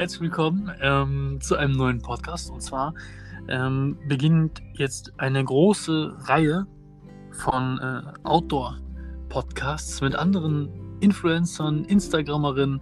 [0.00, 2.50] herzlich willkommen ähm, zu einem neuen Podcast.
[2.50, 2.94] Und zwar
[3.48, 6.66] ähm, beginnt jetzt eine große Reihe
[7.32, 12.80] von äh, Outdoor-Podcasts mit anderen Influencern, Instagrammerinnen,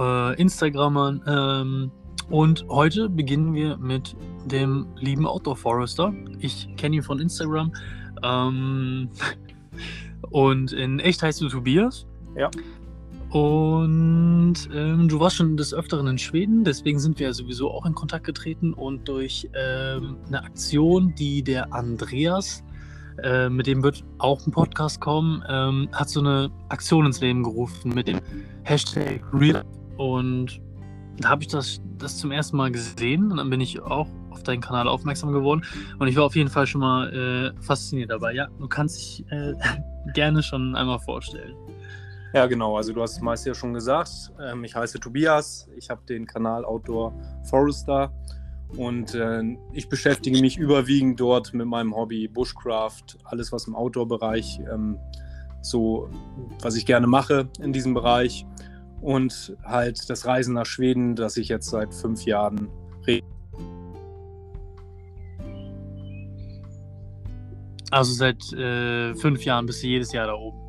[0.00, 1.20] äh, Instagrammern.
[1.26, 1.90] Ähm,
[2.30, 6.14] und heute beginnen wir mit dem lieben Outdoor Forester.
[6.38, 7.74] Ich kenne ihn von Instagram.
[8.22, 9.10] Ähm,
[10.30, 12.06] und in echt heißt du Tobias.
[12.34, 12.50] Ja.
[13.34, 17.84] Und ähm, du warst schon des Öfteren in Schweden, deswegen sind wir ja sowieso auch
[17.84, 22.62] in Kontakt getreten und durch ähm, eine Aktion, die der Andreas,
[23.24, 27.42] äh, mit dem wird auch ein Podcast kommen, ähm, hat so eine Aktion ins Leben
[27.42, 28.20] gerufen mit dem
[28.62, 29.64] Hashtag Real.
[29.96, 30.60] Und
[31.18, 34.44] da habe ich das, das zum ersten Mal gesehen und dann bin ich auch auf
[34.44, 35.64] deinen Kanal aufmerksam geworden
[35.98, 38.32] und ich war auf jeden Fall schon mal äh, fasziniert dabei.
[38.32, 39.54] Ja, du kannst dich äh,
[40.14, 41.56] gerne schon einmal vorstellen.
[42.34, 42.76] Ja, genau.
[42.76, 44.10] Also du hast es meist ja schon gesagt.
[44.42, 45.68] Ähm, ich heiße Tobias.
[45.76, 48.12] Ich habe den Kanal Outdoor Forester
[48.76, 54.58] und äh, ich beschäftige mich überwiegend dort mit meinem Hobby Bushcraft, alles was im Outdoor-Bereich
[54.68, 54.98] ähm,
[55.62, 56.10] so,
[56.60, 58.44] was ich gerne mache in diesem Bereich
[59.00, 62.68] und halt das Reisen nach Schweden, das ich jetzt seit fünf Jahren
[63.06, 63.24] rede.
[67.92, 70.63] Also seit äh, fünf Jahren bist du jedes Jahr da oben.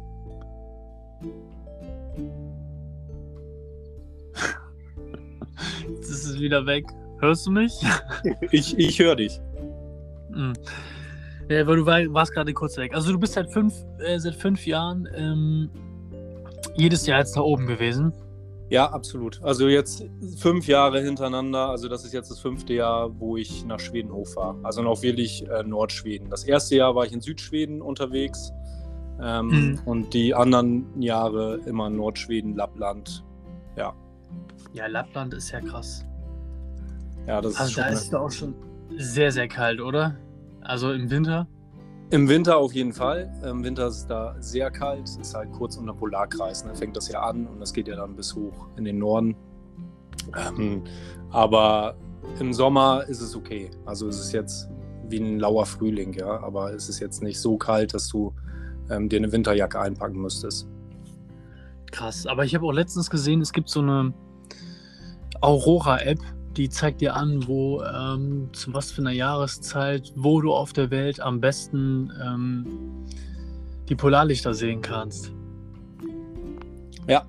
[5.89, 6.85] Jetzt ist es wieder weg.
[7.19, 7.73] Hörst du mich?
[8.51, 9.39] Ich, ich höre dich.
[10.31, 10.53] Hm.
[11.49, 12.93] Ja, weil du war, warst gerade kurz weg.
[12.93, 15.69] Also du bist seit fünf, äh, seit fünf Jahren ähm,
[16.75, 18.13] jedes Jahr jetzt da oben gewesen.
[18.69, 19.41] Ja, absolut.
[19.43, 20.05] Also jetzt
[20.37, 21.69] fünf Jahre hintereinander.
[21.69, 24.57] Also das ist jetzt das fünfte Jahr, wo ich nach Schweden hochfahre.
[24.63, 26.29] Also noch wirklich äh, Nordschweden.
[26.29, 28.51] Das erste Jahr war ich in Südschweden unterwegs.
[29.21, 29.79] Ähm, mhm.
[29.85, 33.23] Und die anderen Jahre immer Nordschweden, Lappland.
[33.77, 33.93] Ja.
[34.75, 36.05] Ja, Lappland ist ja krass.
[37.25, 37.93] Ja, das also ist da schon.
[37.93, 38.55] ist es auch schon
[38.97, 40.17] sehr, sehr kalt, oder?
[40.59, 41.47] Also im Winter?
[42.09, 43.33] Im Winter auf jeden Fall.
[43.45, 45.05] Im Winter ist es da sehr kalt.
[45.05, 46.63] Es ist halt kurz unter Polarkreis.
[46.63, 46.75] Da ne?
[46.75, 49.37] fängt das ja an und das geht ja dann bis hoch in den Norden.
[50.35, 50.83] Ähm,
[51.31, 51.95] aber
[52.41, 53.71] im Sommer ist es okay.
[53.85, 54.69] Also es ist jetzt
[55.07, 56.43] wie ein lauer Frühling, ja.
[56.43, 58.33] Aber es ist jetzt nicht so kalt, dass du
[58.89, 60.67] ähm, dir eine Winterjacke einpacken müsstest.
[61.91, 62.27] Krass.
[62.27, 64.13] Aber ich habe auch letztens gesehen, es gibt so eine
[65.45, 66.19] Aurora-App,
[66.57, 70.89] die zeigt dir an, wo ähm, zu was für einer Jahreszeit, wo du auf der
[70.89, 72.65] Welt am besten ähm,
[73.87, 75.31] die Polarlichter sehen kannst.
[77.07, 77.23] Ja.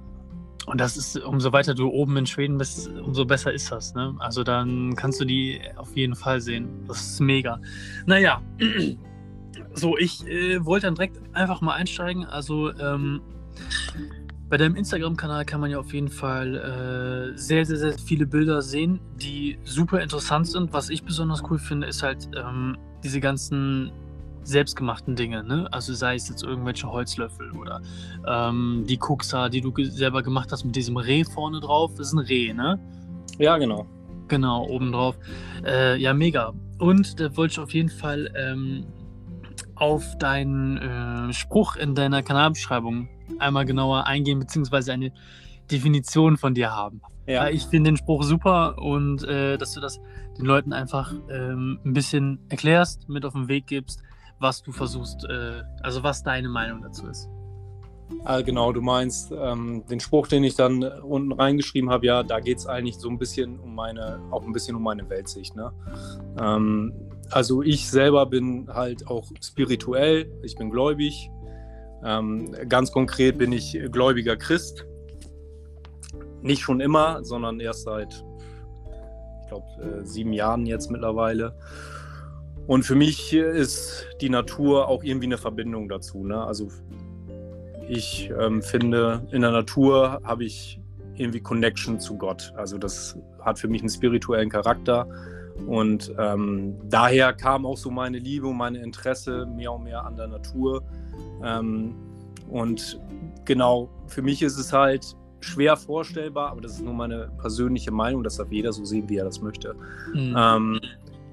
[0.65, 3.95] Und das ist, umso weiter du oben in Schweden bist, umso besser ist das.
[3.95, 4.15] Ne?
[4.19, 6.69] Also dann kannst du die auf jeden Fall sehen.
[6.89, 7.61] Das ist mega.
[8.07, 8.41] Naja,
[9.75, 12.25] so, ich äh, wollte dann direkt einfach mal einsteigen.
[12.25, 13.21] Also, ähm,
[14.49, 16.55] bei deinem Instagram-Kanal kann man ja auf jeden Fall
[17.35, 20.73] äh, sehr, sehr, sehr viele Bilder sehen, die super interessant sind.
[20.73, 23.91] Was ich besonders cool finde, ist halt ähm, diese ganzen
[24.45, 25.43] selbstgemachten Dinge.
[25.43, 25.69] Ne?
[25.73, 27.83] Also sei es jetzt irgendwelche Holzlöffel oder
[28.27, 31.93] ähm, die Kuxa, die du selber gemacht hast mit diesem Reh vorne drauf.
[31.97, 32.79] Das ist ein Reh, ne?
[33.39, 33.87] Ja, genau.
[34.29, 35.17] Genau, obendrauf.
[35.65, 36.53] Äh, ja, mega.
[36.79, 38.87] Und da wollte ich auf jeden Fall ähm,
[39.77, 45.13] auf deinen äh, Spruch in deiner Kanalbeschreibung einmal genauer eingehen, beziehungsweise eine
[45.71, 47.01] Definition von dir haben.
[47.27, 47.49] Ja.
[47.49, 50.01] Ich finde den Spruch super und äh, dass du das
[50.39, 54.03] den Leuten einfach ähm, ein bisschen erklärst, mit auf den Weg gibst,
[54.39, 57.29] was du versuchst, äh, also was deine Meinung dazu ist.
[58.25, 62.39] Ah, genau, du meinst ähm, den Spruch, den ich dann unten reingeschrieben habe, ja, da
[62.39, 65.57] geht es eigentlich so ein bisschen um meine, auch ein bisschen um meine Weltsicht.
[65.57, 65.73] Ne?
[66.41, 66.93] Ähm,
[67.31, 71.31] also ich selber bin halt auch spirituell, ich bin gläubig,
[72.05, 74.87] ähm, ganz konkret bin ich gläubiger Christ.
[76.43, 78.25] Nicht schon immer, sondern erst seit,
[79.43, 81.55] ich glaube, äh, sieben Jahren jetzt mittlerweile.
[82.67, 86.25] Und für mich ist die Natur auch irgendwie eine Verbindung dazu.
[86.25, 86.43] Ne?
[86.43, 86.69] Also
[87.89, 90.81] ich ähm, finde, in der Natur habe ich
[91.15, 92.53] irgendwie Connection zu Gott.
[92.57, 95.09] Also das hat für mich einen spirituellen Charakter.
[95.67, 100.17] Und ähm, daher kam auch so meine Liebe und meine Interesse mehr und mehr an
[100.17, 100.83] der Natur.
[101.43, 101.95] Ähm,
[102.49, 103.01] und
[103.45, 108.23] genau, für mich ist es halt schwer vorstellbar, aber das ist nur meine persönliche Meinung,
[108.23, 109.75] das darf jeder so sehen, wie er das möchte.
[110.15, 110.35] Mhm.
[110.37, 110.81] Ähm,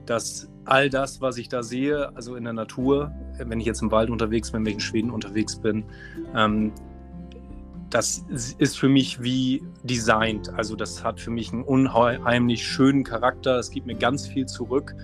[0.05, 3.91] dass all das, was ich da sehe, also in der Natur, wenn ich jetzt im
[3.91, 5.85] Wald unterwegs bin, wenn ich in Schweden unterwegs bin,
[6.35, 6.71] ähm,
[7.93, 8.25] das
[8.57, 10.49] ist für mich wie designt.
[10.49, 13.59] Also das hat für mich einen unheimlich schönen Charakter.
[13.59, 14.95] Es gibt mir ganz viel zurück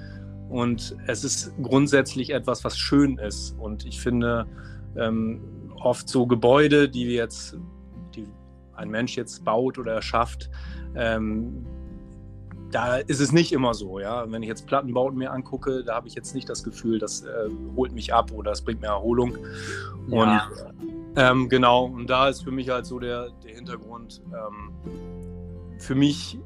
[0.50, 3.56] und es ist grundsätzlich etwas, was schön ist.
[3.60, 4.48] Und ich finde,
[4.98, 5.40] ähm,
[5.76, 7.60] oft so Gebäude, die jetzt,
[8.16, 8.26] die
[8.74, 10.50] ein Mensch jetzt baut oder erschafft,
[10.96, 11.68] ähm,
[12.72, 14.32] da ist es nicht immer so, ja.
[14.32, 17.50] Wenn ich jetzt Plattenbauten mir angucke, da habe ich jetzt nicht das Gefühl, das äh,
[17.76, 19.38] holt mich ab oder das bringt mir Erholung.
[20.08, 20.18] Ja.
[20.18, 24.22] Und ähm, genau, und da ist für mich halt so der, der Hintergrund.
[24.28, 24.72] Ähm,
[25.78, 26.40] für mich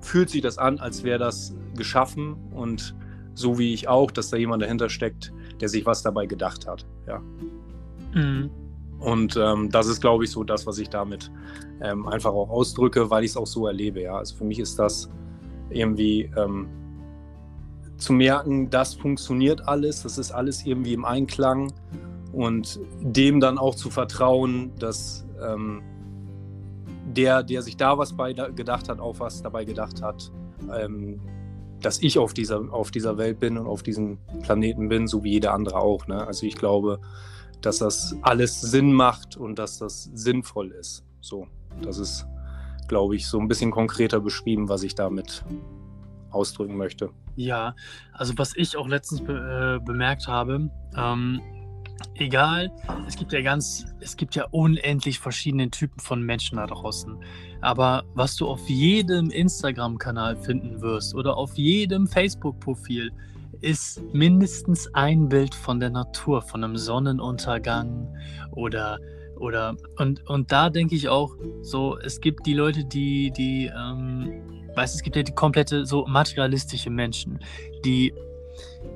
[0.00, 2.94] fühlt sich das an, als wäre das geschaffen und
[3.34, 6.86] so wie ich auch, dass da jemand dahinter steckt, der sich was dabei gedacht hat.
[7.08, 7.20] Ja.
[8.14, 8.50] Mhm.
[9.00, 11.32] Und ähm, das ist, glaube ich, so das, was ich damit
[11.80, 14.02] ähm, einfach auch ausdrücke, weil ich es auch so erlebe.
[14.02, 14.16] Ja.
[14.16, 15.10] Also für mich ist das
[15.70, 16.68] irgendwie ähm,
[17.96, 21.72] zu merken, das funktioniert alles, das ist alles irgendwie im Einklang
[22.32, 25.82] und dem dann auch zu vertrauen, dass ähm,
[27.06, 30.30] der, der sich da was bei gedacht hat, auch was dabei gedacht hat,
[30.72, 31.20] ähm,
[31.80, 35.32] dass ich auf dieser, auf dieser Welt bin und auf diesem Planeten bin, so wie
[35.32, 36.06] jeder andere auch.
[36.06, 36.26] Ne?
[36.26, 37.00] Also ich glaube,
[37.62, 41.04] dass das alles Sinn macht und dass das sinnvoll ist.
[41.20, 41.46] So,
[41.82, 42.26] das ist,
[42.88, 45.44] glaube ich, so ein bisschen konkreter beschrieben, was ich damit
[46.30, 47.10] ausdrücken möchte.
[47.36, 47.74] Ja,
[48.12, 51.40] also was ich auch letztens be äh, bemerkt habe, ähm,
[52.14, 52.70] egal,
[53.06, 57.16] es gibt ja ganz, es gibt ja unendlich verschiedene Typen von Menschen da draußen.
[57.60, 63.10] Aber was du auf jedem Instagram-Kanal finden wirst oder auf jedem Facebook-Profil,
[63.60, 68.08] ist mindestens ein Bild von der Natur, von einem Sonnenuntergang
[68.52, 68.98] oder
[69.36, 74.32] oder und, und da denke ich auch so, es gibt die Leute, die, die, ähm,
[74.74, 77.38] weißt es gibt ja die komplette so materialistische Menschen,
[77.84, 78.12] die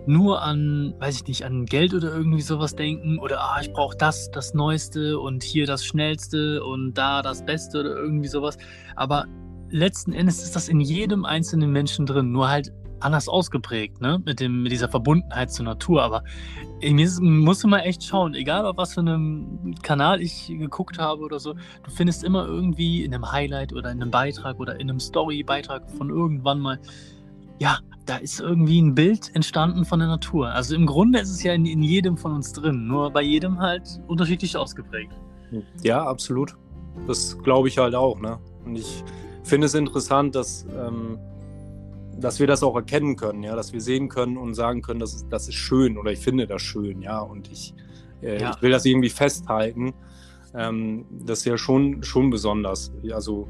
[0.06, 3.96] nur an, weiß ich nicht, an Geld oder irgendwie sowas denken oder ah, ich brauche
[3.96, 8.58] das, das Neueste und hier das Schnellste und da das Beste oder irgendwie sowas.
[8.96, 9.26] Aber
[9.70, 14.20] letzten Endes ist das in jedem einzelnen Menschen drin, nur halt anders ausgeprägt, ne?
[14.24, 16.02] Mit, dem, mit dieser Verbundenheit zur Natur.
[16.02, 16.24] Aber
[16.82, 21.38] mir muss immer echt schauen, egal auf was für einem Kanal ich geguckt habe oder
[21.38, 25.00] so, du findest immer irgendwie in einem Highlight oder in einem Beitrag oder in einem
[25.00, 26.78] Story-Beitrag von irgendwann mal,
[27.58, 30.48] ja, da ist irgendwie ein Bild entstanden von der Natur.
[30.48, 33.58] Also im Grunde ist es ja in, in jedem von uns drin, nur bei jedem
[33.60, 35.12] halt unterschiedlich ausgeprägt.
[35.82, 36.54] Ja, absolut.
[37.06, 38.20] Das glaube ich halt auch.
[38.20, 38.38] Ne?
[38.64, 39.04] Und ich
[39.42, 41.18] finde es interessant, dass, ähm,
[42.18, 45.14] dass wir das auch erkennen können, ja, dass wir sehen können und sagen können, das
[45.14, 47.74] ist, das ist schön oder ich finde das schön, ja, und ich,
[48.22, 48.52] äh, ja.
[48.54, 49.94] ich will das irgendwie festhalten.
[50.54, 52.92] Ähm, das ist ja schon, schon besonders.
[53.12, 53.48] Also,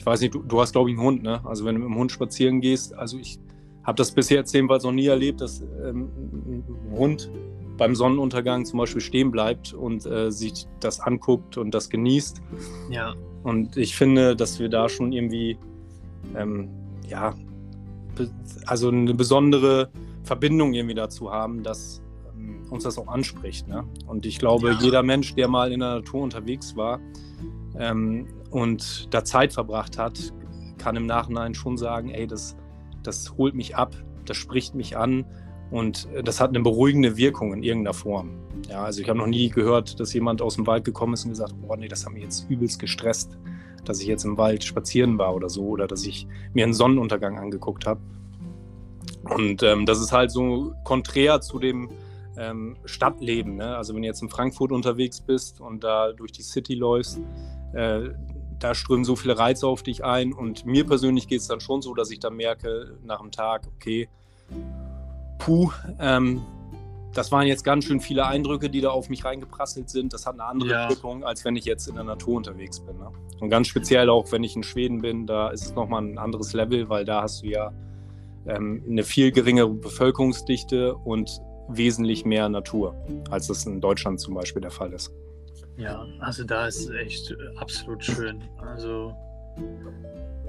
[0.00, 1.42] ich weiß nicht, du, du hast, glaube ich, einen Hund, ne?
[1.44, 3.38] Also, wenn du mit dem Hund spazieren gehst, also ich
[3.84, 6.08] habe das bisher jetzt jedenfalls noch nie erlebt, dass ähm,
[6.46, 7.30] ein Hund
[7.76, 12.40] beim Sonnenuntergang zum Beispiel stehen bleibt und äh, sich das anguckt und das genießt.
[12.88, 13.14] Ja.
[13.42, 15.58] Und ich finde, dass wir da schon irgendwie,
[16.34, 16.70] ähm,
[17.06, 17.34] ja,
[18.64, 19.90] also eine besondere
[20.22, 22.00] Verbindung irgendwie dazu haben, dass
[22.34, 23.68] ähm, uns das auch anspricht.
[23.68, 23.84] Ne?
[24.06, 24.78] Und ich glaube, ja.
[24.80, 27.00] jeder Mensch, der mal in der Natur unterwegs war
[27.78, 30.32] ähm, und da Zeit verbracht hat,
[30.78, 32.56] kann im Nachhinein schon sagen, ey, das,
[33.02, 33.94] das holt mich ab,
[34.24, 35.24] das spricht mich an
[35.70, 38.30] und das hat eine beruhigende Wirkung in irgendeiner Form.
[38.68, 41.30] Ja, also ich habe noch nie gehört, dass jemand aus dem Wald gekommen ist und
[41.30, 43.38] gesagt, boah, nee, das hat mich jetzt übelst gestresst
[43.84, 47.38] dass ich jetzt im Wald spazieren war oder so oder dass ich mir einen Sonnenuntergang
[47.38, 48.00] angeguckt habe.
[49.24, 51.90] Und ähm, das ist halt so konträr zu dem
[52.36, 53.56] ähm, Stadtleben.
[53.56, 53.76] Ne?
[53.76, 57.20] Also wenn du jetzt in Frankfurt unterwegs bist und da durch die City läufst,
[57.74, 58.08] äh,
[58.60, 60.32] da strömen so viele Reize auf dich ein.
[60.32, 63.62] Und mir persönlich geht es dann schon so, dass ich dann merke nach dem Tag,
[63.76, 64.08] okay,
[65.38, 66.42] puh, ähm,
[67.12, 70.12] das waren jetzt ganz schön viele Eindrücke, die da auf mich reingeprasselt sind.
[70.12, 70.88] Das hat eine andere ja.
[70.88, 72.98] Wirkung, als wenn ich jetzt in der Natur unterwegs bin.
[72.98, 73.10] Ne?
[73.40, 76.52] Und ganz speziell auch, wenn ich in Schweden bin, da ist es nochmal ein anderes
[76.52, 77.72] Level, weil da hast du ja
[78.46, 82.94] ähm, eine viel geringere Bevölkerungsdichte und wesentlich mehr Natur,
[83.30, 85.10] als das in Deutschland zum Beispiel der Fall ist.
[85.80, 88.42] Ja, also da ist es echt absolut schön.
[88.58, 89.16] Also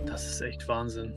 [0.06, 1.14] das ist echt Wahnsinn.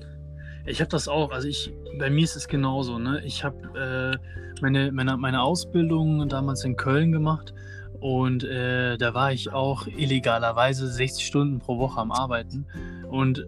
[0.66, 3.22] Ich habe das auch, also ich, bei mir ist es genauso, ne?
[3.24, 7.52] Ich habe äh, meine, meine, meine Ausbildung damals in Köln gemacht
[8.00, 12.66] und äh, da war ich auch illegalerweise 60 Stunden pro Woche am Arbeiten.
[13.08, 13.44] Und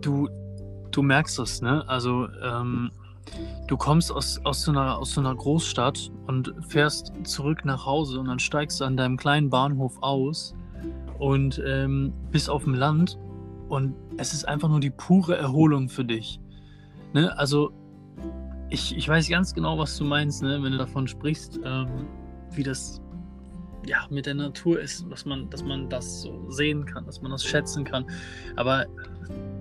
[0.00, 0.28] du,
[0.90, 1.88] du merkst das, ne?
[1.88, 2.90] Also ähm,
[3.66, 8.20] du kommst aus, aus, so einer, aus so einer Großstadt und fährst zurück nach Hause
[8.20, 10.54] und dann steigst du an deinem kleinen Bahnhof aus
[11.18, 13.18] und ähm, bist auf dem Land
[13.68, 16.40] und es ist einfach nur die pure Erholung für dich.
[17.12, 17.36] Ne?
[17.38, 17.72] Also,
[18.68, 20.62] ich, ich weiß ganz genau, was du meinst, ne?
[20.62, 22.06] wenn du davon sprichst, ähm,
[22.52, 23.00] wie das
[23.86, 27.30] ja, mit der Natur ist, dass man, dass man das so sehen kann, dass man
[27.30, 28.04] das schätzen kann.
[28.56, 28.86] Aber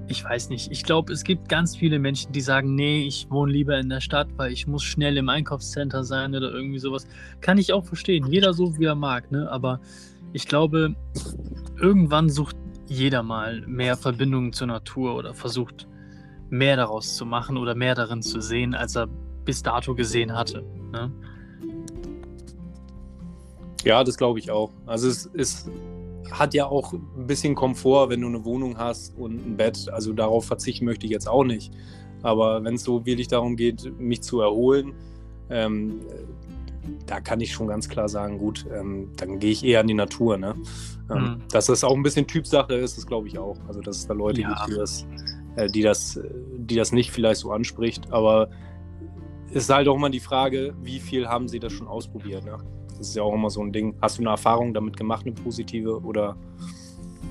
[0.08, 0.72] ich weiß nicht.
[0.72, 4.02] Ich glaube, es gibt ganz viele Menschen, die sagen, nee, ich wohne lieber in der
[4.02, 7.08] Stadt, weil ich muss schnell im Einkaufscenter sein oder irgendwie sowas.
[7.42, 8.26] Kann ich auch verstehen.
[8.26, 9.32] Jeder so, wie er mag.
[9.32, 9.50] Ne?
[9.52, 9.80] Aber
[10.34, 10.96] ich glaube,
[11.80, 12.56] irgendwann sucht
[12.88, 15.88] jeder mal mehr Verbindungen zur Natur oder versucht
[16.50, 19.08] mehr daraus zu machen oder mehr darin zu sehen, als er
[19.46, 20.64] bis dato gesehen hatte.
[20.92, 21.12] Ne?
[23.84, 24.72] Ja, das glaube ich auch.
[24.86, 25.70] Also es ist
[26.32, 29.90] hat ja auch ein bisschen Komfort, wenn du eine Wohnung hast und ein Bett.
[29.92, 31.74] Also darauf verzichten möchte ich jetzt auch nicht.
[32.22, 34.94] Aber wenn es so wirklich darum geht, mich zu erholen,
[35.50, 36.02] ähm,
[37.06, 39.94] da kann ich schon ganz klar sagen, gut, ähm, dann gehe ich eher in die
[39.94, 40.38] Natur.
[40.38, 40.56] Ne?
[41.10, 41.42] Ähm, mhm.
[41.52, 43.58] Dass das auch ein bisschen Typsache ist, das glaube ich auch.
[43.68, 44.50] Also dass es da Leute ja.
[44.50, 45.08] gibt, die das,
[45.56, 46.20] äh, die, das,
[46.58, 48.12] die das nicht vielleicht so anspricht.
[48.12, 48.50] Aber
[49.50, 52.46] es ist halt auch immer die Frage, wie viel haben sie das schon ausprobiert.
[52.46, 52.58] Ne?
[53.00, 53.96] Das ist ja auch immer so ein Ding.
[54.02, 56.36] Hast du eine Erfahrung damit gemacht, eine positive oder?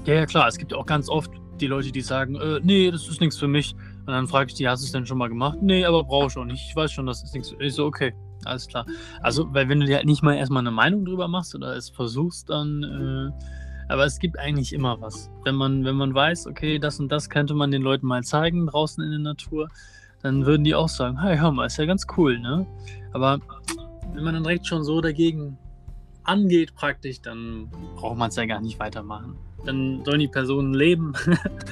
[0.06, 0.48] Ja, ja klar.
[0.48, 3.48] Es gibt auch ganz oft die Leute, die sagen, äh, nee, das ist nichts für
[3.48, 3.74] mich.
[4.00, 5.58] Und dann frage ich die, hast du es denn schon mal gemacht?
[5.60, 6.66] Nee, aber brauche ich auch nicht.
[6.68, 7.54] Ich weiß schon, das ist nichts.
[7.58, 8.86] Ich so, okay, alles klar.
[9.20, 11.90] Also, weil wenn du dir halt nicht mal erstmal eine Meinung drüber machst oder es
[11.90, 12.82] versuchst, dann.
[12.82, 15.30] Äh, aber es gibt eigentlich immer was.
[15.44, 18.66] Wenn man, wenn man weiß, okay, das und das könnte man den Leuten mal zeigen
[18.66, 19.68] draußen in der Natur,
[20.22, 22.66] dann würden die auch sagen, hey, hör mal, ist ja ganz cool, ne?
[23.12, 23.40] Aber
[24.14, 25.58] wenn man dann direkt schon so dagegen
[26.24, 29.36] angeht praktisch, dann braucht man es ja gar nicht weitermachen.
[29.64, 31.14] Dann sollen die Personen leben,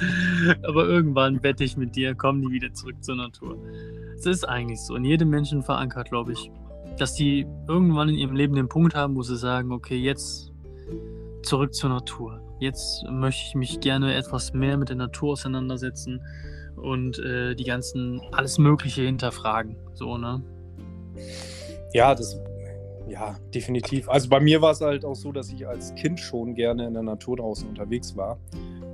[0.63, 3.57] aber irgendwann wette ich mit dir, kommen die wieder zurück zur Natur.
[4.17, 6.51] Es ist eigentlich so, in jedem Menschen verankert, glaube ich,
[6.97, 10.51] dass die irgendwann in ihrem Leben den Punkt haben, wo sie sagen, okay, jetzt
[11.43, 12.41] zurück zur Natur.
[12.59, 16.21] Jetzt möchte ich mich gerne etwas mehr mit der Natur auseinandersetzen
[16.75, 19.77] und äh, die ganzen, alles Mögliche hinterfragen.
[19.93, 20.41] So, ne?
[21.93, 22.39] Ja, das,
[23.07, 24.09] ja, definitiv.
[24.09, 26.93] Also bei mir war es halt auch so, dass ich als Kind schon gerne in
[26.93, 28.37] der Natur draußen unterwegs war.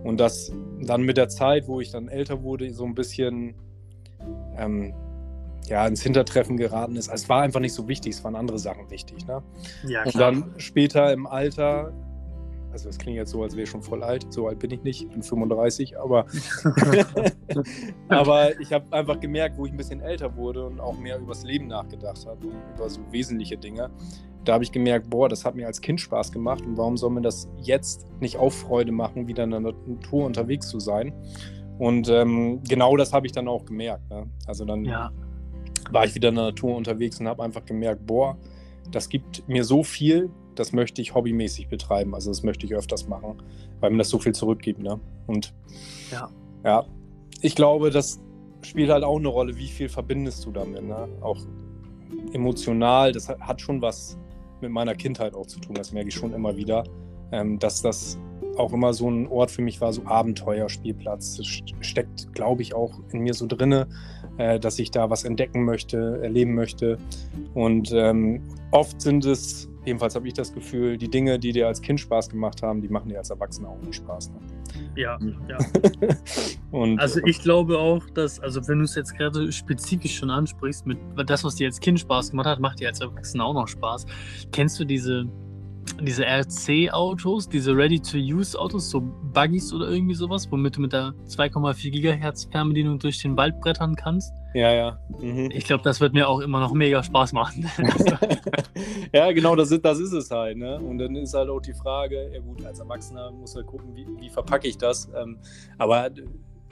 [0.04, 3.56] Und das dann mit der Zeit, wo ich dann älter wurde, so ein bisschen
[4.58, 4.94] ähm,
[5.68, 7.10] ja, ins Hintertreffen geraten ist.
[7.10, 9.26] Also es war einfach nicht so wichtig, es waren andere Sachen wichtig.
[9.28, 9.42] Ne?
[9.88, 11.94] Ja, und dann später im Alter
[12.74, 14.34] also das klingt jetzt so, als wäre ich schon voll alt.
[14.34, 16.26] So alt bin ich nicht, ich bin 35, aber,
[18.10, 21.44] aber ich habe einfach gemerkt, wo ich ein bisschen älter wurde und auch mehr übers
[21.44, 23.92] Leben nachgedacht habe und über so wesentliche Dinge.
[24.44, 27.12] Da habe ich gemerkt, boah, das hat mir als Kind Spaß gemacht und warum soll
[27.12, 31.14] mir das jetzt nicht auch Freude machen, wieder in der Natur unterwegs zu sein?
[31.78, 34.10] Und ähm, genau das habe ich dann auch gemerkt.
[34.10, 34.26] Ne?
[34.48, 35.12] Also dann ja.
[35.92, 38.38] war ich wieder in der Natur unterwegs und habe einfach gemerkt, boah,
[38.92, 42.14] das gibt mir so viel, das möchte ich hobbymäßig betreiben.
[42.16, 43.42] Also das möchte ich öfters machen,
[43.80, 44.82] weil mir das so viel zurückgibt.
[44.82, 45.00] Ne?
[45.28, 45.54] Und
[46.12, 46.30] ja.
[46.64, 46.86] ja,
[47.42, 48.20] ich glaube, das
[48.62, 50.84] spielt halt auch eine Rolle, wie viel verbindest du damit.
[50.84, 51.08] Ne?
[51.22, 51.40] Auch
[52.34, 54.18] emotional, das hat schon was
[54.62, 55.76] mit meiner Kindheit auch zu tun.
[55.76, 56.84] Das merke ich schon immer wieder,
[57.32, 58.18] ähm, dass das
[58.58, 61.38] auch immer so ein Ort für mich war, so Abenteuerspielplatz.
[61.38, 61.48] Das
[61.82, 63.88] steckt, glaube ich, auch in mir so drinne,
[64.38, 66.98] äh, dass ich da was entdecken möchte, erleben möchte.
[67.54, 68.42] Und ähm,
[68.72, 72.30] oft sind es Jedenfalls habe ich das Gefühl, die Dinge, die dir als Kind Spaß
[72.30, 74.32] gemacht haben, die machen dir als Erwachsener auch nicht Spaß.
[74.32, 74.40] Ne?
[74.96, 75.36] Ja, hm.
[75.50, 75.58] ja.
[76.72, 80.86] und, also ich glaube auch, dass, also wenn du es jetzt gerade spezifisch schon ansprichst,
[80.86, 83.68] mit das, was dir als Kind Spaß gemacht hat, macht dir als Erwachsener auch noch
[83.68, 84.06] Spaß.
[84.52, 85.28] Kennst du diese
[86.02, 92.46] diese RC-Autos, diese Ready-to-Use-Autos, so Buggies oder irgendwie sowas, womit du mit der 2,4 Gigahertz
[92.46, 94.34] Fernbedienung durch den Wald brettern kannst.
[94.54, 95.00] Ja, ja.
[95.20, 95.50] Mhm.
[95.52, 97.70] Ich glaube, das wird mir auch immer noch mega Spaß machen.
[99.14, 100.58] ja, genau, das ist, das ist es halt.
[100.58, 100.80] Ne?
[100.80, 104.06] Und dann ist halt auch die Frage, ja gut, als Erwachsener muss man gucken, wie,
[104.20, 105.10] wie verpacke ich das.
[105.16, 105.38] Ähm,
[105.78, 106.10] aber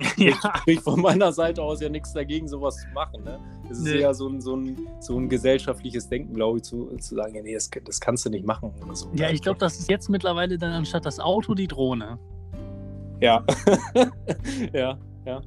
[0.17, 0.35] ja.
[0.65, 3.23] ich von meiner Seite aus ja nichts dagegen, sowas zu machen.
[3.23, 3.39] Ne?
[3.69, 3.99] Es ist nee.
[3.99, 7.41] eher so ein, so, ein, so ein gesellschaftliches Denken, glaube ich, zu, zu sagen, ja,
[7.41, 9.09] nee, das, das kannst du nicht machen oder so.
[9.13, 12.19] Ja, ich glaube, das ist jetzt mittlerweile dann anstatt das Auto die Drohne.
[13.19, 13.45] Ja.
[14.73, 15.41] ja, ja.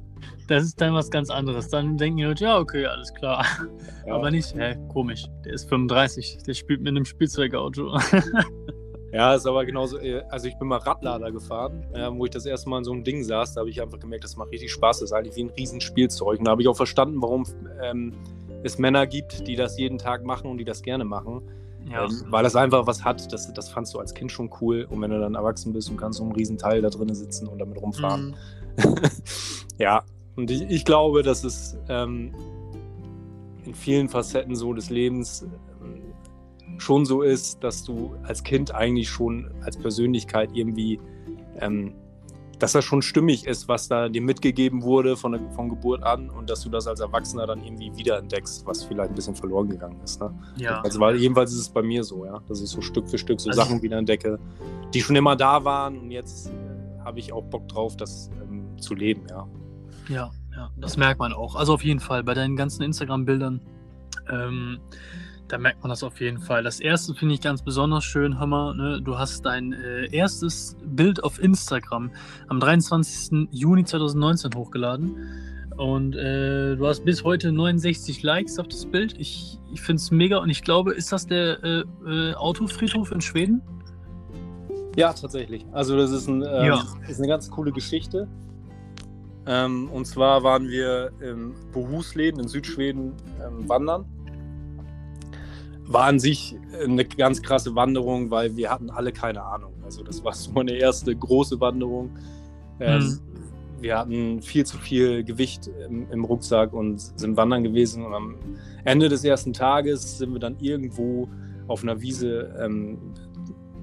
[0.47, 1.69] Das ist dann was ganz anderes.
[1.69, 3.45] Dann denken die Leute, ja, okay, alles klar.
[4.05, 4.15] Ja.
[4.15, 5.25] Aber nicht, hä, komisch.
[5.43, 7.97] Der ist 35, der spielt mit einem Spielzeugauto.
[9.11, 9.97] Ja, ist aber genauso.
[9.99, 12.91] Äh, also, ich bin mal Radlader gefahren, äh, wo ich das erste Mal in so
[12.91, 13.53] einem Ding saß.
[13.53, 14.99] Da habe ich einfach gemerkt, das macht richtig Spaß.
[14.99, 16.39] Das ist eigentlich wie ein Riesenspielzeug.
[16.39, 17.45] Und da habe ich auch verstanden, warum
[17.81, 18.13] ähm,
[18.63, 21.41] es Männer gibt, die das jeden Tag machen und die das gerne machen.
[21.89, 22.05] Ja.
[22.05, 24.87] Ähm, weil das einfach was hat, das, das fandst du als Kind schon cool.
[24.89, 27.59] Und wenn du dann erwachsen bist und kannst so einen Riesenteil da drinnen sitzen und
[27.59, 28.35] damit rumfahren.
[28.77, 28.95] Mhm.
[29.77, 30.03] ja,
[30.35, 32.33] und ich, ich, glaube, dass es ähm,
[33.65, 35.45] in vielen Facetten so des Lebens
[36.77, 40.99] schon so ist, dass du als Kind eigentlich schon als Persönlichkeit irgendwie,
[41.59, 41.93] ähm,
[42.59, 46.29] dass das schon stimmig ist, was da dir mitgegeben wurde von, der, von Geburt an
[46.29, 49.99] und dass du das als Erwachsener dann irgendwie wiederentdeckst, was vielleicht ein bisschen verloren gegangen
[50.03, 50.21] ist.
[50.21, 50.33] Ne?
[50.57, 50.81] Ja.
[50.81, 53.39] Also weil, jedenfalls ist es bei mir so, ja, dass ich so Stück für Stück
[53.41, 54.39] so also Sachen wiederentdecke,
[54.93, 58.77] die schon immer da waren und jetzt äh, habe ich auch Bock drauf, das ähm,
[58.79, 59.47] zu leben, ja.
[60.07, 61.55] Ja, ja, das merkt man auch.
[61.55, 63.61] Also auf jeden Fall bei deinen ganzen Instagram-Bildern.
[64.29, 64.79] Ähm,
[65.47, 66.63] da merkt man das auf jeden Fall.
[66.63, 68.73] Das erste finde ich ganz besonders schön, Hammer.
[68.73, 69.01] Ne?
[69.01, 72.11] Du hast dein äh, erstes Bild auf Instagram
[72.47, 73.49] am 23.
[73.51, 75.15] Juni 2019 hochgeladen.
[75.77, 79.15] Und äh, du hast bis heute 69 Likes auf das Bild.
[79.19, 83.21] Ich, ich finde es mega und ich glaube, ist das der äh, äh, Autofriedhof in
[83.21, 83.61] Schweden?
[84.95, 85.65] Ja, tatsächlich.
[85.73, 86.83] Also das ist, ein, ähm, Ja.
[87.07, 88.27] ist eine ganz coole Geschichte.
[89.45, 93.13] Ähm, und zwar waren wir im Bohuslän in Südschweden
[93.45, 94.05] ähm, wandern.
[95.87, 99.73] War an sich eine ganz krasse Wanderung, weil wir hatten alle keine Ahnung.
[99.83, 102.11] Also das war so meine erste große Wanderung.
[102.79, 103.81] Ähm, Mhm.
[103.81, 108.05] Wir hatten viel zu viel Gewicht im, im Rucksack und sind wandern gewesen.
[108.05, 108.35] Und am
[108.83, 111.27] Ende des ersten Tages sind wir dann irgendwo
[111.67, 112.97] auf einer Wiese ähm,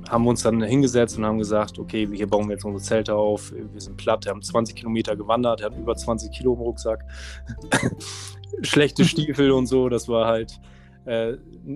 [0.08, 3.14] haben wir uns dann hingesetzt und haben gesagt, okay, hier bauen wir jetzt unsere Zelte
[3.14, 7.04] auf, wir sind platt, wir haben 20 Kilometer gewandert, haben über 20 Kilo im Rucksack,
[8.62, 10.60] schlechte Stiefel und so, das war halt
[11.04, 11.34] äh,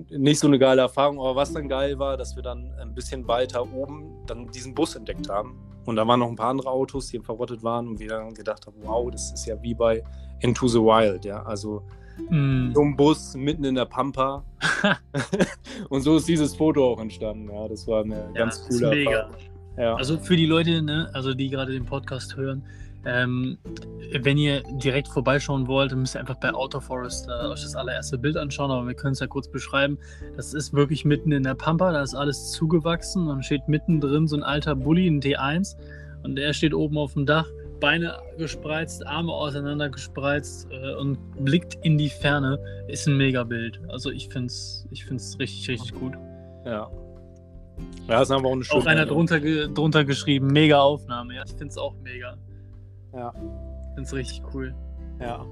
[0.09, 3.27] nicht so eine geile Erfahrung, aber was dann geil war, dass wir dann ein bisschen
[3.27, 7.07] weiter oben dann diesen Bus entdeckt haben und da waren noch ein paar andere Autos,
[7.07, 10.03] die verrottet waren und wir dann gedacht haben, wow, das ist ja wie bei
[10.39, 11.83] Into the Wild, ja, also
[12.29, 12.73] Mm.
[12.73, 14.43] so ein Bus mitten in der Pampa.
[15.89, 17.49] und so ist dieses Foto auch entstanden.
[17.53, 19.05] Ja, das war eine Ja, ganz coole.
[19.05, 19.35] Erfahrung.
[19.77, 19.95] Ja.
[19.95, 22.63] Also für die Leute, ne, also die gerade den Podcast hören,
[23.07, 23.57] ähm,
[24.21, 28.37] wenn ihr direkt vorbeischauen wollt, müsst ihr einfach bei Autoforest äh, euch das allererste Bild
[28.37, 29.97] anschauen, aber wir können es ja kurz beschreiben.
[30.35, 34.35] Das ist wirklich mitten in der Pampa, da ist alles zugewachsen und steht mittendrin so
[34.35, 35.75] ein alter Bulli, ein T1
[36.23, 37.47] und der steht oben auf dem Dach,
[37.79, 42.59] Beine gespreizt, Arme auseinander gespreizt äh, und blickt in die Ferne.
[42.87, 43.79] Ist ein mega Bild.
[43.87, 46.13] Also ich finde es ich find's richtig, richtig gut.
[46.65, 46.89] ja.
[48.07, 51.35] Ja, ist einfach auch eine schöne Auch einer drunter, ge drunter geschrieben, mega Aufnahme.
[51.35, 52.35] Ja, ich finde es auch mega.
[53.13, 53.33] Ja.
[54.01, 54.75] Es richtig cool.
[55.19, 55.45] ja.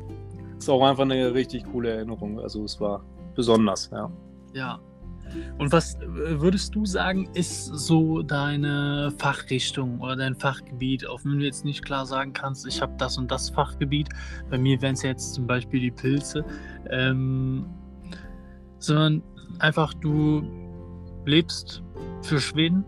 [0.58, 2.40] Ist auch einfach eine richtig coole Erinnerung.
[2.40, 3.04] Also es war
[3.36, 4.10] besonders, ja.
[4.54, 4.80] Ja.
[5.58, 11.40] Und was äh, würdest du sagen, ist so deine Fachrichtung oder dein Fachgebiet, auf dem
[11.40, 14.08] du jetzt nicht klar sagen kannst, ich habe das und das Fachgebiet.
[14.50, 16.46] Bei mir wären es jetzt zum Beispiel die Pilze.
[16.90, 17.66] Ähm,
[18.80, 19.24] sondern
[19.60, 20.44] einfach du
[21.26, 21.84] lebst
[22.22, 22.86] für Schweden.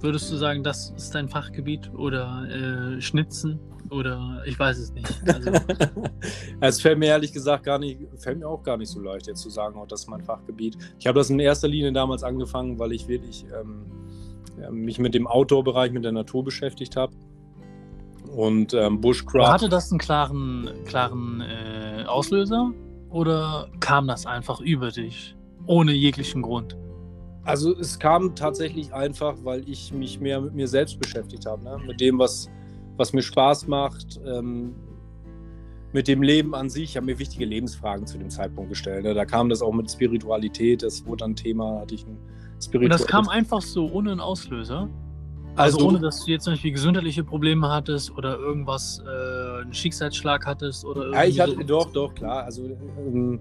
[0.00, 1.92] Würdest du sagen, das ist dein Fachgebiet?
[1.94, 3.58] Oder äh, Schnitzen?
[3.90, 5.08] Oder ich weiß es nicht.
[5.26, 5.50] Also,
[6.60, 9.42] es fällt mir ehrlich gesagt gar nicht, fällt mir auch gar nicht so leicht, jetzt
[9.42, 10.76] zu sagen, oh, das ist mein Fachgebiet.
[10.98, 13.86] Ich habe das in erster Linie damals angefangen, weil ich wirklich ähm,
[14.70, 17.12] mich mit dem Outdoor-Bereich, mit der Natur beschäftigt habe.
[18.34, 19.52] Und ähm, Bushcraft.
[19.52, 22.72] hatte das einen klaren, klaren äh, Auslöser
[23.08, 25.34] oder kam das einfach über dich?
[25.66, 26.76] Ohne jeglichen Grund.
[27.44, 31.78] Also es kam tatsächlich einfach, weil ich mich mehr mit mir selbst beschäftigt habe, ne?
[31.86, 32.50] mit dem, was,
[32.96, 34.74] was mir Spaß macht, ähm,
[35.92, 36.84] mit dem Leben an sich.
[36.84, 39.04] Ich habe mir wichtige Lebensfragen zu dem Zeitpunkt gestellt.
[39.04, 39.14] Ne?
[39.14, 43.02] Da kam das auch mit Spiritualität, das wurde ein Thema, hatte ich ein Und spirituelles...
[43.02, 44.88] das kam einfach so ohne einen Auslöser?
[45.56, 49.72] Also, also, ohne, dass du jetzt zum Beispiel gesundheitliche Probleme hattest oder irgendwas, äh, einen
[49.72, 52.44] Schicksalsschlag hattest oder ja, ich hatte, doch, doch, klar.
[52.44, 53.40] Also ähm,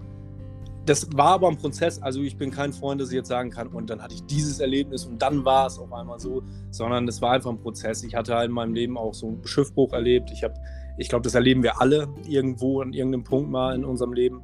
[0.85, 2.01] das war aber ein Prozess.
[2.01, 4.59] Also ich bin kein Freund, dass ich jetzt sagen kann, und dann hatte ich dieses
[4.59, 8.03] Erlebnis und dann war es auf einmal so, sondern es war einfach ein Prozess.
[8.03, 10.31] Ich hatte halt in meinem Leben auch so einen Schiffbruch erlebt.
[10.31, 10.53] Ich habe,
[10.97, 14.41] ich glaube, das erleben wir alle irgendwo an irgendeinem Punkt mal in unserem Leben.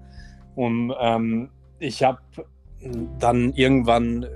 [0.56, 1.50] Und ähm,
[1.80, 2.20] ich habe
[3.20, 4.30] dann irgendwann äh,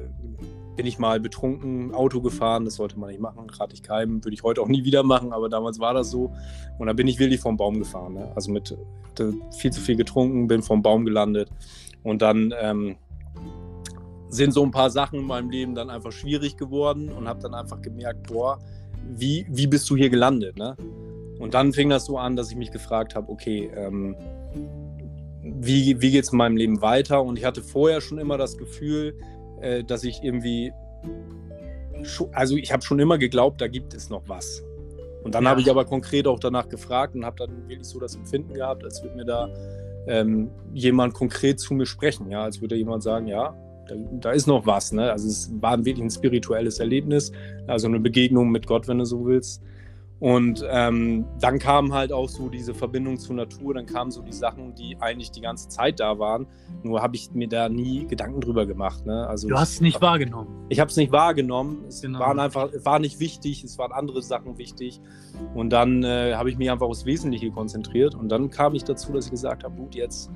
[0.76, 2.66] bin ich mal betrunken Auto gefahren.
[2.66, 4.24] Das sollte man nicht machen, rate ich keinem.
[4.24, 6.34] Würde ich heute auch nie wieder machen, aber damals war das so.
[6.78, 8.14] Und da bin ich wirklich vom Baum gefahren.
[8.14, 8.32] Ne?
[8.36, 8.72] Also mit
[9.20, 11.50] äh, viel zu viel getrunken, bin vom Baum gelandet.
[12.06, 12.98] Und dann ähm,
[14.30, 17.56] sind so ein paar Sachen in meinem Leben dann einfach schwierig geworden und habe dann
[17.56, 18.60] einfach gemerkt, boah,
[19.18, 20.56] wie, wie bist du hier gelandet?
[20.56, 20.78] Ne?
[21.40, 24.16] Und dann fing das so an, dass ich mich gefragt habe, okay, ähm,
[25.42, 27.24] wie, wie geht es in meinem Leben weiter?
[27.24, 29.16] Und ich hatte vorher schon immer das Gefühl,
[29.62, 30.72] äh, dass ich irgendwie,
[32.34, 34.64] also ich habe schon immer geglaubt, da gibt es noch was.
[35.24, 35.50] Und dann Ja.
[35.50, 38.84] habe ich aber konkret auch danach gefragt und habe dann wirklich so das Empfinden gehabt,
[38.84, 39.50] als würde mir da
[40.08, 43.56] ähm, jemand konkret zu mir sprechen, ja, als würde jemand sagen, ja,
[43.88, 45.12] da, da ist noch was, ne?
[45.12, 47.32] Also es war wirklich ein spirituelles Erlebnis,
[47.68, 49.62] also eine Begegnung mit Gott, wenn du so willst.
[50.20, 54.32] Und ähm, dann kam halt auch so diese Verbindung zur Natur, dann kamen so die
[54.32, 56.48] Sachen, die eigentlich die ganze Zeit da waren.
[56.84, 59.06] Nur habe ich mir da nie Gedanken drüber gemacht.
[59.06, 59.28] Ne?
[59.28, 60.66] Also Du hast es nicht wahrgenommen.
[60.70, 61.84] ich habe es nicht wahrgenommen.
[61.90, 62.20] Es Genau.
[62.20, 65.02] waren einfach, war nicht wichtig, es waren andere Sachen wichtig.
[65.54, 68.16] Und dann äh, habe ich mich einfach aufs Wesentliche konzentriert.
[68.16, 70.32] Und dann kam ich dazu, dass ich gesagt habe, gut, jetzt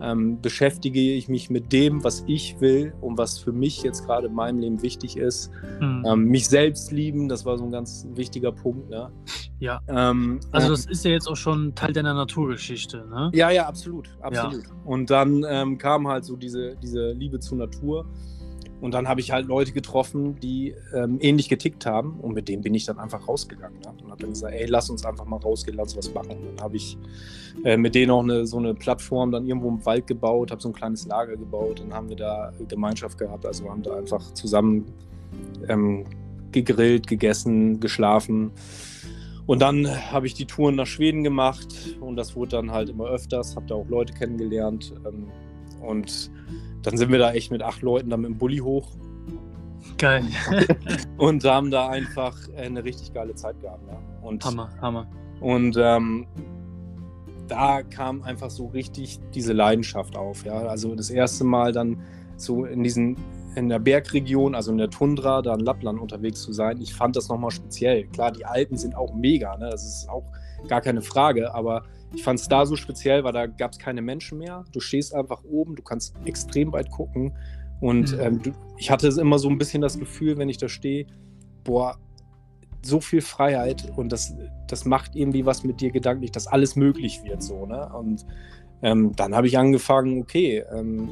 [0.00, 4.26] ähm, beschäftige ich mich mit dem, was ich will und was für mich jetzt gerade
[4.26, 5.50] in meinem Leben wichtig ist.
[5.78, 6.04] Hm.
[6.06, 8.90] Ähm, mich selbst lieben, das war so ein ganz wichtiger Punkt.
[8.90, 9.10] Ne?
[9.60, 9.80] Ja.
[9.88, 13.30] Ähm, Also das ist ja jetzt auch schon Teil deiner Naturgeschichte, ne?
[13.34, 14.64] ja, ja, absolut, absolut.
[14.84, 18.06] Und dann ähm, kam halt so diese, diese Liebe zur Natur.
[18.82, 22.18] Und dann habe ich halt Leute getroffen, die ähm, ähnlich getickt haben.
[22.18, 23.78] Und mit denen bin ich dann einfach rausgegangen.
[23.78, 23.94] Ne?
[24.02, 26.32] Und habe dann gesagt, ey, lass uns einfach mal rausgehen, lass was machen.
[26.32, 26.98] Und dann habe ich
[27.62, 30.68] äh, mit denen auch eine, so eine Plattform dann irgendwo im Wald gebaut, habe so
[30.68, 31.78] ein kleines Lager gebaut.
[31.78, 33.46] Dann haben wir da Gemeinschaft gehabt.
[33.46, 34.86] Also haben da einfach zusammen
[35.68, 36.04] ähm,
[36.50, 38.50] gegrillt, gegessen, geschlafen.
[39.46, 43.06] Und dann habe ich die Touren nach Schweden gemacht und das wurde dann halt immer
[43.06, 44.92] öfters, habe da auch Leute kennengelernt.
[45.06, 45.28] Ähm,
[45.80, 46.32] und
[46.82, 48.88] dann sind wir da echt mit acht Leuten da mit dem Bulli hoch.
[49.98, 50.24] Geil.
[51.16, 53.86] und haben da einfach eine richtig geile Zeit gehabt.
[53.88, 53.98] Ja.
[54.22, 55.06] Und, Hammer, Hammer.
[55.40, 56.26] Und ähm,
[57.48, 60.44] da kam einfach so richtig diese Leidenschaft auf.
[60.44, 60.54] Ja.
[60.54, 61.98] Also das erste Mal dann
[62.36, 63.16] so in diesen
[63.54, 66.80] in der Bergregion, also in der Tundra, da in Lappland unterwegs zu sein.
[66.80, 68.06] Ich fand das nochmal speziell.
[68.06, 69.68] Klar, die Alpen sind auch mega, ne?
[69.70, 70.24] das ist auch
[70.68, 74.02] gar keine Frage, aber ich fand es da so speziell, weil da gab es keine
[74.02, 74.64] Menschen mehr.
[74.72, 77.32] Du stehst einfach oben, du kannst extrem weit gucken.
[77.80, 78.20] Und mhm.
[78.20, 81.06] ähm, du, ich hatte immer so ein bisschen das Gefühl, wenn ich da stehe,
[81.64, 81.96] boah,
[82.84, 84.34] so viel Freiheit und das,
[84.66, 87.64] das macht irgendwie was mit dir gedanklich, dass alles möglich wird so.
[87.64, 87.88] Ne?
[87.94, 88.26] Und
[88.82, 91.10] ähm, dann habe ich angefangen, okay, ähm,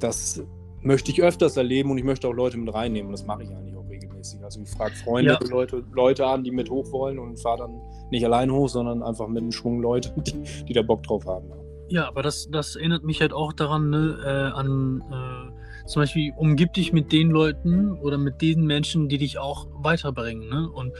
[0.00, 0.42] das
[0.82, 3.50] möchte ich öfters erleben und ich möchte auch Leute mit reinnehmen und das mache ich
[3.50, 3.74] eigentlich
[4.18, 4.44] regelmäßig.
[4.44, 5.48] Also ich frage Freunde, ja.
[5.48, 9.28] Leute, Leute an, die mit hoch wollen und fahre dann nicht allein hoch, sondern einfach
[9.28, 11.50] mit einem Schwung Leute, die, die da Bock drauf haben.
[11.88, 16.34] Ja, aber das, das erinnert mich halt auch daran, ne, äh, an äh, zum Beispiel,
[16.36, 20.48] umgib dich mit den Leuten oder mit den Menschen, die dich auch weiterbringen.
[20.50, 20.68] Ne?
[20.68, 20.92] Und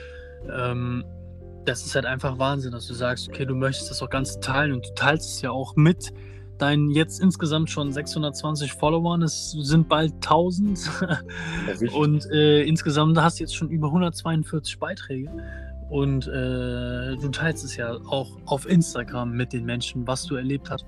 [0.50, 1.04] ähm,
[1.66, 4.72] das ist halt einfach Wahnsinn, dass du sagst, okay, du möchtest das auch ganz teilen
[4.72, 6.11] und du teilst es ja auch mit
[6.59, 9.23] deinen jetzt insgesamt schon 620 Followern.
[9.23, 10.90] Es sind bald 1000.
[11.92, 15.31] und äh, insgesamt hast du jetzt schon über 142 Beiträge.
[15.88, 20.71] Und äh, du teilst es ja auch auf Instagram mit den Menschen, was du erlebt
[20.71, 20.85] hast,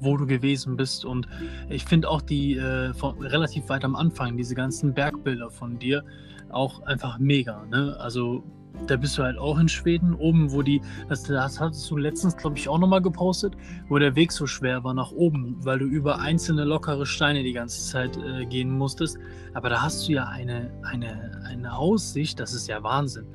[0.00, 1.04] wo du gewesen bist.
[1.04, 1.28] Und
[1.68, 6.02] ich finde auch die äh, von, relativ weit am Anfang, diese ganzen Bergbilder von dir,
[6.50, 7.64] auch einfach mega.
[7.66, 7.96] Ne?
[8.00, 8.42] Also
[8.86, 12.36] da bist du halt auch in Schweden, oben, wo die, das, das hattest du letztens,
[12.36, 13.54] glaube ich, auch nochmal gepostet,
[13.88, 17.52] wo der Weg so schwer war nach oben, weil du über einzelne lockere Steine die
[17.52, 19.18] ganze Zeit äh, gehen musstest.
[19.54, 23.26] Aber da hast du ja eine, eine, eine Aussicht, das ist ja Wahnsinn.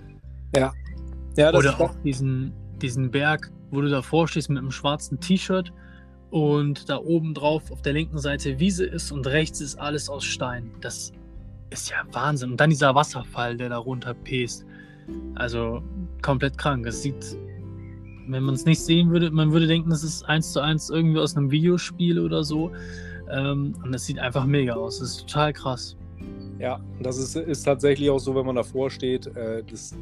[0.55, 0.73] Ja,
[1.37, 5.71] ja, das Oder auch diesen, diesen Berg, wo du davor stehst mit einem schwarzen T-Shirt
[6.31, 10.23] und da oben drauf auf der linken Seite Wiese ist und rechts ist alles aus
[10.23, 10.71] Stein.
[10.81, 11.11] Das
[11.69, 12.51] ist ja Wahnsinn.
[12.51, 14.65] Und dann dieser Wasserfall, der da runter pest.
[15.35, 15.81] Also
[16.21, 16.85] komplett krank.
[16.85, 17.37] Es sieht,
[18.27, 21.19] wenn man es nicht sehen würde, man würde denken, das ist eins zu eins irgendwie
[21.19, 22.71] aus einem Videospiel oder so.
[23.29, 24.99] Ähm, und es sieht einfach mega aus.
[24.99, 25.95] Das ist total krass.
[26.59, 29.27] Ja, das ist, ist tatsächlich auch so, wenn man davor steht.
[29.27, 29.95] Äh, das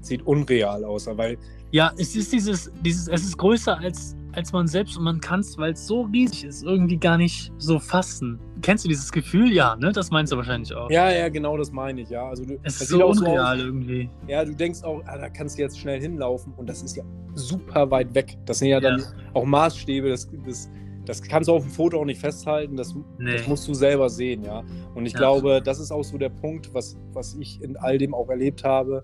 [0.00, 1.38] sieht unreal aus, weil.
[1.70, 5.40] Ja, es ist dieses, dieses, es ist größer als, als man selbst und man kann
[5.40, 8.38] es, weil es so riesig ist, irgendwie gar nicht so fassen.
[8.62, 9.52] Kennst du dieses Gefühl?
[9.52, 9.90] Ja, ne?
[9.92, 10.88] Das meinst du wahrscheinlich auch.
[10.90, 12.28] Ja, ja, genau das meine ich, ja.
[12.28, 14.08] Also du, es ist so unreal so irgendwie.
[14.28, 17.02] Ja, du denkst auch, ah, da kannst du jetzt schnell hinlaufen und das ist ja
[17.34, 18.38] super weit weg.
[18.46, 19.06] Das sind ja dann ja.
[19.34, 20.70] auch Maßstäbe, das, das,
[21.04, 23.32] das kannst du auf dem Foto auch nicht festhalten, das, nee.
[23.32, 24.62] das musst du selber sehen, ja.
[24.94, 25.18] Und ich ja.
[25.18, 28.62] glaube, das ist auch so der Punkt, was, was ich in all dem auch erlebt
[28.62, 29.02] habe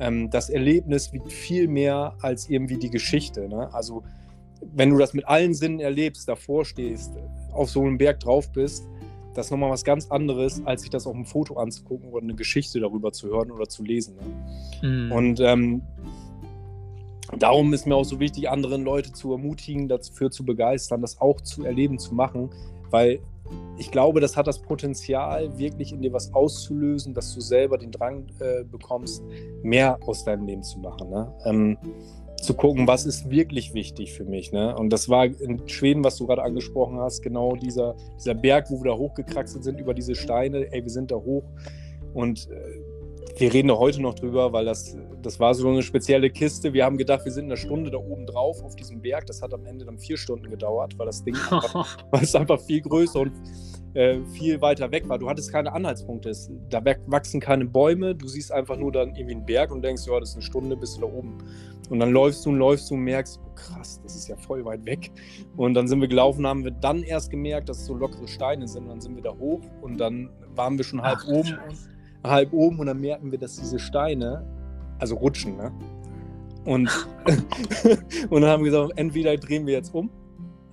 [0.00, 3.48] ähm, das Erlebnis wiegt viel mehr als irgendwie die Geschichte.
[3.48, 3.72] Ne?
[3.74, 4.04] Also
[4.60, 7.12] wenn du das mit allen Sinnen erlebst, davor stehst,
[7.52, 8.86] auf so einem Berg drauf bist,
[9.34, 12.34] das ist nochmal was ganz anderes, als sich das auf einem Foto anzugucken oder eine
[12.34, 14.16] Geschichte darüber zu hören oder zu lesen.
[14.16, 14.88] Ne?
[14.88, 15.12] Mhm.
[15.12, 15.82] Und ähm,
[17.38, 21.40] darum ist mir auch so wichtig, anderen Leute zu ermutigen, dafür zu begeistern, das auch
[21.40, 22.50] zu erleben, zu machen,
[22.90, 23.20] weil
[23.78, 27.92] ich glaube, das hat das Potenzial, wirklich in dir was auszulösen, dass du selber den
[27.92, 29.22] Drang äh, bekommst,
[29.62, 31.10] mehr aus deinem Leben zu machen.
[31.10, 31.32] Ne?
[31.44, 31.78] Ähm,
[32.40, 34.52] zu gucken, was ist wirklich wichtig für mich.
[34.52, 34.74] Ne?
[34.76, 38.82] Und das war in Schweden, was du gerade angesprochen hast, genau dieser, dieser Berg, wo
[38.82, 40.72] wir da hochgekraxelt sind über diese Steine.
[40.72, 41.44] Ey, wir sind da hoch
[42.14, 46.30] und äh, wir reden da heute noch drüber, weil das, das war so eine spezielle
[46.30, 46.72] Kiste.
[46.72, 49.26] Wir haben gedacht, wir sind eine Stunde da oben drauf auf diesem Berg.
[49.26, 52.60] Das hat am Ende dann vier Stunden gedauert, weil das Ding einfach, weil es einfach
[52.60, 53.32] viel größer und
[53.94, 55.18] äh, viel weiter weg war.
[55.18, 56.32] Du hattest keine Anhaltspunkte.
[56.70, 58.14] Da wachsen keine Bäume.
[58.14, 60.76] Du siehst einfach nur dann irgendwie einen Berg und denkst, ja, das ist eine Stunde,
[60.76, 61.38] bist du da oben.
[61.90, 64.64] Und dann läufst du und läufst du und merkst, oh krass, das ist ja voll
[64.64, 65.10] weit weg.
[65.56, 68.68] Und dann sind wir gelaufen, haben wir dann erst gemerkt, dass es so lockere Steine
[68.68, 68.84] sind.
[68.84, 71.46] Und dann sind wir da hoch und dann waren wir schon halb Ach, oben.
[71.46, 74.44] Scheiße halb oben und dann merken wir, dass diese Steine,
[74.98, 75.72] also rutschen, ne?
[76.64, 76.88] Und,
[78.30, 80.10] und dann haben wir gesagt, entweder drehen wir jetzt um,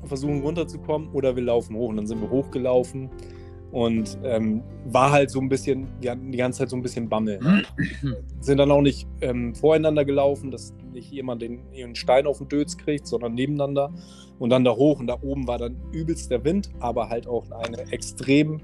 [0.07, 1.89] versuchen runterzukommen oder wir laufen hoch.
[1.89, 3.09] Und dann sind wir hochgelaufen
[3.71, 7.09] und ähm, war halt so ein bisschen, wir hatten die ganze Zeit so ein bisschen
[7.09, 7.39] Bammel.
[8.39, 12.47] Sind dann auch nicht ähm, voreinander gelaufen, dass nicht jemand den, den Stein auf den
[12.47, 13.93] Dötz kriegt, sondern nebeneinander.
[14.39, 17.51] Und dann da hoch und da oben war dann übelst der Wind, aber halt auch
[17.51, 18.61] eine extrem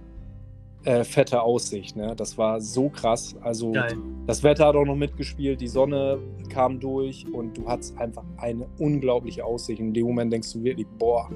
[0.83, 1.95] äh, fette Aussicht.
[1.95, 2.15] Ne?
[2.15, 3.35] Das war so krass.
[3.41, 3.97] Also Geil.
[4.27, 8.67] das Wetter hat auch noch mitgespielt, die Sonne kam durch und du hattest einfach eine
[8.79, 9.79] unglaubliche Aussicht.
[9.79, 11.29] Und in dem Moment denkst du wirklich, boah,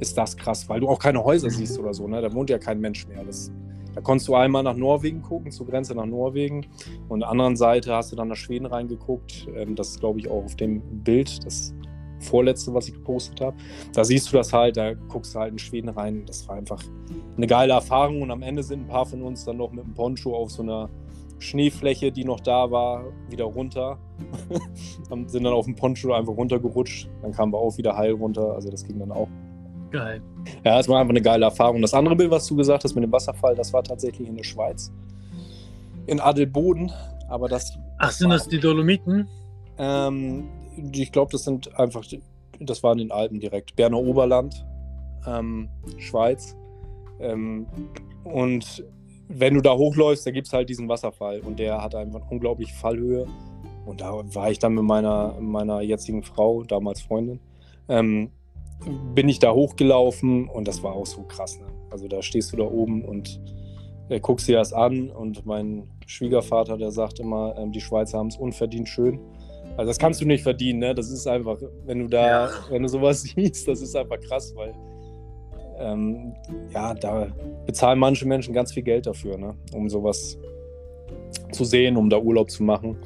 [0.00, 2.06] ist das krass, weil du auch keine Häuser siehst oder so.
[2.06, 2.20] Ne?
[2.20, 3.24] Da wohnt ja kein Mensch mehr.
[3.24, 3.52] Das,
[3.94, 6.66] da konntest du einmal nach Norwegen gucken, zur Grenze nach Norwegen.
[7.08, 9.48] Und der anderen Seite hast du dann nach Schweden reingeguckt.
[9.54, 11.74] Ähm, das ist, glaube ich, auch auf dem Bild, das
[12.24, 13.56] vorletzte, was ich gepostet habe.
[13.92, 16.24] Da siehst du das halt, da guckst du halt in Schweden rein.
[16.26, 16.82] Das war einfach
[17.36, 18.22] eine geile Erfahrung.
[18.22, 20.62] Und am Ende sind ein paar von uns dann noch mit dem Poncho auf so
[20.62, 20.90] einer
[21.38, 23.98] Schneefläche, die noch da war, wieder runter.
[25.26, 27.08] sind dann auf dem Poncho einfach runtergerutscht.
[27.22, 28.54] Dann kamen wir auch wieder heil runter.
[28.54, 29.28] Also das ging dann auch.
[29.90, 30.22] Geil.
[30.64, 31.80] Ja, es war einfach eine geile Erfahrung.
[31.80, 34.44] Das andere Bild, was du gesagt hast mit dem Wasserfall, das war tatsächlich in der
[34.44, 34.92] Schweiz.
[36.06, 36.90] In Adelboden.
[37.28, 37.78] Aber das.
[37.98, 39.28] Ach, sind das die Dolomiten?
[39.78, 42.04] Ähm, ich glaube, das sind einfach,
[42.60, 43.76] das war in den Alpen direkt.
[43.76, 44.64] Berner Oberland,
[45.26, 46.56] ähm, Schweiz.
[47.20, 47.66] Ähm,
[48.24, 48.84] und
[49.28, 52.30] wenn du da hochläufst, da gibt es halt diesen Wasserfall und der hat einfach eine
[52.30, 53.26] unglaubliche Fallhöhe.
[53.86, 57.40] Und da war ich dann mit meiner, meiner jetzigen Frau, damals Freundin,
[57.88, 58.30] ähm,
[59.14, 61.58] bin ich da hochgelaufen und das war auch so krass.
[61.58, 61.66] Ne?
[61.90, 63.40] Also da stehst du da oben und
[64.08, 68.28] äh, guckst dir das an und mein Schwiegervater, der sagt immer, ähm, die Schweizer haben
[68.28, 69.20] es unverdient schön.
[69.76, 70.94] Also das kannst du nicht verdienen, ne?
[70.94, 72.50] Das ist einfach, wenn du da, ja.
[72.70, 74.74] wenn du sowas siehst, das ist einfach krass, weil
[75.78, 76.34] ähm,
[76.72, 77.26] ja, da
[77.66, 79.54] bezahlen manche Menschen ganz viel Geld dafür, ne?
[79.72, 80.38] Um sowas
[81.50, 82.96] zu sehen, um da Urlaub zu machen.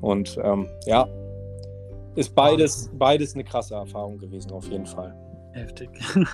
[0.00, 1.08] Und ähm, ja,
[2.16, 5.14] ist beides, beides eine krasse Erfahrung gewesen, auf jeden Fall.
[5.52, 5.88] Heftig.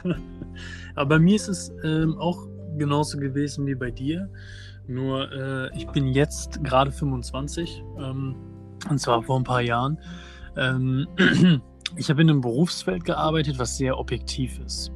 [0.94, 2.46] Aber bei mir ist es ähm, auch
[2.78, 4.28] genauso gewesen wie bei dir.
[4.88, 7.82] Nur äh, ich bin jetzt gerade 25.
[7.98, 8.36] Ähm,
[8.88, 9.98] und zwar vor ein paar Jahren.
[10.56, 11.06] Ähm,
[11.96, 14.92] ich habe in einem Berufsfeld gearbeitet, was sehr objektiv ist.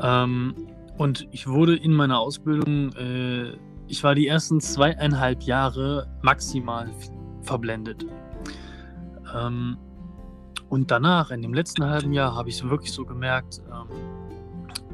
[0.00, 0.54] Ähm,
[0.96, 3.52] und ich wurde in meiner Ausbildung, äh,
[3.86, 6.90] ich war die ersten zweieinhalb Jahre maximal
[7.42, 8.04] verblendet.
[9.34, 9.78] Ähm,
[10.68, 13.88] und danach, in dem letzten halben Jahr, habe ich es wirklich so gemerkt, ähm,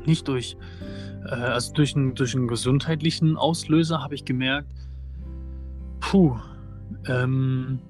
[0.06, 0.56] nicht durch,
[1.26, 4.72] äh, also durch, ein, durch einen gesundheitlichen Auslöser habe ich gemerkt,
[6.00, 6.36] puh,
[7.06, 7.80] ähm,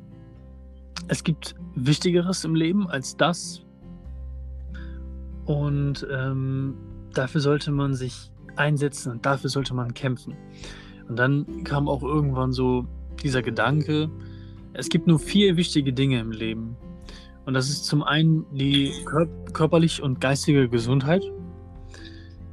[1.09, 3.63] es gibt Wichtigeres im Leben als das.
[5.45, 6.75] Und ähm,
[7.13, 10.35] dafür sollte man sich einsetzen und dafür sollte man kämpfen.
[11.09, 12.87] Und dann kam auch irgendwann so
[13.23, 14.11] dieser Gedanke,
[14.73, 16.77] es gibt nur vier wichtige Dinge im Leben.
[17.45, 21.23] Und das ist zum einen die kör körperliche und geistige Gesundheit,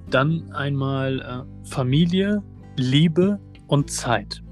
[0.10, 2.44] dann einmal äh, Familie,
[2.78, 4.44] Liebe und Zeit.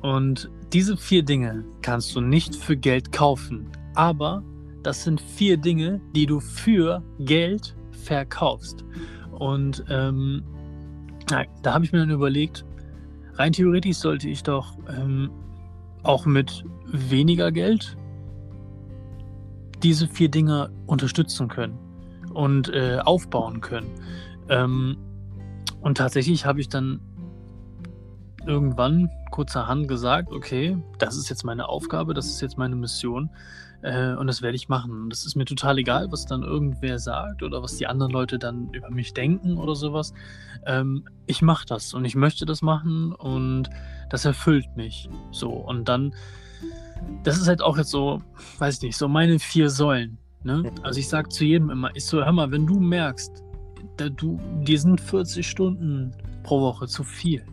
[0.00, 4.42] Und diese vier Dinge kannst du nicht für Geld kaufen, aber
[4.82, 8.84] das sind vier Dinge, die du für Geld verkaufst.
[9.30, 10.42] Und ähm,
[11.62, 12.64] da habe ich mir dann überlegt,
[13.34, 15.30] rein theoretisch sollte ich doch ähm,
[16.02, 17.96] auch mit weniger Geld
[19.80, 21.78] diese vier Dinge unterstützen können
[22.32, 23.90] und äh, aufbauen können.
[24.48, 24.96] Ähm,
[25.82, 27.00] und tatsächlich habe ich dann
[28.44, 33.30] irgendwann kurzerhand gesagt, okay, das ist jetzt meine Aufgabe, das ist jetzt meine Mission
[33.82, 34.92] äh, und das werde ich machen.
[34.92, 38.38] Und das ist mir total egal, was dann irgendwer sagt oder was die anderen Leute
[38.38, 40.14] dann über mich denken oder sowas.
[40.66, 43.70] Ähm, ich mache das und ich möchte das machen und
[44.08, 45.08] das erfüllt mich.
[45.32, 46.14] So und dann,
[47.24, 48.22] das ist halt auch jetzt so,
[48.58, 50.16] weiß ich nicht, so meine vier Säulen.
[50.44, 50.70] Ne?
[50.84, 53.42] Also ich sage zu jedem immer, ich so, hör mal, wenn du merkst,
[53.96, 56.12] da du, dir sind 40 Stunden
[56.44, 57.44] pro Woche zu viel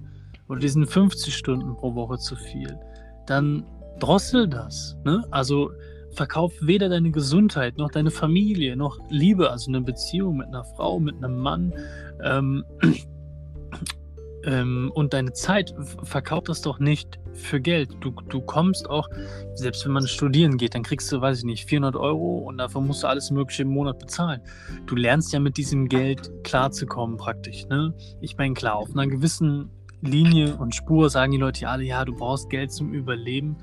[0.52, 2.78] oder diesen 50 Stunden pro Woche zu viel,
[3.26, 3.66] dann
[4.00, 4.98] drossel das.
[5.06, 5.24] Ne?
[5.32, 5.72] Also
[6.12, 11.00] verkauf weder deine Gesundheit noch deine Familie noch Liebe, also eine Beziehung mit einer Frau,
[11.00, 11.74] mit einem Mann
[12.22, 12.66] ähm,
[14.44, 15.74] ähm, und deine Zeit.
[16.04, 17.90] Verkauf das doch nicht für Geld.
[18.02, 19.08] Du, du kommst auch,
[19.54, 22.82] selbst wenn man studieren geht, dann kriegst du, weiß ich nicht, 400 Euro und dafür
[22.82, 24.42] musst du alles Mögliche im Monat bezahlen.
[24.86, 27.68] Du lernst ja mit diesem Geld klarzukommen praktisch.
[27.68, 27.94] Ne?
[28.20, 29.70] Ich meine, klar, auf einer gewissen
[30.02, 33.58] Linie und Spur sagen die Leute alle, ja, du brauchst Geld zum Überleben.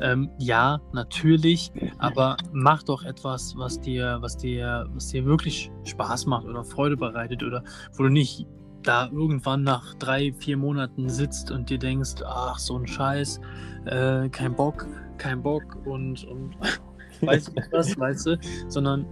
[0.00, 6.26] Ähm, ja, natürlich, aber mach doch etwas, was dir, was dir, was dir wirklich Spaß
[6.26, 8.46] macht oder Freude bereitet oder wo du nicht
[8.82, 13.40] da irgendwann nach drei, vier Monaten sitzt und dir denkst, ach, so ein Scheiß,
[13.86, 16.56] äh, kein Bock, kein Bock und, und
[17.20, 19.06] weißt du was, weißt du, sondern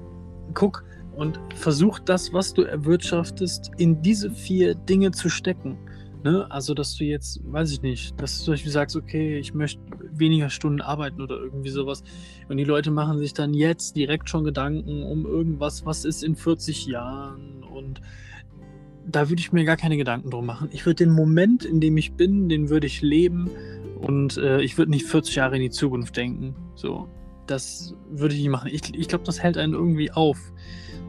[0.54, 0.84] guck
[1.16, 5.78] und versuch das, was du erwirtschaftest, in diese vier Dinge zu stecken.
[6.24, 6.46] Ne?
[6.50, 9.80] Also, dass du jetzt, weiß ich nicht, dass du zum Beispiel sagst, okay, ich möchte
[10.12, 12.04] weniger Stunden arbeiten oder irgendwie sowas.
[12.48, 16.36] Und die Leute machen sich dann jetzt direkt schon Gedanken um irgendwas, was ist in
[16.36, 18.00] 40 Jahren und
[19.04, 20.68] da würde ich mir gar keine Gedanken drum machen.
[20.72, 23.50] Ich würde den Moment, in dem ich bin, den würde ich leben
[24.00, 26.54] und äh, ich würde nicht 40 Jahre in die Zukunft denken.
[26.74, 27.08] So,
[27.46, 28.70] das würde ich nicht machen.
[28.72, 30.38] Ich, ich glaube, das hält einen irgendwie auf.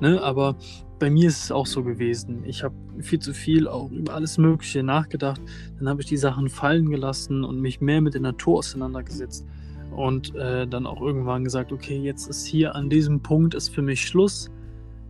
[0.02, 0.22] Ne?
[0.22, 0.56] Aber
[1.04, 2.46] bei mir ist es auch so gewesen.
[2.46, 5.42] Ich habe viel zu viel auch über alles Mögliche nachgedacht.
[5.78, 9.46] Dann habe ich die Sachen fallen gelassen und mich mehr mit der Natur auseinandergesetzt.
[9.94, 13.82] Und äh, dann auch irgendwann gesagt, okay, jetzt ist hier an diesem Punkt ist für
[13.82, 14.50] mich Schluss.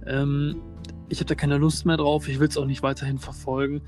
[0.07, 0.55] Ähm,
[1.09, 2.27] ich habe da keine Lust mehr drauf.
[2.27, 3.79] Ich will es auch nicht weiterhin verfolgen.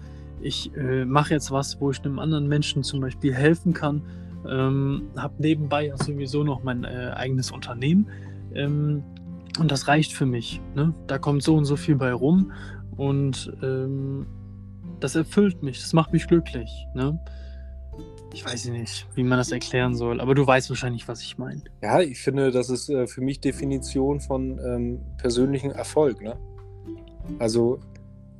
[0.42, 4.04] Ich äh, mache jetzt was, wo ich einem anderen Menschen zum Beispiel helfen kann.
[4.48, 8.08] Ähm, habe nebenbei sowieso noch mein äh, eigenes Unternehmen.
[8.54, 9.02] Ähm,
[9.58, 10.62] und das reicht für mich.
[10.76, 10.94] Ne?
[11.08, 12.52] Da kommt so und so viel bei rum.
[12.98, 14.28] Und ähm,
[15.00, 15.82] das erfüllt mich.
[15.82, 16.88] Das macht mich glücklich.
[16.94, 17.20] Ne?
[18.34, 21.62] Ich weiß nicht, wie man das erklären soll, aber du weißt wahrscheinlich, was ich meine.
[21.82, 26.22] Ja, ich finde, das ist äh, für mich Definition von ähm, persönlichem Erfolg.
[26.22, 26.36] Ne?
[27.40, 27.80] Also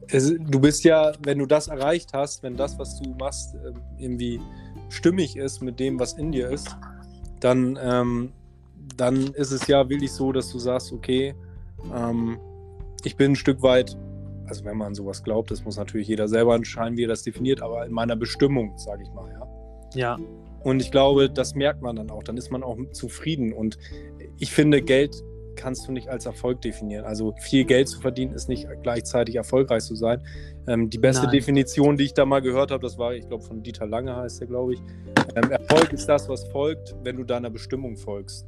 [0.08, 3.82] es, du bist ja, wenn du das erreicht hast, wenn das, was du machst, ähm,
[3.98, 4.42] irgendwie
[4.90, 6.76] stimmig ist mit dem, was in dir ist,
[7.40, 8.34] dann, ähm,
[8.98, 11.36] dann ist es ja wirklich so, dass du sagst, okay,
[11.94, 12.40] ähm,
[13.04, 13.98] ich bin ein Stück weit,
[14.48, 17.62] also wenn man sowas glaubt, das muss natürlich jeder selber entscheiden, wie er das definiert,
[17.62, 19.48] aber in meiner Bestimmung, sage ich mal, ja.
[19.94, 20.20] Ja.
[20.64, 23.78] Und ich glaube, das merkt man dann auch, dann ist man auch zufrieden und
[24.40, 25.16] ich finde, Geld
[25.56, 27.06] kannst du nicht als Erfolg definieren.
[27.06, 30.22] Also viel Geld zu verdienen ist nicht gleichzeitig erfolgreich zu sein.
[30.68, 31.34] Ähm, die beste Nein.
[31.34, 34.42] Definition, die ich da mal gehört habe, das war, ich glaube, von Dieter Lange heißt
[34.42, 34.82] der, glaube ich.
[35.36, 38.46] Ähm, Erfolg ist das, was folgt, wenn du deiner Bestimmung folgst.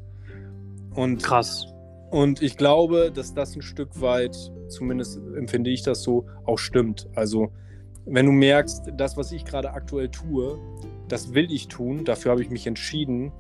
[0.98, 1.68] Und, Krass.
[2.10, 4.36] Und ich glaube, dass das ein Stück weit,
[4.68, 7.08] zumindest empfinde ich das so, auch stimmt.
[7.16, 7.52] Also
[8.06, 10.58] wenn du merkst, das, was ich gerade aktuell tue,
[11.08, 13.32] das will ich tun, dafür habe ich mich entschieden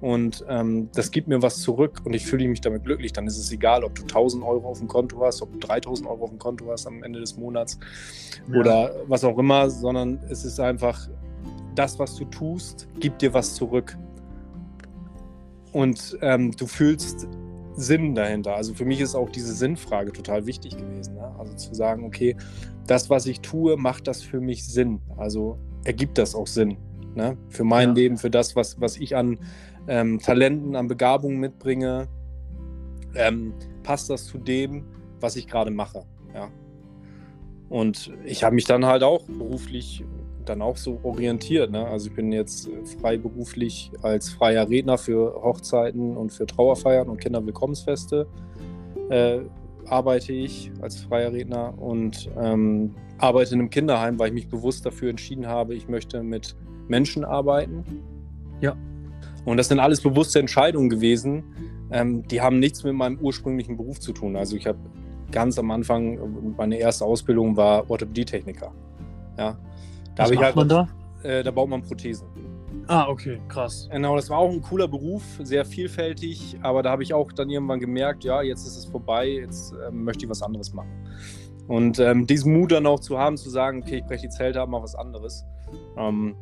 [0.00, 3.38] und ähm, das gibt mir was zurück und ich fühle mich damit glücklich, dann ist
[3.38, 6.30] es egal, ob du 1000 Euro auf dem Konto hast, ob du 3000 Euro auf
[6.30, 7.78] dem Konto hast am Ende des Monats
[8.50, 8.58] ja.
[8.58, 11.08] oder was auch immer, sondern es ist einfach,
[11.74, 13.96] das, was du tust, gibt dir was zurück.
[15.74, 17.26] Und ähm, du fühlst
[17.74, 18.54] Sinn dahinter.
[18.54, 21.16] Also für mich ist auch diese Sinnfrage total wichtig gewesen.
[21.16, 21.34] Ne?
[21.36, 22.36] Also zu sagen, okay,
[22.86, 25.00] das, was ich tue, macht das für mich Sinn.
[25.16, 26.76] Also ergibt das auch Sinn.
[27.16, 27.36] Ne?
[27.48, 27.94] Für mein ja.
[27.94, 29.40] Leben, für das, was, was ich an
[29.88, 32.06] ähm, Talenten, an Begabungen mitbringe,
[33.16, 34.84] ähm, passt das zu dem,
[35.18, 36.04] was ich gerade mache.
[36.32, 36.50] Ja.
[37.68, 40.04] Und ich habe mich dann halt auch beruflich
[40.44, 41.70] dann auch so orientiert.
[41.70, 41.86] Ne?
[41.86, 42.68] Also ich bin jetzt
[43.00, 48.26] freiberuflich als freier Redner für Hochzeiten und für Trauerfeiern und Kinderwillkommensfeste
[49.10, 49.40] äh,
[49.86, 54.86] arbeite ich als freier Redner und ähm, arbeite in einem Kinderheim, weil ich mich bewusst
[54.86, 56.56] dafür entschieden habe, ich möchte mit
[56.88, 57.84] Menschen arbeiten.
[58.60, 58.76] Ja.
[59.44, 61.44] Und das sind alles bewusste Entscheidungen gewesen.
[61.90, 64.36] Ähm, die haben nichts mit meinem ursprünglichen Beruf zu tun.
[64.36, 64.78] Also ich habe
[65.30, 68.72] ganz am Anfang, meine erste Ausbildung war Orthopädietechniker.
[69.38, 69.58] Ja.
[70.14, 70.88] Da Was macht halt, man da?
[71.22, 72.26] Äh, da baut man Prothesen.
[72.86, 73.88] Ah, okay, krass.
[73.90, 77.48] Genau, das war auch ein cooler Beruf, sehr vielfältig, aber da habe ich auch dann
[77.48, 80.90] irgendwann gemerkt, ja, jetzt ist es vorbei, jetzt äh, möchte ich was anderes machen.
[81.66, 84.60] Und ähm, diesen Mut dann auch zu haben, zu sagen, okay, ich breche die Zelte
[84.60, 85.46] ab, mache was anderes.
[85.96, 86.36] Ähm,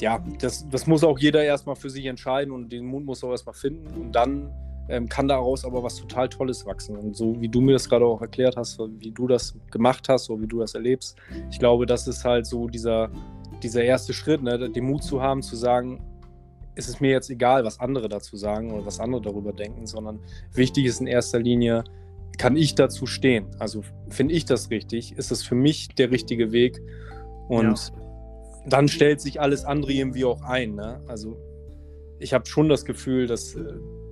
[0.00, 3.30] ja, das, das muss auch jeder erstmal für sich entscheiden und den Mut muss auch
[3.30, 4.52] erstmal finden und dann
[4.88, 6.96] ähm, kann daraus aber was total Tolles wachsen.
[6.96, 10.30] Und so wie du mir das gerade auch erklärt hast, wie du das gemacht hast
[10.30, 11.16] oder wie du das erlebst,
[11.50, 13.10] ich glaube, das ist halt so dieser,
[13.62, 14.70] dieser erste Schritt, ne?
[14.70, 16.02] den Mut zu haben, zu sagen,
[16.74, 20.20] es ist mir jetzt egal, was andere dazu sagen oder was andere darüber denken, sondern
[20.52, 21.84] wichtig ist in erster Linie,
[22.36, 23.46] kann ich dazu stehen?
[23.58, 25.12] Also finde ich das richtig?
[25.16, 26.82] Ist es für mich der richtige Weg?
[27.48, 28.06] Und ja
[28.66, 30.74] dann stellt sich alles andere irgendwie auch ein.
[30.74, 31.00] Ne?
[31.06, 31.36] Also
[32.18, 33.62] ich habe schon das Gefühl, dass äh,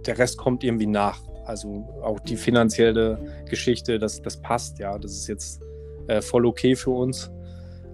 [0.07, 1.21] der Rest kommt irgendwie nach.
[1.47, 4.99] Also auch die finanzielle Geschichte, das, das passt ja.
[4.99, 5.63] Das ist jetzt
[6.07, 7.31] äh, voll okay für uns.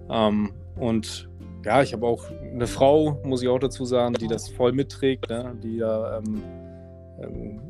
[0.09, 1.29] Ähm, und
[1.65, 5.29] ja, ich habe auch eine Frau, muss ich auch dazu sagen, die das voll mitträgt,
[5.29, 5.55] ne?
[5.63, 6.43] die da, ähm,
[7.21, 7.61] ähm,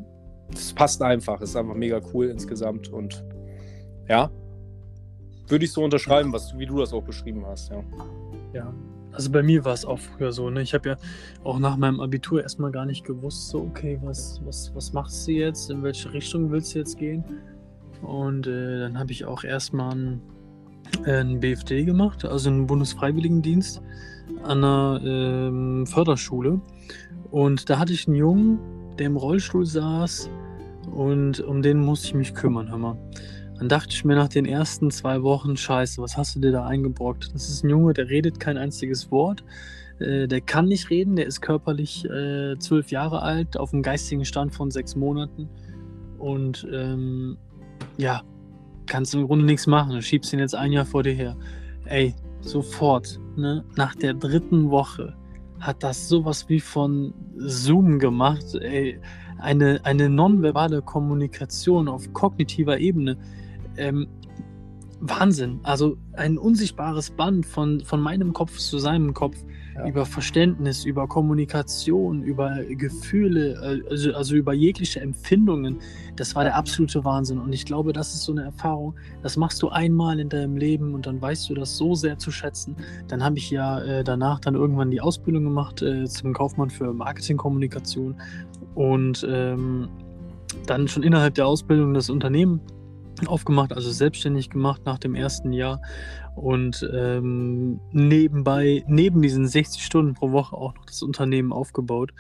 [0.52, 3.24] das passt einfach, ist einfach mega cool insgesamt und
[4.08, 4.30] ja,
[5.48, 7.84] würde ich so unterschreiben, was, wie du das auch beschrieben hast, ja.
[8.54, 8.74] Ja,
[9.14, 10.50] also bei mir war es auch früher so.
[10.50, 10.62] Ne?
[10.62, 10.96] Ich habe ja
[11.44, 15.32] auch nach meinem Abitur erstmal gar nicht gewusst, so, okay, was, was, was machst du
[15.32, 15.70] jetzt?
[15.70, 17.24] In welche Richtung willst du jetzt gehen?
[18.02, 20.22] Und äh, dann habe ich auch erstmal einen,
[21.06, 23.82] äh, einen BFD gemacht, also einen Bundesfreiwilligendienst
[24.44, 26.62] an einer ähm, Förderschule.
[27.30, 28.60] Und da hatte ich einen Jungen,
[28.98, 30.30] der im Rollstuhl saß
[30.92, 32.98] und um den musste ich mich kümmern, hör mal.
[33.62, 36.66] Dann dachte ich mir nach den ersten zwei Wochen, scheiße, was hast du dir da
[36.66, 37.30] eingebrockt?
[37.36, 39.44] Das ist ein Junge, der redet kein einziges Wort.
[40.00, 44.26] Äh, der kann nicht reden, der ist körperlich äh, zwölf Jahre alt, auf einem geistigen
[44.26, 45.48] Stand von sechs Monaten.
[46.18, 47.38] Und ähm,
[47.98, 48.24] ja,
[48.88, 49.92] kannst im Grunde nichts machen.
[49.92, 51.38] Du schiebst ihn jetzt ein Jahr vor dir her.
[51.86, 53.64] Ey, sofort, ne?
[53.76, 55.16] Nach der dritten Woche
[55.60, 58.56] hat das sowas wie von Zoom gemacht.
[58.56, 59.00] Ey,
[59.38, 63.20] eine, eine nonverbale Kommunikation auf kognitiver Ebene.
[63.78, 64.08] Ähm,
[65.02, 65.60] Wahnsinn.
[65.64, 69.36] Also ein unsichtbares Band von, von meinem Kopf zu seinem Kopf
[69.76, 69.88] ja.
[69.88, 75.80] über Verständnis, über Kommunikation, über Gefühle, also, also über jegliche Empfindungen.
[76.16, 77.40] Das war der absolute Wahnsinn.
[77.40, 78.94] Und ich glaube, das ist so eine Erfahrung,
[79.24, 82.30] das machst du einmal in deinem Leben und dann weißt du das so sehr zu
[82.30, 82.76] schätzen.
[83.08, 86.94] Dann habe ich ja äh, danach dann irgendwann die Ausbildung gemacht äh, zum Kaufmann für
[86.94, 88.16] Marketingkommunikation
[88.76, 89.90] und ähm,
[90.68, 92.62] dann schon innerhalb der Ausbildung das Unternehmen
[93.28, 95.82] aufgemacht, also selbstständig gemacht nach dem ersten Jahr
[96.36, 102.12] und ähm, nebenbei, neben diesen 60 Stunden pro Woche auch noch das Unternehmen aufgebaut.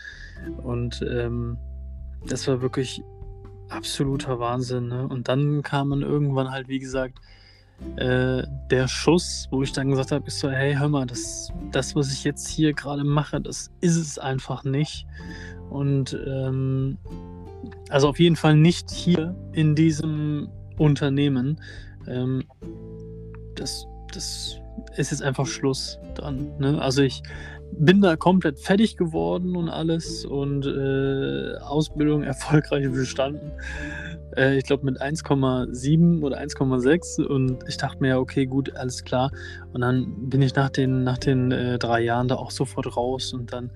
[0.63, 1.57] Und ähm,
[2.27, 3.03] das war wirklich
[3.69, 4.87] absoluter Wahnsinn.
[4.87, 5.07] Ne?
[5.07, 7.19] Und dann kam man irgendwann halt, wie gesagt,
[7.95, 11.95] äh, der Schuss, wo ich dann gesagt habe, ich so, hey, hör mal, das, das,
[11.95, 15.07] was ich jetzt hier gerade mache, das ist es einfach nicht.
[15.69, 16.97] Und ähm,
[17.89, 20.49] also auf jeden Fall nicht hier in diesem
[20.81, 21.61] Unternehmen.
[22.07, 22.43] Ähm,
[23.55, 24.59] das, das
[24.97, 26.57] ist jetzt einfach Schluss dann.
[26.57, 26.81] Ne?
[26.81, 27.21] Also ich
[27.73, 33.51] bin da komplett fertig geworden und alles und äh, Ausbildung erfolgreich bestanden.
[34.35, 39.31] Äh, ich glaube mit 1,7 oder 1,6 und ich dachte mir, okay, gut, alles klar.
[39.73, 43.33] Und dann bin ich nach den, nach den äh, drei Jahren da auch sofort raus
[43.33, 43.69] und dann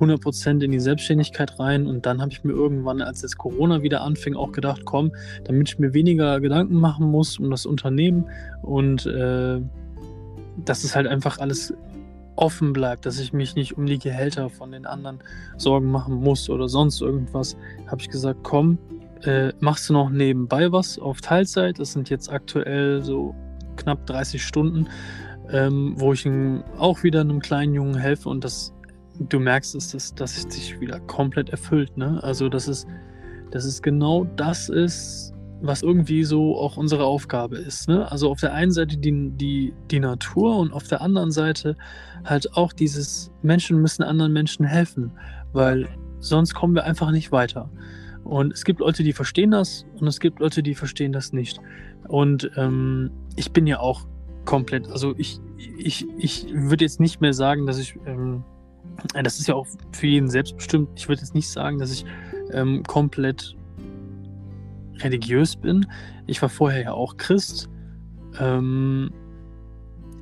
[0.00, 1.86] 100% in die Selbstständigkeit rein.
[1.86, 5.12] Und dann habe ich mir irgendwann, als jetzt Corona wieder anfing, auch gedacht, komm,
[5.44, 8.26] damit ich mir weniger Gedanken machen muss um das Unternehmen
[8.62, 9.60] und äh,
[10.64, 11.74] dass es halt einfach alles
[12.36, 15.20] offen bleibt, dass ich mich nicht um die Gehälter von den anderen
[15.56, 18.78] Sorgen machen muss oder sonst irgendwas, habe ich gesagt, komm,
[19.22, 21.78] äh, machst du noch nebenbei was auf Teilzeit.
[21.78, 23.34] Das sind jetzt aktuell so
[23.76, 24.88] knapp 30 Stunden,
[25.50, 26.26] ähm, wo ich
[26.78, 28.72] auch wieder einem kleinen Jungen helfe und das
[29.28, 31.96] du merkst, dass das, dass es sich wieder komplett erfüllt.
[31.96, 32.20] Ne?
[32.22, 32.86] Also, dass es,
[33.50, 37.88] dass es genau das ist, was irgendwie so auch unsere Aufgabe ist.
[37.88, 38.10] Ne?
[38.10, 41.76] Also auf der einen Seite die, die, die Natur und auf der anderen Seite
[42.24, 45.12] halt auch dieses Menschen müssen anderen Menschen helfen,
[45.52, 47.70] weil sonst kommen wir einfach nicht weiter.
[48.24, 51.60] Und es gibt Leute, die verstehen das und es gibt Leute, die verstehen das nicht.
[52.08, 54.06] Und ähm, ich bin ja auch
[54.44, 55.40] komplett, also ich,
[55.78, 58.44] ich, ich würde jetzt nicht mehr sagen, dass ich ähm,
[59.22, 60.90] das ist ja auch für jeden selbstbestimmt.
[60.96, 62.04] Ich würde jetzt nicht sagen, dass ich
[62.52, 63.56] ähm, komplett
[64.98, 65.86] religiös bin.
[66.26, 67.68] Ich war vorher ja auch Christ.
[68.38, 69.10] Ähm,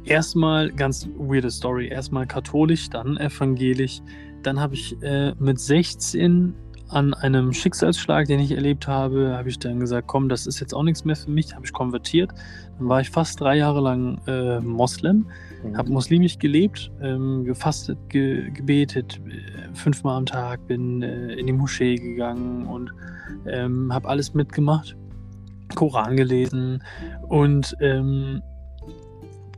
[0.05, 1.89] erstmal ganz weirde Story.
[1.89, 4.01] Erstmal katholisch, dann evangelisch.
[4.43, 6.55] Dann habe ich äh, mit 16
[6.89, 10.75] an einem Schicksalsschlag, den ich erlebt habe, habe ich dann gesagt, komm, das ist jetzt
[10.75, 12.31] auch nichts mehr für mich, habe ich konvertiert.
[12.79, 15.27] Dann war ich fast drei Jahre lang äh, Moslem,
[15.63, 15.77] mhm.
[15.77, 21.53] habe muslimisch gelebt, ähm, gefastet, ge gebetet, äh, fünfmal am Tag, bin äh, in die
[21.53, 22.91] Moschee gegangen und
[23.47, 24.97] ähm, habe alles mitgemacht,
[25.75, 26.83] Koran gelesen
[27.29, 28.43] und ähm,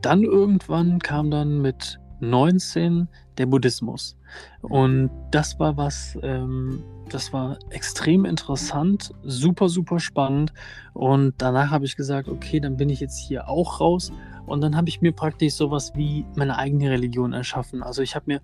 [0.01, 3.07] dann irgendwann kam dann mit 19
[3.37, 4.17] der Buddhismus.
[4.61, 6.83] Und das war was, ähm,
[7.13, 10.53] das war extrem interessant, super, super spannend.
[10.93, 14.11] Und danach habe ich gesagt, okay, dann bin ich jetzt hier auch raus.
[14.45, 17.83] Und dann habe ich mir praktisch sowas wie meine eigene Religion erschaffen.
[17.83, 18.41] Also ich habe mir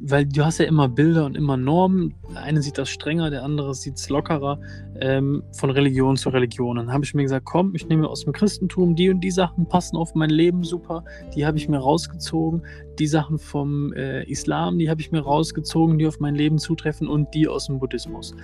[0.00, 2.14] weil du hast ja immer Bilder und immer Normen.
[2.32, 4.58] Der eine sieht das strenger, der andere sieht es lockerer,
[5.00, 6.76] ähm, von Religion zu Religion.
[6.76, 9.66] Dann habe ich mir gesagt, komm, ich nehme aus dem Christentum die und die Sachen
[9.66, 11.04] passen auf mein Leben super.
[11.34, 12.62] Die habe ich mir rausgezogen.
[12.98, 17.08] Die Sachen vom äh, Islam, die habe ich mir rausgezogen, die auf mein Leben zutreffen
[17.08, 18.34] und die aus dem Buddhismus.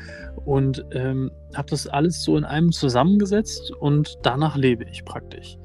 [0.44, 5.58] Und ähm, habe das alles so in einem zusammengesetzt und danach lebe ich praktisch.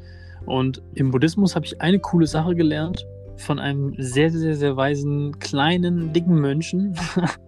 [0.46, 3.06] Und im Buddhismus habe ich eine coole Sache gelernt
[3.38, 6.96] von einem sehr, sehr, sehr weisen, kleinen, dicken Mönchen,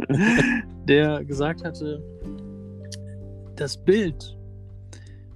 [0.87, 2.03] der gesagt hatte,
[3.55, 4.37] das Bild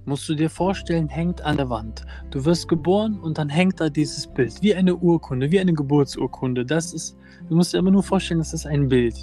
[0.04, 2.04] musst du dir vorstellen, hängt an der Wand.
[2.30, 6.64] Du wirst geboren und dann hängt da dieses Bild, wie eine Urkunde, wie eine Geburtsurkunde.
[6.64, 7.16] Das ist,
[7.48, 9.14] du musst dir aber nur vorstellen, das ist ein Bild.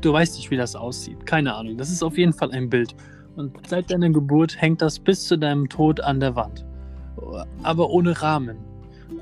[0.00, 1.26] Du weißt nicht, wie das aussieht.
[1.26, 1.76] Keine Ahnung.
[1.76, 2.94] Das ist auf jeden Fall ein Bild.
[3.36, 6.64] Und seit deiner Geburt hängt das bis zu deinem Tod an der Wand.
[7.62, 8.56] Aber ohne Rahmen.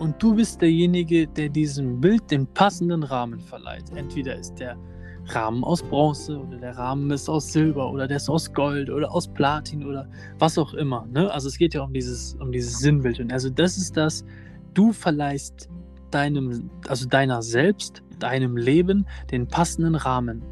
[0.00, 3.90] Und du bist derjenige, der diesem Bild den passenden Rahmen verleiht.
[3.94, 4.78] Entweder ist der
[5.26, 9.12] Rahmen aus Bronze oder der Rahmen ist aus Silber oder der ist aus Gold oder
[9.12, 11.06] aus Platin oder was auch immer.
[11.12, 11.30] Ne?
[11.30, 13.20] Also es geht ja um dieses, um dieses Sinnbild.
[13.20, 14.24] Und also das ist das,
[14.72, 15.68] du verleihst
[16.10, 20.42] deinem, also deiner selbst, deinem Leben den passenden Rahmen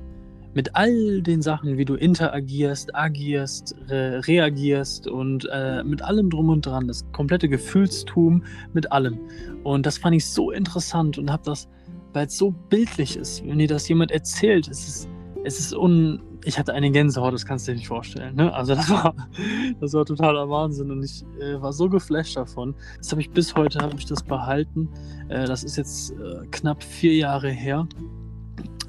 [0.59, 6.49] mit all den Sachen, wie du interagierst, agierst, re reagierst und äh, mit allem drum
[6.49, 8.43] und dran, das komplette Gefühlstum
[8.73, 9.21] mit allem.
[9.63, 11.69] Und das fand ich so interessant und habe das,
[12.13, 15.09] weil es so bildlich ist, wenn dir das jemand erzählt, es ist,
[15.45, 18.35] es ist un, ich hatte eine Gänsehaut, das kannst du dir nicht vorstellen.
[18.35, 18.53] Ne?
[18.53, 19.15] Also das war,
[19.81, 22.75] das war totaler Wahnsinn und ich äh, war so geflasht davon.
[22.97, 24.89] Das habe ich bis heute habe ich das behalten.
[25.29, 27.87] Äh, das ist jetzt äh, knapp vier Jahre her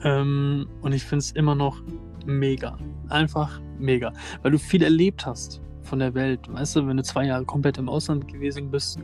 [0.04, 1.82] ähm, und ich finde es immer noch
[2.26, 2.78] mega,
[3.10, 6.42] einfach mega, weil du viel erlebt hast von der Welt.
[6.48, 9.00] Weißt du, wenn du zwei Jahre komplett im Ausland gewesen bist,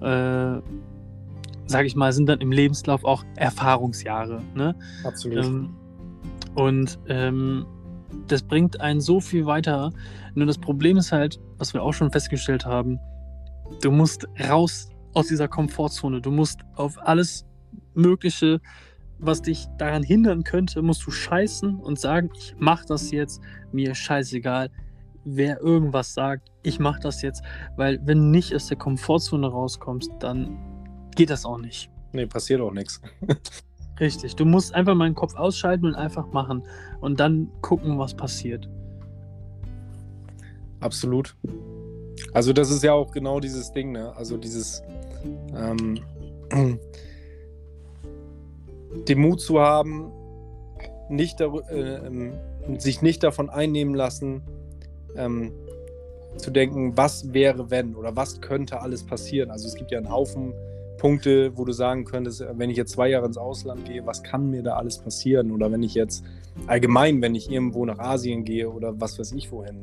[0.00, 0.60] äh,
[1.66, 4.42] sage ich mal, sind dann im Lebenslauf auch Erfahrungsjahre.
[4.54, 4.74] Ne?
[5.04, 5.44] Absolut.
[5.44, 5.74] Ähm,
[6.54, 7.66] und ähm,
[8.28, 9.92] das bringt einen so viel weiter.
[10.34, 12.98] Nur das Problem ist halt, was wir auch schon festgestellt haben,
[13.82, 16.20] du musst raus aus dieser Komfortzone.
[16.20, 17.46] Du musst auf alles
[17.94, 18.60] Mögliche,
[19.18, 23.40] was dich daran hindern könnte, musst du scheißen und sagen, ich mach das jetzt,
[23.72, 24.70] mir scheißegal,
[25.24, 27.42] wer irgendwas sagt, ich mach das jetzt,
[27.76, 30.56] weil wenn du nicht aus der Komfortzone rauskommst, dann
[31.14, 31.90] geht das auch nicht.
[32.12, 33.00] Nee, passiert auch nichts.
[34.00, 36.62] Richtig, du musst einfach mal den Kopf ausschalten und einfach machen
[37.00, 38.68] und dann gucken, was passiert.
[40.80, 41.34] Absolut.
[42.32, 44.14] Also das ist ja auch genau dieses Ding, ne?
[44.14, 44.82] Also dieses
[45.54, 45.98] ähm,
[49.08, 50.10] den Mut zu haben,
[51.08, 51.50] nicht äh,
[52.78, 54.42] sich nicht davon einnehmen lassen,
[55.16, 55.52] ähm,
[56.36, 59.50] zu denken, was wäre wenn oder was könnte alles passieren.
[59.50, 60.52] Also es gibt ja einen Haufen
[60.98, 64.50] Punkte, wo du sagen könntest, wenn ich jetzt zwei Jahre ins Ausland gehe, was kann
[64.50, 65.50] mir da alles passieren?
[65.50, 66.24] Oder wenn ich jetzt
[66.66, 69.82] allgemein, wenn ich irgendwo nach Asien gehe oder was weiß ich wohin,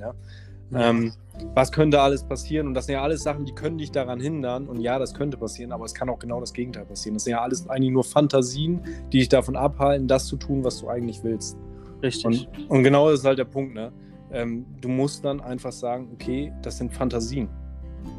[0.74, 1.14] Ähm,
[1.56, 2.68] was könnte alles passieren?
[2.68, 4.68] Und das sind ja alles Sachen, die können dich daran hindern.
[4.68, 7.16] Und ja, das könnte passieren, aber es kann auch genau das Gegenteil passieren.
[7.16, 10.80] Das sind ja alles eigentlich nur Fantasien, die dich davon abhalten, das zu tun, was
[10.80, 11.58] du eigentlich willst.
[12.02, 12.26] Richtig.
[12.26, 13.92] Und, und genau das ist halt der Punkt, ne?
[14.32, 17.50] Ähm, du musst dann einfach sagen, okay, das sind Fantasien.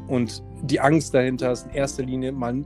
[0.07, 2.63] Und die Angst dahinter ist in erster Linie mal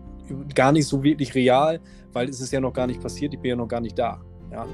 [0.54, 1.80] gar nicht so wirklich real,
[2.14, 4.22] weil es ist ja noch gar nicht passiert, ich bin ja noch gar nicht da.
[4.52, 4.66] Ja?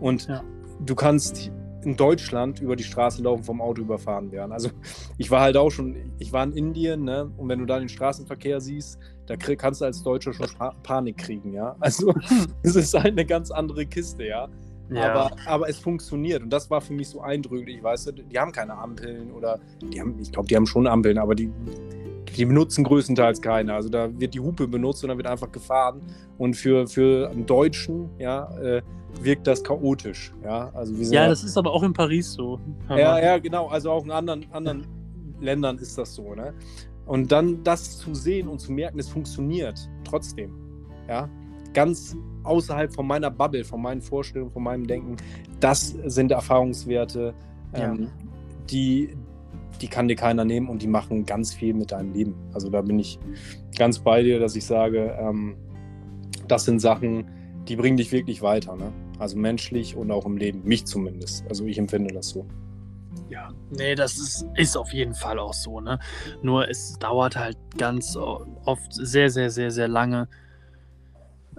[0.00, 0.42] Und ja.
[0.84, 1.52] du kannst
[1.86, 4.50] in Deutschland über die Straße laufen, vom Auto überfahren werden.
[4.50, 4.70] Also
[5.18, 7.30] ich war halt auch schon, ich war in Indien, ne?
[7.36, 10.48] Und wenn du da den Straßenverkehr siehst, da krieg, kannst du als Deutscher schon
[10.82, 11.76] Panik kriegen, ja.
[11.78, 12.12] Also
[12.64, 14.48] es ist halt eine ganz andere Kiste, ja.
[14.90, 15.12] Ja.
[15.12, 18.52] Aber, aber es funktioniert und das war für mich so eindrücklich, weißt du, die haben
[18.52, 21.50] keine Ampeln oder die haben, ich glaube, die haben schon Ampeln, aber die,
[22.36, 23.74] die benutzen größtenteils keine.
[23.74, 26.00] Also da wird die Hupe benutzt und dann wird einfach gefahren.
[26.38, 28.82] Und für, für einen Deutschen, ja, äh,
[29.20, 30.32] wirkt das chaotisch.
[30.44, 32.60] Ja, also ja, ja das ist aber auch in Paris so.
[32.88, 33.68] Ja, ja, genau.
[33.68, 34.86] Also auch in anderen, anderen
[35.40, 36.34] Ländern ist das so.
[36.34, 36.54] Ne?
[37.06, 40.52] Und dann das zu sehen und zu merken, es funktioniert trotzdem.
[41.08, 41.28] Ja,
[41.72, 45.16] ganz außerhalb von meiner Bubble, von meinen Vorstellungen, von meinem Denken,
[45.60, 47.34] das sind Erfahrungswerte,
[47.74, 48.08] ähm, ja.
[48.70, 49.10] die,
[49.80, 52.34] die kann dir keiner nehmen und die machen ganz viel mit deinem Leben.
[52.52, 53.18] Also da bin ich
[53.76, 55.56] ganz bei dir, dass ich sage, ähm,
[56.48, 57.26] das sind Sachen,
[57.68, 58.74] die bringen dich wirklich weiter.
[58.76, 58.92] Ne?
[59.18, 60.62] Also menschlich und auch im Leben.
[60.64, 61.44] Mich zumindest.
[61.48, 62.46] Also ich empfinde das so.
[63.28, 65.80] Ja, nee, das ist, ist auf jeden Fall auch so.
[65.80, 65.98] Ne?
[66.42, 70.28] Nur es dauert halt ganz oft sehr, sehr, sehr, sehr lange,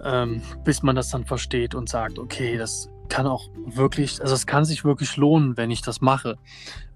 [0.02, 4.46] ähm, bis man das dann versteht und sagt, okay, das kann auch wirklich, also es
[4.46, 6.38] kann sich wirklich lohnen, wenn ich das mache.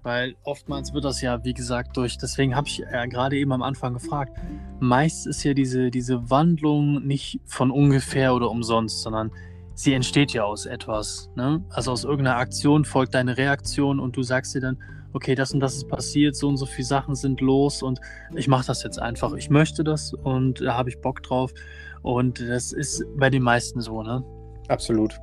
[0.03, 3.61] Weil oftmals wird das ja, wie gesagt, durch, deswegen habe ich ja gerade eben am
[3.61, 4.37] Anfang gefragt,
[4.79, 9.31] meist ist ja diese, diese Wandlung nicht von ungefähr oder umsonst, sondern
[9.75, 11.29] sie entsteht ja aus etwas.
[11.35, 11.63] Ne?
[11.69, 14.77] Also aus irgendeiner Aktion folgt deine Reaktion und du sagst dir dann,
[15.13, 17.99] okay, das und das ist passiert, so und so viele Sachen sind los und
[18.35, 19.33] ich mache das jetzt einfach.
[19.33, 21.53] Ich möchte das und da habe ich Bock drauf.
[22.01, 24.23] Und das ist bei den meisten so, ne?
[24.67, 25.17] Absolut.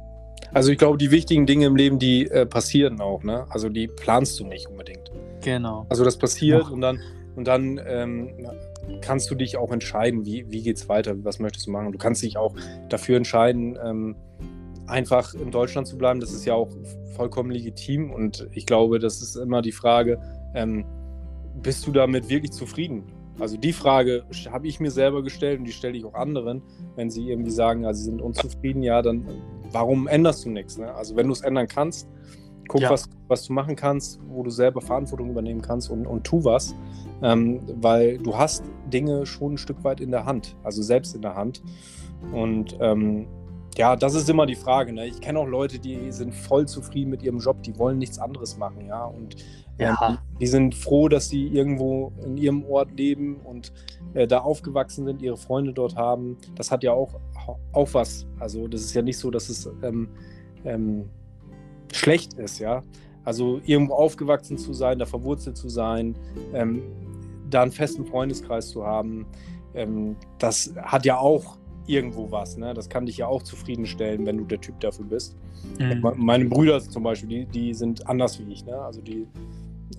[0.52, 3.46] Also ich glaube, die wichtigen Dinge im Leben, die äh, passieren auch, ne?
[3.50, 5.10] Also die planst du nicht unbedingt.
[5.42, 5.86] Genau.
[5.90, 6.70] Also das passiert Ach.
[6.70, 6.98] und dann,
[7.36, 8.30] und dann ähm,
[9.00, 11.92] kannst du dich auch entscheiden, wie, wie geht es weiter, was möchtest du machen.
[11.92, 12.54] Du kannst dich auch
[12.88, 14.16] dafür entscheiden, ähm,
[14.86, 16.20] einfach in Deutschland zu bleiben.
[16.20, 16.70] Das ist ja auch
[17.16, 20.20] vollkommen legitim und ich glaube, das ist immer die Frage,
[20.54, 20.84] ähm,
[21.62, 23.04] bist du damit wirklich zufrieden?
[23.38, 26.62] Also die Frage habe ich mir selber gestellt und die stelle ich auch anderen,
[26.96, 29.26] wenn sie irgendwie sagen, also sie sind unzufrieden, ja, dann
[29.72, 30.78] warum änderst du nichts?
[30.78, 30.92] Ne?
[30.94, 32.08] Also wenn du es ändern kannst,
[32.70, 32.90] guck, ja.
[32.90, 36.74] was, was du machen kannst, wo du selber Verantwortung übernehmen kannst und, und tu was.
[37.20, 41.22] Ähm, weil du hast Dinge schon ein Stück weit in der Hand, also selbst in
[41.22, 41.62] der Hand.
[42.32, 43.26] Und ähm,
[43.76, 44.92] ja, das ist immer die Frage.
[44.92, 45.06] Ne?
[45.06, 48.56] Ich kenne auch Leute, die sind voll zufrieden mit ihrem Job, die wollen nichts anderes
[48.56, 49.04] machen, ja.
[49.04, 49.36] Und
[49.78, 50.18] ähm, ja.
[50.40, 53.72] die sind froh, dass sie irgendwo in ihrem Ort leben und
[54.14, 56.36] äh, da aufgewachsen sind, ihre Freunde dort haben.
[56.54, 57.18] Das hat ja auch,
[57.72, 58.26] auch was.
[58.38, 60.08] Also das ist ja nicht so, dass es ähm,
[60.64, 61.08] ähm,
[61.92, 62.82] schlecht ist, ja.
[63.24, 66.16] Also irgendwo aufgewachsen zu sein, da verwurzelt zu sein,
[66.54, 66.82] ähm,
[67.50, 69.26] da einen festen Freundeskreis zu haben,
[69.74, 72.56] ähm, das hat ja auch irgendwo was.
[72.56, 72.72] Ne?
[72.74, 75.36] Das kann dich ja auch zufriedenstellen, wenn du der Typ dafür bist.
[75.78, 76.14] Mhm.
[76.16, 78.64] Meine Brüder zum Beispiel, die, die sind anders wie ich.
[78.64, 78.74] Ne?
[78.80, 79.26] Also die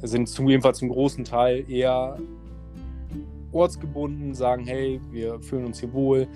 [0.01, 2.17] sind zum, jedenfalls zum großen Teil eher
[3.51, 6.27] ortsgebunden, sagen, hey, wir fühlen uns hier wohl.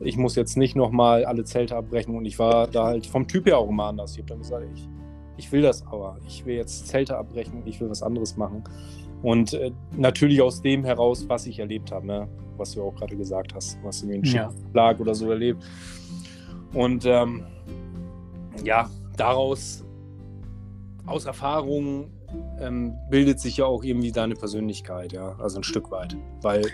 [0.00, 2.16] Ich muss jetzt nicht nochmal alle Zelte abbrechen.
[2.16, 4.12] Und ich war da halt vom Typ her auch immer anders.
[4.12, 4.88] Ich habe dann gesagt, ich,
[5.36, 6.18] ich will das aber.
[6.26, 8.64] Ich will jetzt Zelte abbrechen, ich will was anderes machen.
[9.22, 12.28] Und äh, natürlich aus dem heraus, was ich erlebt habe, ne?
[12.56, 14.50] was du auch gerade gesagt hast, was du in ja.
[14.70, 15.62] Schlag oder so erlebt.
[16.72, 17.44] Und ähm,
[18.62, 19.84] ja, daraus,
[21.06, 22.10] aus Erfahrung
[22.60, 26.66] ähm, bildet sich ja auch irgendwie deine Persönlichkeit, ja, also ein Stück weit, weil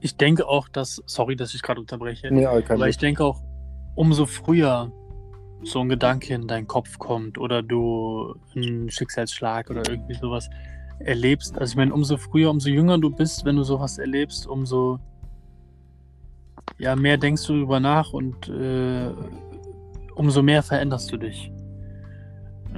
[0.00, 3.42] ich denke auch, dass, sorry, dass ich gerade unterbreche, ja, aber ich denke auch,
[3.94, 4.92] umso früher
[5.62, 10.48] so ein Gedanke in deinen Kopf kommt oder du einen Schicksalsschlag oder irgendwie sowas
[11.00, 11.58] erlebst.
[11.58, 14.98] Also ich meine, umso früher, umso jünger du bist, wenn du sowas erlebst, umso
[16.78, 19.10] ja, mehr denkst du darüber nach und äh,
[20.14, 21.50] umso mehr veränderst du dich.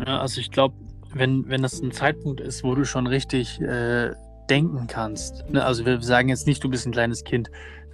[0.07, 0.75] Ja, also ich glaube,
[1.13, 4.13] wenn, wenn das ein Zeitpunkt ist, wo du schon richtig äh,
[4.49, 5.65] denken kannst, ne?
[5.65, 7.51] also wir sagen jetzt nicht, du bist ein kleines Kind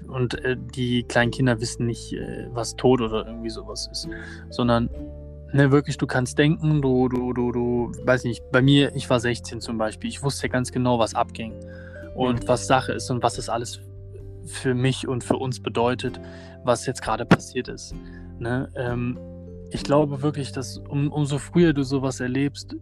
[0.09, 4.09] und äh, die kleinen Kinder wissen nicht, äh, was Tod oder irgendwie sowas ist,
[4.51, 4.91] sondern
[5.53, 9.21] ne, wirklich, du kannst denken, du, du, du, du, weiß nicht, bei mir, ich war
[9.21, 11.53] 16 zum Beispiel, ich wusste ganz genau, was abging
[12.15, 12.49] und mhm.
[12.49, 13.81] was Sache ist und was das alles
[14.45, 16.21] für mich und für uns bedeutet,
[16.65, 17.95] was jetzt gerade passiert ist.
[18.39, 18.69] Ne?
[18.77, 19.19] Ähm,
[19.71, 22.77] ich glaube wirklich, dass um, umso früher du sowas erlebst,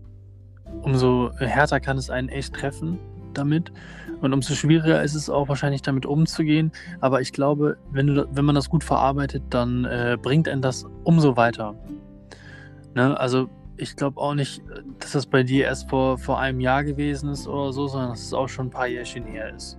[0.83, 2.99] umso härter kann es einen echt treffen
[3.35, 3.73] damit.
[4.21, 6.73] Und umso schwieriger ist es auch wahrscheinlich damit umzugehen.
[7.01, 10.87] Aber ich glaube, wenn, du, wenn man das gut verarbeitet, dann äh, bringt einen das
[11.05, 11.75] umso weiter.
[12.95, 13.19] Ne?
[13.19, 14.63] Also ich glaube auch nicht,
[15.01, 18.23] dass das bei dir erst vor, vor einem Jahr gewesen ist oder so, sondern dass
[18.23, 19.79] es auch schon ein paar Jährchen her ist.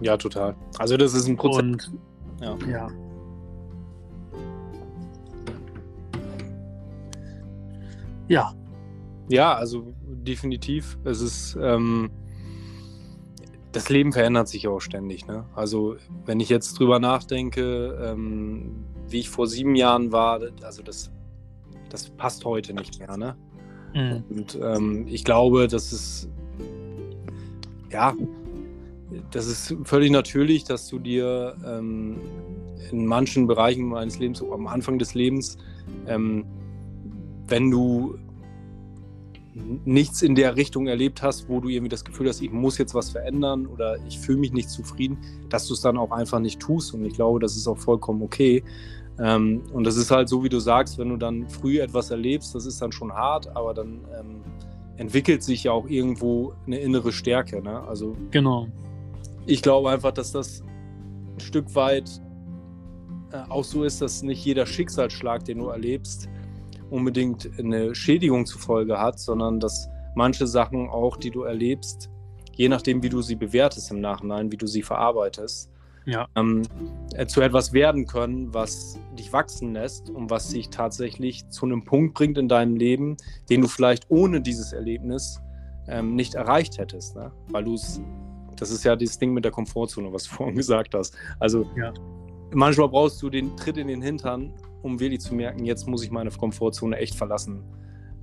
[0.00, 0.54] Ja, total.
[0.78, 1.60] Also das ist ein Prozess.
[1.60, 1.92] Und,
[2.40, 2.56] ja.
[2.70, 2.88] ja.
[8.28, 8.52] Ja.
[9.30, 10.98] Ja, also definitiv.
[11.04, 12.10] Es ist, ähm,
[13.72, 15.26] das Leben verändert sich auch ständig.
[15.26, 15.44] Ne?
[15.54, 21.10] Also wenn ich jetzt drüber nachdenke, ähm, wie ich vor sieben Jahren war, also das,
[21.90, 23.16] das passt heute nicht mehr.
[23.16, 23.36] Ne?
[23.94, 24.24] Mhm.
[24.30, 26.30] Und ähm, ich glaube, das ist,
[27.90, 28.14] ja,
[29.30, 32.18] das ist völlig natürlich, dass du dir ähm,
[32.90, 35.58] in manchen Bereichen meines Lebens, am Anfang des Lebens,
[36.06, 36.44] ähm,
[37.46, 38.18] wenn du
[39.84, 42.94] nichts in der Richtung erlebt hast, wo du irgendwie das Gefühl hast, ich muss jetzt
[42.94, 46.60] was verändern oder ich fühle mich nicht zufrieden, dass du es dann auch einfach nicht
[46.60, 46.94] tust.
[46.94, 48.62] Und ich glaube, das ist auch vollkommen okay.
[49.18, 52.54] Ähm, und das ist halt so, wie du sagst, wenn du dann früh etwas erlebst,
[52.54, 54.40] das ist dann schon hart, aber dann ähm,
[54.96, 57.60] entwickelt sich ja auch irgendwo eine innere Stärke.
[57.62, 57.82] Ne?
[57.82, 58.68] Also genau
[59.48, 62.20] ich glaube einfach, dass das ein Stück weit
[63.32, 66.28] äh, auch so ist, dass nicht jeder Schicksalsschlag, den du erlebst,
[66.90, 72.10] unbedingt eine Schädigung zur Folge hat, sondern dass manche Sachen auch, die du erlebst,
[72.54, 75.70] je nachdem, wie du sie bewertest im Nachhinein, wie du sie verarbeitest,
[76.06, 76.26] ja.
[76.34, 76.62] ähm,
[77.14, 81.84] äh, zu etwas werden können, was dich wachsen lässt und was dich tatsächlich zu einem
[81.84, 83.16] Punkt bringt in deinem Leben,
[83.50, 85.40] den du vielleicht ohne dieses Erlebnis
[85.86, 87.30] ähm, nicht erreicht hättest, ne?
[87.50, 88.00] weil du es
[88.58, 91.16] das ist ja dieses Ding mit der Komfortzone, was du vorhin gesagt hast.
[91.38, 91.92] Also ja.
[92.52, 94.52] manchmal brauchst du den Tritt in den Hintern,
[94.82, 97.64] um wirklich zu merken, jetzt muss ich meine Komfortzone echt verlassen,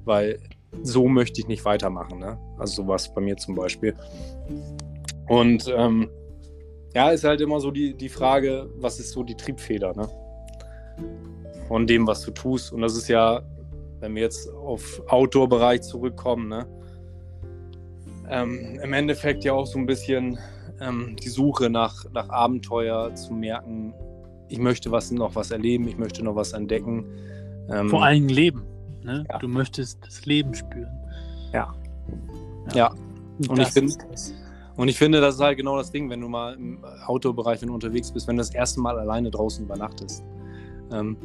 [0.03, 0.39] weil
[0.82, 2.20] so möchte ich nicht weitermachen.
[2.20, 2.38] Ne?
[2.58, 3.95] Also sowas bei mir zum Beispiel.
[5.28, 6.10] Und ähm,
[6.93, 10.10] ja, ist halt immer so die, die Frage, was ist so die Triebfeder ne?
[11.68, 12.72] von dem, was du tust.
[12.72, 13.41] Und das ist ja,
[13.99, 16.68] wenn wir jetzt auf Outdoor-Bereich zurückkommen, ne?
[18.30, 20.39] ähm, im Endeffekt ja auch so ein bisschen
[20.80, 23.93] ähm, die Suche nach, nach Abenteuer zu merken,
[24.48, 27.06] ich möchte was noch was erleben, ich möchte noch was entdecken.
[27.70, 28.64] Ähm, Vor allem Leben.
[29.04, 29.26] Ne?
[29.30, 29.38] Ja.
[29.39, 30.91] Du möchtest das Leben spüren.
[31.54, 31.74] Ja.
[32.70, 32.76] Ja.
[32.76, 32.96] ja.
[33.50, 33.98] Und, ich find,
[34.76, 37.70] und ich finde, das ist halt genau das Ding, wenn du mal im Autobereich, wenn
[37.70, 40.24] du unterwegs bist, wenn du das erste Mal alleine draußen übernachtest.
[40.92, 41.18] Ähm.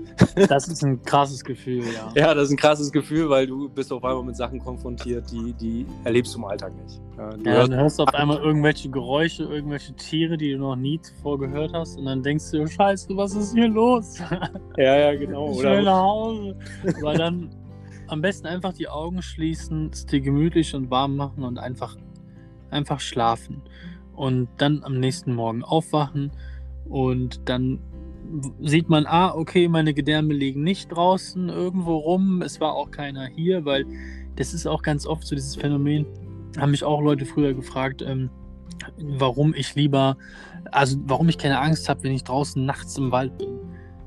[0.48, 2.10] Das ist ein krasses Gefühl, ja.
[2.14, 5.52] ja, das ist ein krasses Gefühl, weil du bist auf einmal mit Sachen konfrontiert, die,
[5.54, 7.00] die erlebst du im Alltag nicht.
[7.16, 10.76] Ja, du ja, hörst, dann hörst auf einmal irgendwelche Geräusche, irgendwelche Tiere, die du noch
[10.76, 14.18] nie zuvor gehört hast und dann denkst du, scheiße, was ist hier los?
[14.76, 15.52] Ja, ja, genau.
[15.52, 16.56] Ich will nach Hause.
[17.00, 17.50] Aber dann
[18.06, 21.96] am besten einfach die Augen schließen, es dir gemütlich und warm machen und einfach,
[22.70, 23.62] einfach schlafen.
[24.14, 26.32] Und dann am nächsten Morgen aufwachen
[26.88, 27.80] und dann
[28.60, 32.42] sieht man, ah, okay, meine Gedärme liegen nicht draußen irgendwo rum.
[32.42, 33.86] Es war auch keiner hier, weil
[34.36, 36.06] das ist auch ganz oft so dieses Phänomen.
[36.58, 38.30] Haben mich auch Leute früher gefragt, ähm,
[38.98, 40.16] warum ich lieber,
[40.72, 43.48] also warum ich keine Angst habe, wenn ich draußen nachts im Wald bin.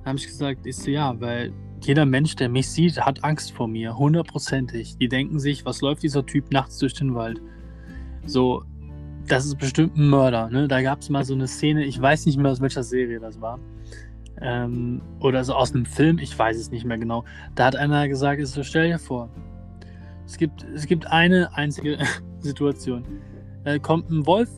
[0.03, 3.51] Da habe ich gesagt, ist so, ja, weil jeder Mensch, der mich sieht, hat Angst
[3.51, 4.97] vor mir, hundertprozentig.
[4.97, 7.41] Die denken sich, was läuft dieser Typ nachts durch den Wald?
[8.25, 8.63] So,
[9.27, 10.49] das ist bestimmt ein Mörder.
[10.49, 10.67] Ne?
[10.67, 13.39] Da gab es mal so eine Szene, ich weiß nicht mehr, aus welcher Serie das
[13.41, 13.59] war.
[14.41, 17.23] Ähm, oder so aus einem Film, ich weiß es nicht mehr genau.
[17.55, 19.29] Da hat einer gesagt, so, stell dir vor,
[20.25, 21.97] es gibt, es gibt eine einzige
[22.39, 23.03] Situation.
[23.63, 24.49] Da kommt ein Wolf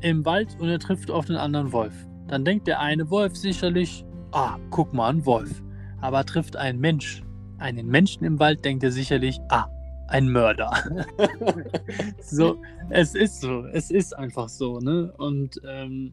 [0.00, 1.94] im Wald und er trifft auf den anderen Wolf.
[2.28, 5.62] Dann denkt der eine Wolf sicherlich, ah, guck mal, ein Wolf.
[6.00, 7.22] Aber trifft ein Mensch
[7.62, 9.66] einen Menschen im Wald, denkt er sicherlich, ah,
[10.08, 10.72] ein Mörder.
[12.20, 12.60] so,
[12.90, 15.12] es ist so, es ist einfach so, ne?
[15.16, 16.12] Und ähm,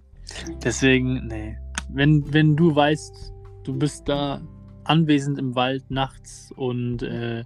[0.63, 1.57] deswegen, nee.
[1.89, 3.33] Wenn, wenn du weißt,
[3.63, 4.41] du bist da
[4.83, 7.43] anwesend im Wald nachts und äh,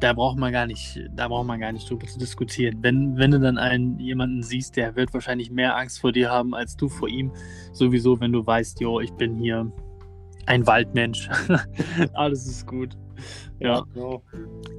[0.00, 2.78] da braucht man gar nicht, da braucht man gar nicht drüber zu diskutieren.
[2.80, 6.54] Wenn, wenn du dann einen jemanden siehst, der wird wahrscheinlich mehr Angst vor dir haben
[6.54, 7.32] als du vor ihm.
[7.72, 9.70] Sowieso, wenn du weißt, jo, ich bin hier
[10.46, 11.28] ein Waldmensch.
[12.14, 12.96] Alles ist gut.
[13.58, 13.84] Ja.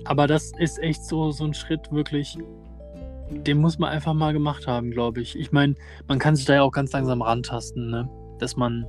[0.05, 2.37] Aber das ist echt so, so ein Schritt wirklich,
[3.29, 5.37] den muss man einfach mal gemacht haben, glaube ich.
[5.37, 5.75] Ich meine,
[6.07, 8.09] man kann sich da ja auch ganz langsam rantasten, ne?
[8.41, 8.85] Dass man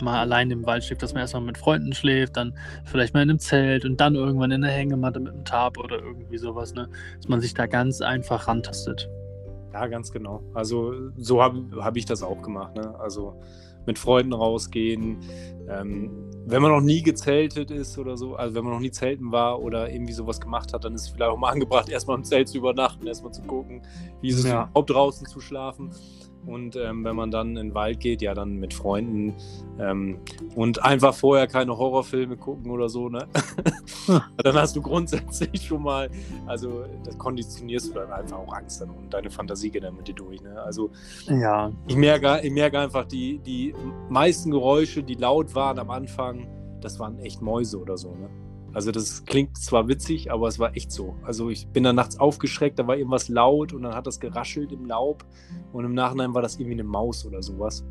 [0.00, 3.30] mal allein im Wald schläft, dass man erstmal mit Freunden schläft, dann vielleicht mal in
[3.30, 6.88] einem Zelt und dann irgendwann in der Hängematte mit einem Tarp oder irgendwie sowas, ne?
[7.16, 9.08] Dass man sich da ganz einfach rantastet.
[9.72, 10.42] Ja, ganz genau.
[10.54, 12.94] Also so habe hab ich das auch gemacht, ne?
[12.98, 13.40] Also
[13.86, 15.18] mit Freunden rausgehen.
[15.68, 16.10] Ähm,
[16.46, 19.60] wenn man noch nie gezeltet ist oder so, also wenn man noch nie zelten war
[19.60, 22.48] oder irgendwie sowas gemacht hat, dann ist es vielleicht auch mal angebracht, erstmal im Zelt
[22.48, 23.82] zu übernachten, erstmal zu gucken,
[24.20, 24.64] wie ist es ja.
[24.64, 25.90] überhaupt draußen zu schlafen.
[26.48, 29.34] Und ähm, wenn man dann in den Wald geht, ja, dann mit Freunden
[29.78, 30.18] ähm,
[30.54, 33.28] und einfach vorher keine Horrorfilme gucken oder so, ne?
[34.38, 36.08] dann hast du grundsätzlich schon mal,
[36.46, 40.08] also das konditionierst du dann einfach auch Angst dann und deine Fantasie geht dann mit
[40.08, 40.60] dir durch, ne?
[40.62, 40.90] Also
[41.28, 41.70] ja.
[41.86, 43.74] ich merke, ich merke einfach, die, die
[44.08, 46.46] meisten Geräusche, die laut waren am Anfang,
[46.80, 48.30] das waren echt Mäuse oder so, ne?
[48.72, 51.16] Also das klingt zwar witzig, aber es war echt so.
[51.22, 54.72] Also ich bin dann nachts aufgeschreckt, da war irgendwas laut und dann hat das geraschelt
[54.72, 55.24] im Laub
[55.72, 57.84] und im Nachhinein war das irgendwie eine Maus oder sowas.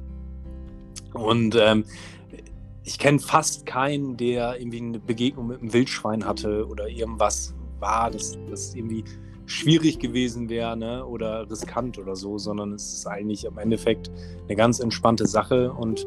[1.14, 1.84] Und ähm,
[2.84, 8.10] ich kenne fast keinen, der irgendwie eine Begegnung mit einem Wildschwein hatte oder irgendwas war,
[8.12, 9.04] das, das irgendwie
[9.48, 11.06] schwierig gewesen wäre ne?
[11.06, 14.12] oder riskant oder so, sondern es ist eigentlich am Endeffekt
[14.46, 16.06] eine ganz entspannte Sache und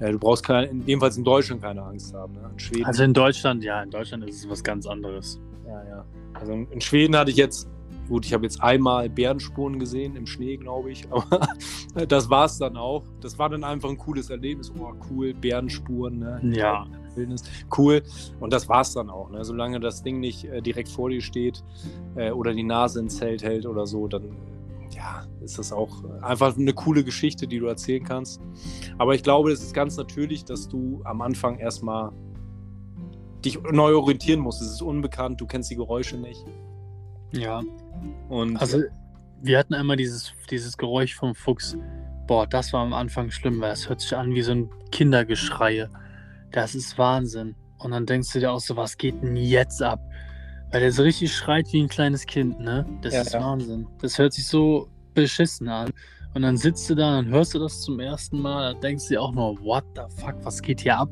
[0.00, 2.34] äh, du brauchst keine, in dem Fall in Deutschland keine Angst haben.
[2.34, 2.50] Ne?
[2.52, 5.40] In Schweden, also in Deutschland, ja, in Deutschland ist es was ganz anderes.
[5.66, 6.04] Ja, ja.
[6.34, 7.68] Also in Schweden hatte ich jetzt,
[8.08, 11.46] gut, ich habe jetzt einmal Bärenspuren gesehen im Schnee, glaube ich, aber
[12.08, 13.04] das war es dann auch.
[13.20, 14.72] Das war dann einfach ein cooles Erlebnis.
[14.76, 16.18] Oh, cool, Bärenspuren.
[16.18, 16.40] Ne?
[16.56, 16.88] Ja.
[17.16, 17.42] Wildnis.
[17.76, 18.02] Cool.
[18.40, 19.30] Und das war es dann auch.
[19.30, 19.44] Ne?
[19.44, 21.62] Solange das Ding nicht äh, direkt vor dir steht
[22.16, 24.36] äh, oder die Nase ins Zelt hält oder so, dann
[24.94, 28.40] ja, ist das auch einfach eine coole Geschichte, die du erzählen kannst.
[28.98, 32.12] Aber ich glaube, es ist ganz natürlich, dass du am Anfang erstmal
[33.44, 34.60] dich neu orientieren musst.
[34.60, 36.44] Es ist unbekannt, du kennst die Geräusche nicht.
[37.32, 37.62] Ja.
[38.28, 38.82] Und also,
[39.40, 41.76] wir hatten einmal dieses, dieses Geräusch vom Fuchs.
[42.26, 45.88] Boah, das war am Anfang schlimm, weil es hört sich an wie so ein Kindergeschreie.
[46.52, 47.54] Das ist Wahnsinn.
[47.78, 50.00] Und dann denkst du dir auch so, was geht denn jetzt ab?
[50.70, 52.86] Weil der so richtig schreit wie ein kleines Kind, ne?
[53.02, 53.40] Das ja, ist ja.
[53.40, 53.86] Wahnsinn.
[54.00, 55.90] Das hört sich so beschissen an.
[56.34, 59.14] Und dann sitzt du da und hörst du das zum ersten Mal, da denkst du
[59.14, 61.08] dir auch nur, what the fuck, was geht hier ab?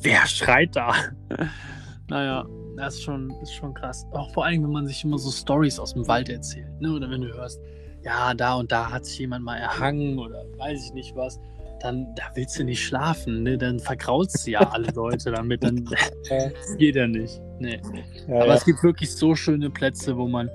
[0.00, 0.94] Wer schreit da?
[2.08, 4.06] naja, das ist schon, ist schon krass.
[4.12, 6.92] Auch vor allem, wenn man sich immer so Stories aus dem Wald erzählt, ne?
[6.92, 7.60] Oder wenn du hörst,
[8.02, 11.38] ja, da und da hat sich jemand mal erhangen oder weiß ich nicht was
[11.82, 13.58] dann da willst du nicht schlafen, ne?
[13.58, 15.62] Dann verkraulst du ja alle Leute damit.
[15.64, 15.84] Dann
[16.78, 17.40] geht ja nicht.
[17.58, 17.80] Nee.
[18.28, 18.54] Ja, Aber ja.
[18.54, 20.50] es gibt wirklich so schöne Plätze, wo man.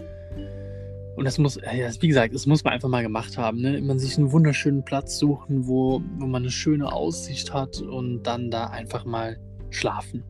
[1.15, 3.59] Und das muss, wie gesagt, das muss man einfach mal gemacht haben.
[3.59, 3.81] Ne?
[3.81, 8.51] Man sich einen wunderschönen Platz suchen, wo, wo man eine schöne Aussicht hat und dann
[8.51, 9.35] da einfach mal
[9.71, 10.23] schlafen.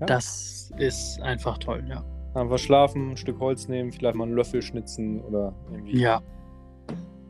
[0.00, 0.06] Ja.
[0.06, 2.04] Das ist einfach toll, ja.
[2.34, 5.98] Einfach schlafen, ein Stück Holz nehmen, vielleicht mal einen Löffel schnitzen oder irgendwie.
[5.98, 6.20] Ja,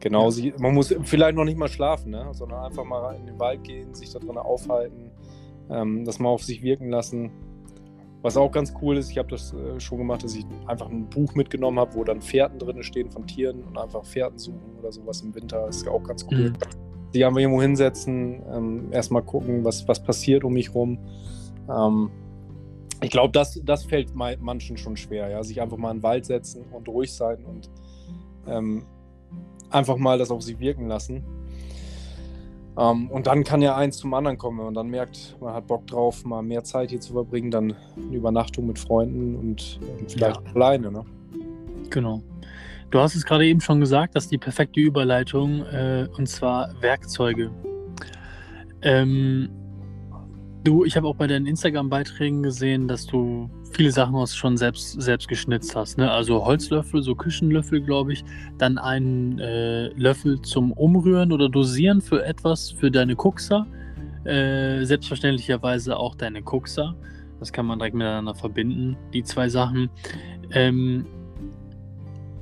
[0.04, 2.28] Genau, sie, man muss vielleicht noch nicht mal schlafen, ne?
[2.32, 5.10] sondern einfach mal in den Wald gehen, sich da drin aufhalten,
[5.70, 7.30] ähm, das mal auf sich wirken lassen.
[8.20, 11.08] Was auch ganz cool ist, ich habe das äh, schon gemacht, dass ich einfach ein
[11.08, 14.92] Buch mitgenommen habe, wo dann Fährten drin stehen von Tieren und einfach Fährten suchen oder
[14.92, 15.68] sowas im Winter.
[15.68, 16.50] Ist auch ganz cool.
[16.50, 16.56] Mhm.
[17.14, 20.98] Die einfach irgendwo hinsetzen, ähm, erstmal gucken, was, was passiert um mich rum.
[21.66, 22.10] Ähm,
[23.02, 26.26] ich glaube, das, das fällt manchen schon schwer, ja, sich einfach mal in den Wald
[26.26, 27.70] setzen und ruhig sein und
[28.46, 28.84] ähm,
[29.70, 31.24] einfach mal das auf sich wirken lassen.
[32.76, 35.66] Ähm, und dann kann ja eins zum anderen kommen, wenn man dann merkt, man hat
[35.66, 39.78] Bock drauf, mal mehr Zeit hier zu verbringen, dann eine Übernachtung mit Freunden und
[40.08, 40.54] vielleicht ja.
[40.54, 40.90] alleine.
[40.90, 41.04] Ne?
[41.90, 42.22] Genau.
[42.90, 47.50] Du hast es gerade eben schon gesagt, dass die perfekte Überleitung, äh, und zwar Werkzeuge.
[48.82, 49.48] Ähm,
[50.62, 55.00] du, ich habe auch bei deinen Instagram-Beiträgen gesehen, dass du viele Sachen aus schon selbst,
[55.00, 55.98] selbst geschnitzt hast.
[55.98, 56.10] Ne?
[56.10, 58.24] Also Holzlöffel, so Küchenlöffel, glaube ich.
[58.58, 63.66] Dann einen äh, Löffel zum Umrühren oder Dosieren für etwas, für deine Kuxer.
[64.24, 66.94] Äh, selbstverständlicherweise auch deine Kuxer.
[67.40, 69.90] Das kann man direkt miteinander verbinden, die zwei Sachen.
[70.52, 71.04] Ähm,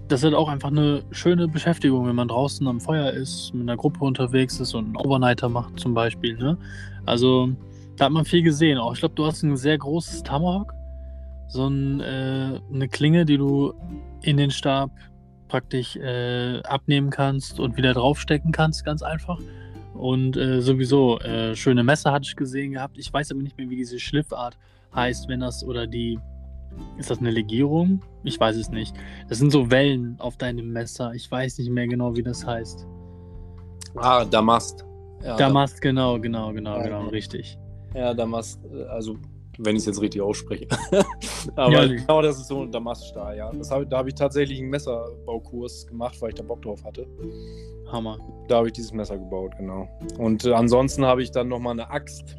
[0.08, 3.78] das ist auch einfach eine schöne Beschäftigung, wenn man draußen am Feuer ist, mit einer
[3.78, 6.36] Gruppe unterwegs ist und einen Overnighter macht zum Beispiel.
[6.36, 6.58] Ne?
[7.06, 7.50] Also
[7.96, 8.78] da hat man viel gesehen.
[8.78, 10.74] Auch ich glaube, du hast ein sehr großes Tomahawk
[11.52, 13.74] so ein, äh, eine Klinge, die du
[14.22, 14.90] in den Stab
[15.48, 19.38] praktisch äh, abnehmen kannst und wieder draufstecken kannst, ganz einfach.
[19.92, 22.96] Und äh, sowieso, äh, schöne Messer hatte ich gesehen gehabt.
[22.96, 24.56] Ich weiß aber nicht mehr, wie diese Schliffart
[24.94, 26.18] heißt, wenn das oder die.
[26.96, 28.00] Ist das eine Legierung?
[28.24, 28.96] Ich weiß es nicht.
[29.28, 31.12] Das sind so Wellen auf deinem Messer.
[31.12, 32.86] Ich weiß nicht mehr genau, wie das heißt.
[33.96, 34.86] Ah, Damast.
[35.22, 37.58] Ja, Damast, genau, genau, genau, genau, richtig.
[37.94, 39.18] Ja, Damast, äh, also
[39.58, 40.66] wenn ich es jetzt richtig ausspreche.
[41.56, 43.50] Aber ja, genau das ist so ein Damaststahl, ja.
[43.52, 47.06] Das hab, da habe ich tatsächlich einen Messerbaukurs gemacht, weil ich da Bock drauf hatte.
[47.90, 48.18] Hammer.
[48.48, 49.88] Da habe ich dieses Messer gebaut, genau.
[50.18, 52.36] Und äh, ansonsten habe ich dann nochmal eine Axt,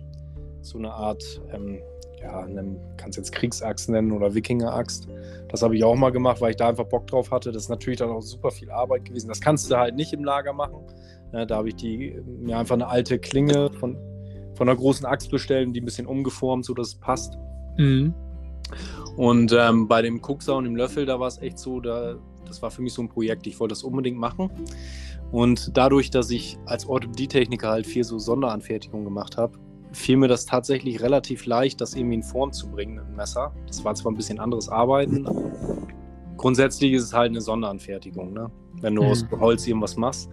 [0.62, 1.80] so eine Art, ähm,
[2.20, 2.48] ja,
[2.98, 5.08] kannst jetzt Kriegsaxt nennen oder Wikinger-Axt.
[5.50, 7.52] Das habe ich auch mal gemacht, weil ich da einfach Bock drauf hatte.
[7.52, 9.28] Das ist natürlich dann auch super viel Arbeit gewesen.
[9.28, 10.88] Das kannst du halt nicht im Lager machen.
[11.34, 13.98] Ja, da habe ich die, mir einfach eine alte Klinge von
[14.56, 17.38] von einer großen Axt bestellen, die ein bisschen umgeformt, sodass es passt.
[17.78, 18.14] Mhm.
[19.16, 22.62] Und ähm, bei dem Kuxer und dem Löffel, da war es echt so, da, das
[22.62, 23.46] war für mich so ein Projekt.
[23.48, 24.50] Ich wollte das unbedingt machen.
[25.32, 29.58] Und dadurch, dass ich als Orthopädie-Techniker halt viel so Sonderanfertigung gemacht habe,
[29.92, 33.54] fiel mir das tatsächlich relativ leicht, das irgendwie in Form zu bringen mit dem Messer.
[33.68, 35.52] Das war zwar ein bisschen anderes Arbeiten, aber
[36.38, 38.52] grundsätzlich ist es halt eine Sonderanfertigung, ne?
[38.82, 39.10] wenn du mhm.
[39.10, 40.30] aus Holz irgendwas machst.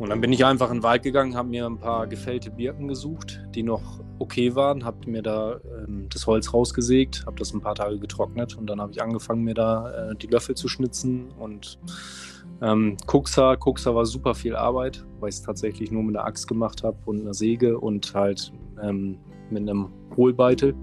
[0.00, 2.88] Und dann bin ich einfach in den Wald gegangen, habe mir ein paar gefällte Birken
[2.88, 7.60] gesucht, die noch okay waren, habe mir da ähm, das Holz rausgesägt, habe das ein
[7.60, 11.30] paar Tage getrocknet und dann habe ich angefangen, mir da äh, die Löffel zu schnitzen
[11.38, 11.78] und
[12.62, 16.48] ähm, Kuxer, Kuxer war super viel Arbeit, weil ich es tatsächlich nur mit einer Axt
[16.48, 19.18] gemacht habe und einer Säge und halt ähm,
[19.50, 20.74] mit einem Hohlbeitel.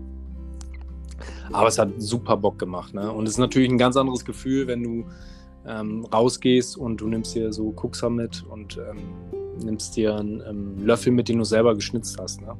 [1.51, 2.93] Aber es hat super Bock gemacht.
[2.93, 3.11] Ne?
[3.11, 5.05] Und es ist natürlich ein ganz anderes Gefühl, wenn du
[5.67, 8.99] ähm, rausgehst und du nimmst dir so Kuxer mit und ähm,
[9.63, 12.41] nimmst dir einen ähm, Löffel mit, den du selber geschnitzt hast.
[12.41, 12.55] Ne?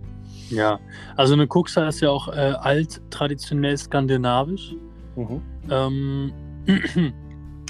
[0.50, 0.80] Ja,
[1.16, 4.76] also eine Kuxer ist ja auch äh, alt, traditionell skandinavisch.
[5.16, 5.42] Mhm.
[5.70, 6.34] Ähm,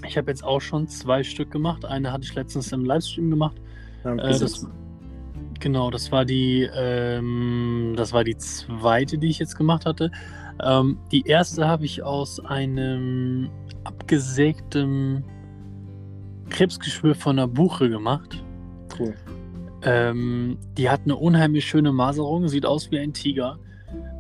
[0.08, 1.86] ich habe jetzt auch schon zwei Stück gemacht.
[1.86, 3.58] Eine hatte ich letztens im Livestream gemacht.
[4.04, 4.68] Ja, äh, das,
[5.60, 10.12] genau, das war die, ähm, das war die zweite, die ich jetzt gemacht hatte.
[10.64, 13.50] Ähm, die erste habe ich aus einem
[13.88, 15.24] abgesägtem
[16.50, 18.44] Krebsgeschwür von einer Buche gemacht.
[18.98, 19.14] Cool.
[19.84, 23.58] Ähm, die hat eine unheimlich schöne Maserung, sieht aus wie ein Tiger.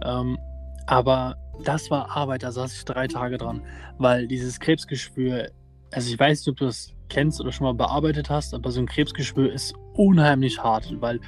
[0.03, 0.38] Ähm,
[0.86, 3.61] aber das war Arbeit, da saß ich drei Tage dran,
[3.97, 5.49] weil dieses Krebsgeschwür,
[5.91, 8.80] also ich weiß nicht, ob du das kennst oder schon mal bearbeitet hast, aber so
[8.80, 11.20] ein Krebsgeschwür ist unheimlich hart, weil,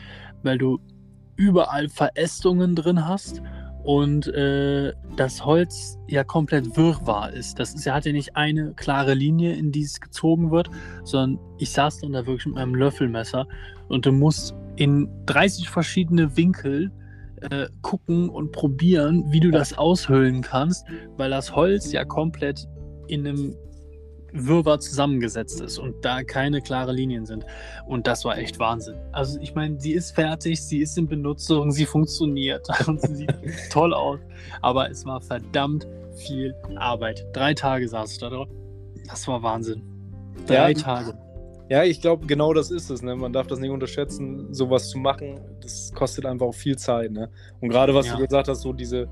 [0.44, 0.80] weil du
[1.36, 3.42] überall Verästungen drin hast
[3.84, 7.60] und äh, das Holz ja komplett wirrwarr ist.
[7.60, 10.70] Das ist, er hat ja nicht eine klare Linie, in die es gezogen wird,
[11.04, 13.48] sondern ich saß dann da wirklich mit meinem Löffelmesser
[13.88, 16.92] und du musst in 30 verschiedene Winkel
[17.42, 20.86] äh, gucken und probieren, wie du das aushöhlen kannst,
[21.18, 22.68] weil das Holz ja komplett
[23.08, 23.56] in einem
[24.34, 27.46] Wirrwarr zusammengesetzt ist und da keine klare Linien sind.
[27.88, 28.98] Und das war echt Wahnsinn.
[29.12, 33.34] Also ich meine, sie ist fertig, sie ist in Benutzung, sie funktioniert und sie sieht
[33.72, 34.20] toll aus.
[34.62, 37.26] Aber es war verdammt viel Arbeit.
[37.34, 38.48] Drei Tage saß ich da drauf.
[39.08, 39.82] Das war Wahnsinn.
[40.46, 41.18] Drei ja, Tage.
[41.70, 43.02] Ja, ich glaube, genau das ist es.
[43.02, 43.16] Ne?
[43.16, 45.40] Man darf das nicht unterschätzen, sowas zu machen.
[45.62, 47.12] Das kostet einfach auch viel Zeit.
[47.12, 47.30] Ne?
[47.62, 48.16] Und gerade was ja.
[48.16, 49.08] du gesagt hast, so diese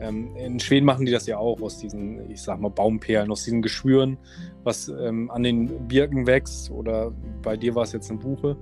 [0.00, 3.44] ähm, in Schweden machen die das ja auch aus diesen, ich sag mal, Baumperlen, aus
[3.44, 4.16] diesen Geschwüren,
[4.64, 8.56] was ähm, an den Birken wächst oder bei dir war es jetzt eine Buche.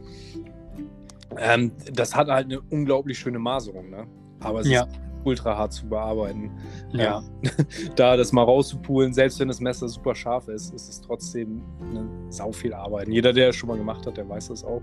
[1.39, 4.07] Ähm, das hat halt eine unglaublich schöne Maserung, ne?
[4.41, 4.84] Aber es ja.
[4.84, 6.51] ist ultra hart zu bearbeiten.
[6.93, 7.22] Ja.
[7.97, 12.09] da das mal rauszupulen, selbst wenn das Messer super scharf ist, ist es trotzdem eine
[12.30, 13.09] sau viel Arbeit.
[13.09, 14.82] Jeder, der es schon mal gemacht hat, der weiß das auch.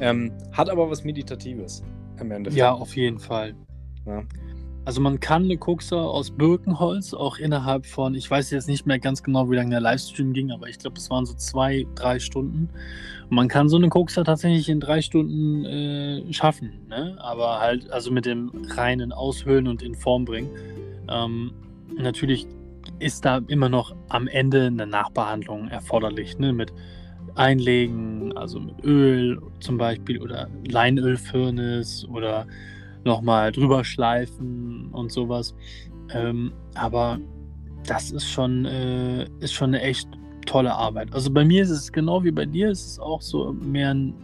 [0.00, 1.82] Ähm, hat aber was Meditatives
[2.20, 2.58] im Endeffekt.
[2.58, 3.54] Ja, auf jeden Fall.
[4.06, 4.24] Ja.
[4.86, 8.98] Also man kann eine Kuxa aus Birkenholz auch innerhalb von, ich weiß jetzt nicht mehr
[8.98, 12.18] ganz genau, wie lange der Livestream ging, aber ich glaube, es waren so zwei, drei
[12.18, 12.70] Stunden.
[13.28, 17.16] Und man kann so eine Kuxa tatsächlich in drei Stunden äh, schaffen, ne?
[17.20, 20.50] aber halt also mit dem reinen Aushöhlen und in Form bringen.
[21.08, 21.52] Ähm,
[21.96, 22.46] natürlich
[22.98, 26.54] ist da immer noch am Ende eine Nachbehandlung erforderlich, ne?
[26.54, 26.72] mit
[27.34, 32.46] Einlegen, also mit Öl zum Beispiel oder Leinölfirnis oder
[33.04, 35.54] nochmal drüber schleifen und sowas.
[36.12, 37.18] Ähm, aber
[37.86, 40.08] das ist schon, äh, ist schon eine echt
[40.46, 41.12] tolle Arbeit.
[41.12, 44.14] Also bei mir ist es genau wie bei dir, es ist auch so mehr ein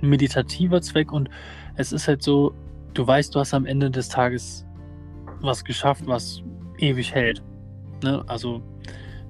[0.00, 1.28] meditativer Zweck und
[1.76, 2.52] es ist halt so,
[2.94, 4.64] du weißt, du hast am Ende des Tages
[5.40, 6.42] was geschafft, was
[6.78, 7.42] ewig hält.
[8.02, 8.22] Ne?
[8.26, 8.62] Also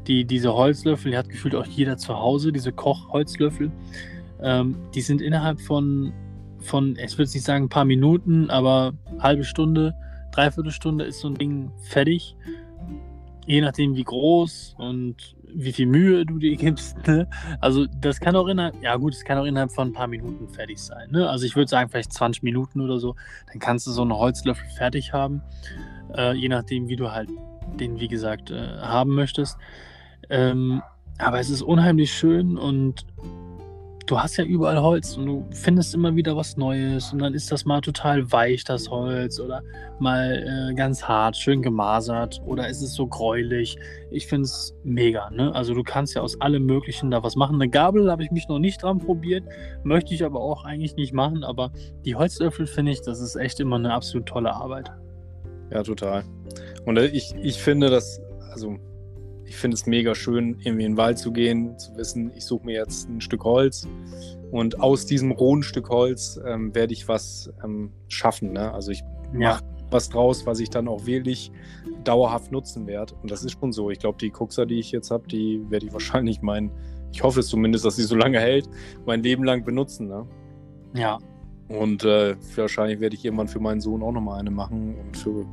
[0.07, 3.70] die, diese Holzlöffel, die hat gefühlt auch jeder zu Hause, diese Kochholzlöffel.
[4.42, 6.12] Ähm, die sind innerhalb von
[6.61, 9.95] von, ich würde nicht sagen ein paar Minuten, aber halbe Stunde,
[10.33, 12.37] dreiviertel Stunde ist so ein Ding fertig.
[13.47, 16.97] Je nachdem, wie groß und wie viel Mühe du dir gibst.
[17.07, 17.29] Ne?
[17.61, 20.49] Also das kann auch innerhalb, ja gut, es kann auch innerhalb von ein paar Minuten
[20.49, 21.11] fertig sein.
[21.11, 21.29] Ne?
[21.29, 23.17] Also ich würde sagen, vielleicht 20 Minuten oder so,
[23.49, 25.43] dann kannst du so einen Holzlöffel fertig haben.
[26.17, 27.29] Äh, je nachdem, wie du halt
[27.79, 29.57] den, wie gesagt, äh, haben möchtest.
[30.29, 30.83] Ähm,
[31.19, 33.05] aber es ist unheimlich schön und
[34.11, 37.53] du hast ja überall Holz und du findest immer wieder was Neues und dann ist
[37.53, 39.63] das mal total weich, das Holz, oder
[40.01, 43.79] mal äh, ganz hart, schön gemasert oder ist es so gräulich.
[44.11, 45.55] Ich finde es mega, ne?
[45.55, 47.55] Also du kannst ja aus allem Möglichen da was machen.
[47.55, 49.45] Eine Gabel habe ich mich noch nicht dran probiert,
[49.85, 51.71] möchte ich aber auch eigentlich nicht machen, aber
[52.05, 54.91] die Holzlöffel finde ich, das ist echt immer eine absolut tolle Arbeit.
[55.71, 56.25] Ja, total.
[56.85, 58.77] Und äh, ich, ich finde das, also
[59.51, 62.64] ich finde es mega schön, irgendwie in den Wald zu gehen, zu wissen, ich suche
[62.64, 63.88] mir jetzt ein Stück Holz
[64.53, 68.53] und aus diesem rohen Stück Holz ähm, werde ich was ähm, schaffen.
[68.53, 68.72] Ne?
[68.72, 69.51] Also ich ja.
[69.51, 71.51] mache was draus, was ich dann auch wirklich
[72.05, 73.12] dauerhaft nutzen werde.
[73.22, 73.90] Und das ist schon so.
[73.90, 76.70] Ich glaube, die Kuxer, die ich jetzt habe, die werde ich wahrscheinlich mein,
[77.11, 78.68] ich hoffe es zumindest, dass sie so lange hält,
[79.05, 80.07] mein Leben lang benutzen.
[80.07, 80.28] Ne?
[80.94, 81.18] Ja.
[81.68, 85.44] Und äh, wahrscheinlich werde ich irgendwann für meinen Sohn auch nochmal eine machen und für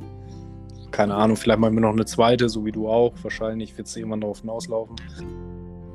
[0.90, 3.12] keine Ahnung, vielleicht machen wir noch eine zweite, so wie du auch.
[3.22, 4.96] Wahrscheinlich wird es irgendwann darauf hinauslaufen.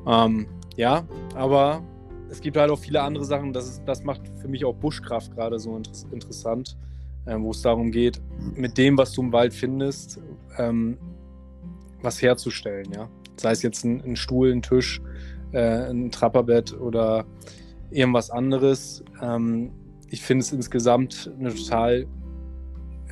[0.08, 1.84] Ähm, ja, aber
[2.30, 3.54] es gibt halt auch viele andere Sachen.
[3.54, 6.78] Das, ist, das macht für mich auch Buschkraft gerade so inter interessant,
[7.26, 8.22] äh, wo es darum geht,
[8.56, 10.20] mit dem, was du im Wald findest,
[10.58, 10.98] ähm,
[12.02, 12.92] was herzustellen.
[12.94, 13.10] Ja?
[13.38, 15.02] Sei es jetzt ein, ein Stuhl, ein Tisch,
[15.52, 17.26] äh, ein Trapperbett oder
[17.92, 19.04] irgendwas anderes.
[19.22, 19.72] Ähm,
[20.10, 22.08] ich finde es insgesamt eine total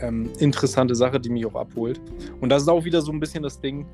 [0.01, 2.01] ähm, interessante Sache, die mich auch abholt.
[2.39, 3.85] Und das ist auch wieder so ein bisschen das Ding,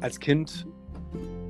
[0.00, 0.66] als Kind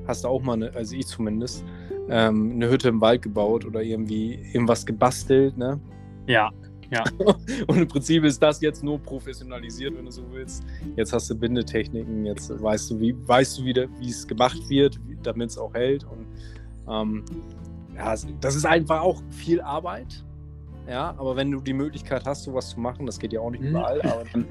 [0.07, 1.65] hast du auch mal, eine, also ich zumindest,
[2.09, 5.81] ähm, eine Hütte im Wald gebaut oder irgendwie irgendwas gebastelt, ne?
[6.27, 6.51] Ja,
[6.91, 7.05] ja.
[7.67, 10.65] Und im Prinzip ist das jetzt nur professionalisiert, wenn du so willst.
[10.97, 15.01] Jetzt hast du Bindetechniken, jetzt weißt du, wie, weißt du wieder, wie es gemacht wird,
[15.23, 16.05] damit es auch hält.
[16.05, 16.27] Und
[16.89, 17.25] ähm,
[17.97, 20.25] ja, das ist einfach auch viel Arbeit.
[20.89, 23.63] Ja, aber wenn du die Möglichkeit hast, sowas zu machen, das geht ja auch nicht
[23.63, 23.71] mhm.
[23.71, 24.45] überall, aber dann,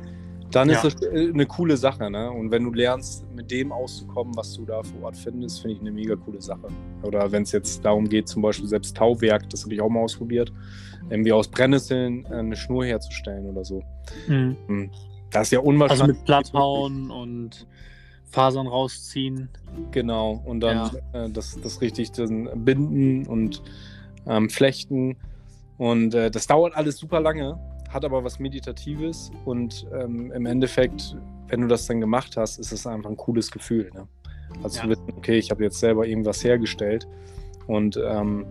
[0.52, 0.82] dann ja.
[0.82, 2.10] ist das äh, eine coole Sache.
[2.10, 2.32] Ne?
[2.32, 5.82] Und wenn du lernst, mit dem auszukommen, was du da vor Ort findest, finde ich
[5.82, 6.68] eine mega coole Sache.
[7.04, 10.02] Oder wenn es jetzt darum geht, zum Beispiel selbst Tauwerk, das habe ich auch mal
[10.02, 10.52] ausprobiert,
[11.10, 13.84] irgendwie aus Brennnesseln äh, eine Schnur herzustellen oder so.
[14.28, 14.56] Mhm.
[14.68, 14.92] Hm.
[15.32, 16.02] Das ist ja unwahrscheinlich.
[16.02, 17.68] Also mit Platthauen und
[18.34, 19.50] Fasern rausziehen.
[19.92, 21.26] Genau, und dann ja.
[21.26, 23.62] äh, das, das richtig dann binden und
[24.28, 25.18] ähm, flechten.
[25.84, 27.60] Und äh, das dauert alles super lange,
[27.90, 31.18] hat aber was Meditatives und ähm, im Endeffekt,
[31.50, 33.92] wenn du das dann gemacht hast, ist es einfach ein cooles Gefühl.
[33.94, 34.08] Ne?
[34.64, 34.84] Also ja.
[34.84, 37.06] zu wissen, okay, ich habe jetzt selber irgendwas hergestellt
[37.68, 38.46] und ähm,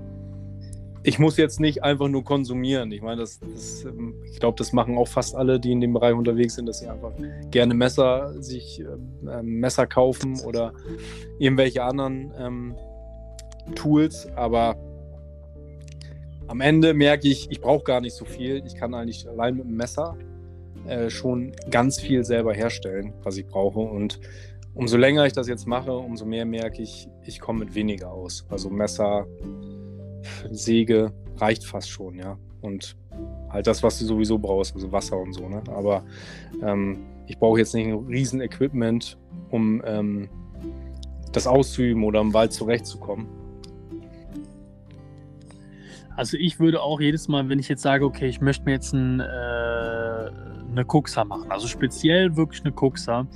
[1.05, 2.93] ich muss jetzt nicht einfach nur konsumieren.
[2.93, 5.95] Ich meine, das, das ähm, ich glaube, das machen auch fast alle, die in dem
[5.95, 7.13] Bereich unterwegs sind, dass sie einfach
[7.51, 10.75] gerne Messer sich äh, Messer kaufen oder
[11.39, 12.75] irgendwelche anderen ähm,
[13.75, 14.77] Tools, aber
[16.49, 18.63] am Ende merke ich, ich brauche gar nicht so viel.
[18.67, 20.17] Ich kann eigentlich allein mit dem Messer
[20.87, 23.81] äh, schon ganz viel selber herstellen, was ich brauche.
[23.81, 24.21] Und
[24.75, 28.45] umso länger ich das jetzt mache, umso mehr merke ich, ich komme mit weniger aus.
[28.49, 29.27] Also Messer,
[30.51, 32.39] Säge reicht fast schon, ja.
[32.61, 32.97] Und
[33.51, 35.63] halt das, was du sowieso brauchst, also Wasser und so, ne?
[35.69, 36.05] Aber
[36.63, 39.19] ähm, ich brauche jetzt nicht ein riesen Equipment,
[39.51, 40.29] um ähm,
[41.33, 43.27] das auszuüben oder im Wald zurechtzukommen.
[46.17, 48.93] Also ich würde auch jedes Mal, wenn ich jetzt sage, okay, ich möchte mir jetzt
[48.93, 53.27] ein, äh, eine Kuxa machen, also speziell wirklich eine Kuxa,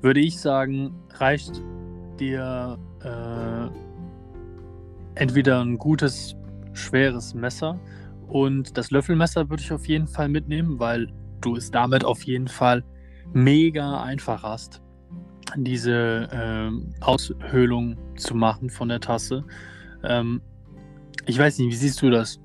[0.00, 1.62] würde ich sagen, reicht
[2.20, 3.68] dir äh,
[5.14, 6.36] entweder ein gutes,
[6.72, 7.78] schweres Messer
[8.28, 11.08] und das Löffelmesser würde ich auf jeden Fall mitnehmen, weil
[11.40, 12.84] du es damit auf jeden Fall
[13.32, 14.80] mega einfach hast,
[15.56, 19.44] diese ähm, Aushöhlung zu machen von der Tasse.
[20.02, 20.40] Ähm,
[21.26, 22.40] ich weiß nicht, wie siehst du das?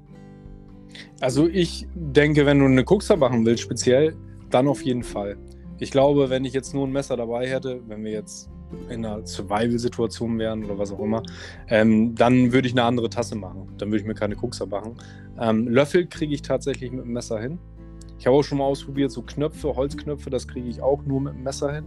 [1.19, 4.15] Also ich denke, wenn du eine Kuxer machen willst, speziell,
[4.49, 5.38] dann auf jeden Fall.
[5.80, 8.49] Ich glaube, wenn ich jetzt nur ein Messer dabei hätte, wenn wir jetzt
[8.89, 11.23] in einer Survival-Situation wären oder was auch immer,
[11.69, 13.67] ähm, dann würde ich eine andere Tasse machen.
[13.78, 14.95] Dann würde ich mir keine Kuxer machen.
[15.39, 17.59] Ähm, Löffel kriege ich tatsächlich mit dem Messer hin.
[18.19, 21.34] Ich habe auch schon mal ausprobiert, so Knöpfe, Holzknöpfe, das kriege ich auch nur mit
[21.36, 21.86] dem Messer hin.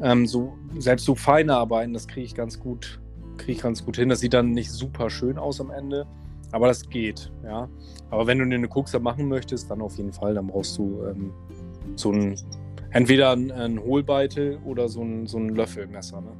[0.00, 3.00] Ähm, so, selbst so feine Arbeiten, das kriege ich ganz gut,
[3.38, 4.08] kriege ich ganz gut hin.
[4.08, 6.06] Das sieht dann nicht super schön aus am Ende,
[6.52, 7.68] aber das geht, ja.
[8.10, 11.04] Aber wenn du dir eine Kuxer machen möchtest, dann auf jeden Fall, dann brauchst du
[11.04, 11.32] ähm,
[11.96, 12.36] so ein,
[12.90, 16.32] entweder ein, ein Hohlbeitel oder so ein, so ein Löffelmesser, ne?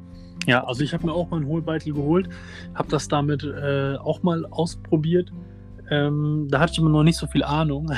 [0.47, 2.31] Ja, also ich habe mir auch mal einen Hohlbeitel geholt,
[2.75, 5.31] habe das damit äh, auch mal ausprobiert.
[5.91, 7.91] Ähm, da hatte ich immer noch nicht so viel Ahnung.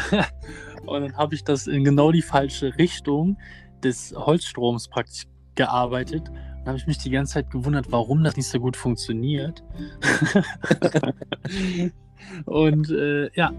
[0.86, 3.36] Und dann habe ich das in genau die falsche Richtung
[3.84, 5.24] des Holzstroms praktisch
[5.54, 6.30] gearbeitet.
[6.60, 9.62] Dann habe ich mich die ganze Zeit gewundert, warum das nicht so gut funktioniert.
[12.44, 13.50] und äh, ja,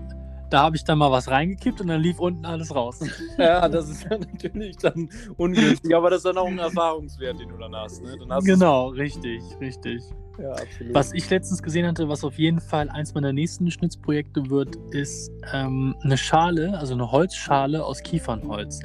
[0.51, 2.99] da habe ich dann mal was reingekippt und dann lief unten alles raus.
[3.37, 7.49] Ja, das ist ja natürlich dann ungünstig, aber das ist dann auch ein Erfahrungswert, den
[7.49, 8.03] du dann hast.
[8.03, 8.17] Ne?
[8.19, 10.03] Dann hast genau, richtig, richtig.
[10.37, 10.93] Ja, absolut.
[10.93, 15.31] Was ich letztens gesehen hatte, was auf jeden Fall eins meiner nächsten Schnitzprojekte wird, ist
[15.53, 18.79] ähm, eine Schale, also eine Holzschale aus Kiefernholz.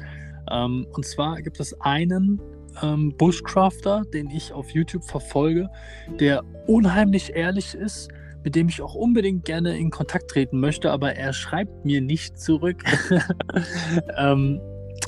[0.49, 2.39] Ähm, und zwar gibt es einen
[2.81, 5.69] ähm, Bushcrafter, den ich auf YouTube verfolge,
[6.19, 8.09] der unheimlich ehrlich ist,
[8.43, 12.39] mit dem ich auch unbedingt gerne in Kontakt treten möchte, aber er schreibt mir nicht
[12.39, 12.83] zurück.
[14.17, 14.61] ähm,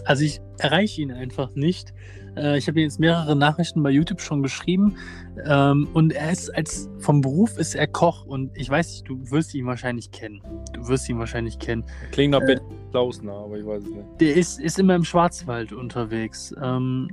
[0.05, 1.93] also ich erreiche ihn einfach nicht.
[2.35, 4.97] Äh, ich habe jetzt mehrere Nachrichten bei YouTube schon geschrieben.
[5.45, 9.31] Ähm, und er ist als vom Beruf ist er Koch und ich weiß nicht, du
[9.31, 10.41] wirst ihn wahrscheinlich kennen.
[10.73, 11.83] Du wirst ihn wahrscheinlich kennen.
[12.11, 12.59] Klingt nach äh, Ben
[12.91, 14.05] Klausner, aber ich weiß es nicht.
[14.19, 16.53] Der ist, ist immer im Schwarzwald unterwegs.
[16.61, 17.09] Ähm,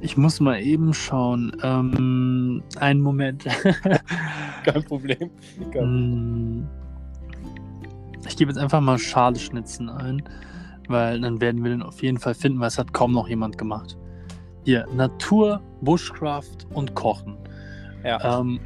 [0.00, 1.56] ich muss mal eben schauen.
[1.62, 3.44] Ähm, einen Moment.
[4.64, 5.30] Kein Problem.
[5.72, 6.68] Kein mm.
[8.26, 10.22] ich gebe jetzt einfach mal Schale schnitzen ein
[10.88, 13.56] weil dann werden wir den auf jeden Fall finden, weil es hat kaum noch jemand
[13.58, 13.96] gemacht.
[14.64, 17.36] Hier, Natur, Bushcraft und Kochen.
[18.04, 18.40] Ja.
[18.40, 18.58] Ähm,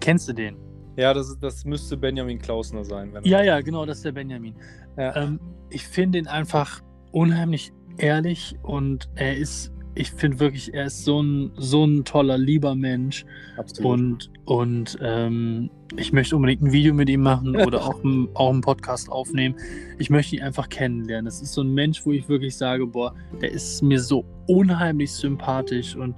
[0.00, 0.56] kennst du den?
[0.96, 3.12] Ja, das, das müsste Benjamin Klausner sein.
[3.22, 4.54] ja, ja, genau, das ist der Benjamin.
[4.96, 5.14] Ja.
[5.16, 5.40] Ähm,
[5.70, 6.82] ich finde ihn einfach
[7.12, 12.38] unheimlich ehrlich und er ist ich finde wirklich, er ist so ein, so ein toller,
[12.38, 13.24] lieber Mensch.
[13.56, 13.92] Absolut.
[13.92, 18.50] Und, und ähm, ich möchte unbedingt ein Video mit ihm machen oder auch, ein, auch
[18.50, 19.54] einen Podcast aufnehmen.
[19.98, 21.26] Ich möchte ihn einfach kennenlernen.
[21.26, 25.12] Das ist so ein Mensch, wo ich wirklich sage, boah, der ist mir so unheimlich
[25.12, 26.14] sympathisch und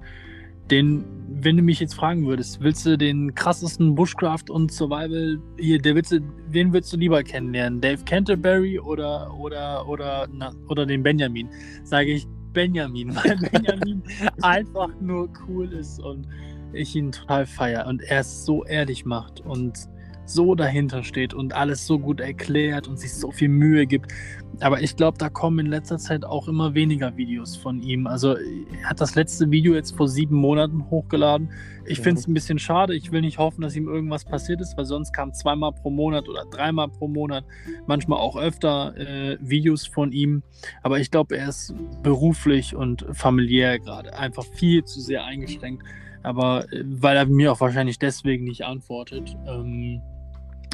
[0.71, 5.79] den, wenn du mich jetzt fragen würdest, willst du den krassesten Bushcraft und Survival hier,
[5.79, 7.83] der willst du, wen würdest du lieber kennenlernen?
[7.83, 11.51] Dave Canterbury oder oder oder na, oder den Benjamin?
[11.83, 14.03] Sage ich, Benjamin, weil Benjamin
[14.41, 16.27] einfach nur cool ist und
[16.73, 19.89] ich ihn total feiere und er es so ehrlich macht und
[20.27, 24.13] so dahinter steht und alles so gut erklärt und sich so viel Mühe gibt.
[24.61, 28.07] Aber ich glaube, da kommen in letzter Zeit auch immer weniger Videos von ihm.
[28.07, 31.51] Also er hat das letzte Video jetzt vor sieben Monaten hochgeladen.
[31.87, 32.95] Ich finde es ein bisschen schade.
[32.95, 36.29] Ich will nicht hoffen, dass ihm irgendwas passiert ist, weil sonst kam zweimal pro Monat
[36.29, 37.45] oder dreimal pro Monat,
[37.87, 40.43] manchmal auch öfter äh, Videos von ihm.
[40.83, 45.85] Aber ich glaube, er ist beruflich und familiär gerade einfach viel zu sehr eingeschränkt.
[46.23, 49.37] Aber äh, weil er mir auch wahrscheinlich deswegen nicht antwortet.
[49.47, 50.01] Ähm,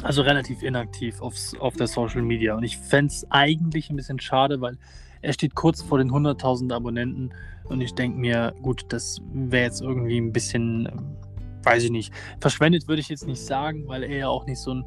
[0.03, 2.55] also relativ inaktiv aufs, auf der Social Media.
[2.55, 4.77] Und ich fände es eigentlich ein bisschen schade, weil
[5.21, 7.33] er steht kurz vor den 100.000 Abonnenten.
[7.65, 11.17] Und ich denke mir, gut, das wäre jetzt irgendwie ein bisschen, ähm,
[11.63, 14.73] weiß ich nicht, verschwendet würde ich jetzt nicht sagen, weil er ja auch nicht so
[14.73, 14.85] ein,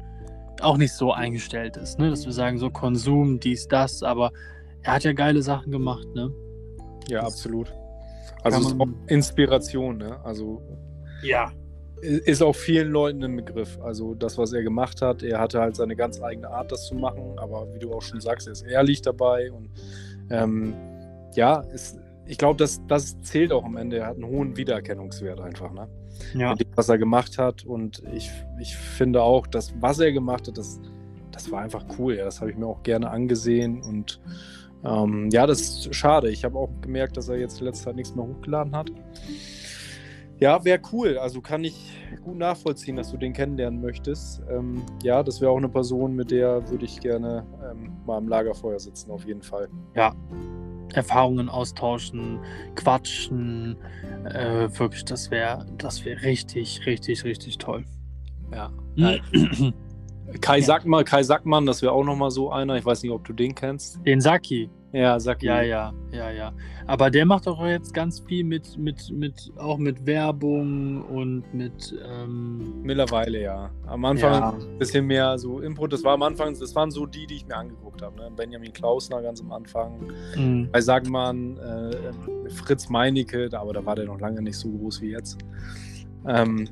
[0.61, 2.09] auch nicht so eingestellt ist, ne?
[2.09, 4.31] Dass wir sagen, so Konsum, dies, das, aber
[4.83, 6.31] er hat ja geile Sachen gemacht, ne?
[7.09, 7.73] Ja, das absolut.
[8.43, 10.23] Also Inspiration, ne?
[10.23, 10.61] Also
[11.23, 11.51] ja,
[12.01, 13.79] ist auch vielen Leuten ein Begriff.
[13.81, 16.95] Also das, was er gemacht hat, er hatte halt seine ganz eigene Art, das zu
[16.95, 17.37] machen.
[17.37, 19.51] Aber wie du auch schon sagst, er ist ehrlich dabei.
[19.51, 19.69] Und
[20.29, 20.73] ähm,
[21.33, 23.97] ja, ist, ich glaube, das, das zählt auch am Ende.
[23.97, 25.71] Er hat einen hohen Wiedererkennungswert einfach.
[25.71, 25.87] Ne?
[26.33, 26.53] Ja.
[26.55, 27.65] Dem, was er gemacht hat.
[27.65, 30.79] Und ich, ich finde auch, dass was er gemacht hat, das,
[31.31, 32.15] das war einfach cool.
[32.15, 32.25] Ja.
[32.25, 33.81] Das habe ich mir auch gerne angesehen.
[33.81, 34.19] Und
[34.83, 36.29] ähm, ja, das ist schade.
[36.29, 38.91] Ich habe auch gemerkt, dass er jetzt in letzter Zeit nichts mehr hochgeladen hat.
[40.39, 41.17] Ja, wäre cool.
[41.17, 44.41] Also kann ich gut nachvollziehen, dass du den kennenlernen möchtest.
[44.49, 48.27] Ähm, ja, das wäre auch eine Person, mit der würde ich gerne ähm, mal am
[48.27, 49.69] Lagerfeuer sitzen, auf jeden Fall.
[49.95, 50.13] Ja,
[50.93, 52.39] Erfahrungen austauschen,
[52.75, 53.77] quatschen.
[54.25, 57.85] Äh, wirklich, das wäre das wär richtig, richtig, richtig toll.
[58.51, 58.71] Ja.
[60.41, 60.65] Kai ja.
[60.65, 62.75] Sackmann, Kai Sackmann, das wäre auch nochmal so einer.
[62.75, 63.99] Ich weiß nicht, ob du den kennst.
[64.05, 64.69] Den Saki.
[64.95, 66.53] Ja, sag Ja, ja, ja, ja.
[66.87, 71.93] Aber der macht auch jetzt ganz viel mit, mit, mit, auch mit Werbung und mit,
[72.09, 73.71] ähm, Mittlerweile ja.
[73.87, 74.49] Am Anfang Ja.
[74.51, 75.91] ein bisschen mehr so Input.
[75.91, 78.15] Das war am Anfang, das waren so die, die ich mir angeguckt habe.
[78.15, 78.31] Ne?
[78.33, 79.99] Benjamin Klausner ganz am Anfang.
[80.37, 80.69] mh.
[80.71, 85.11] Bei Sagmann, äh, Fritz Meinecke, aber da war der noch lange nicht so groß wie
[85.11, 85.37] jetzt.
[86.25, 86.69] Ähm,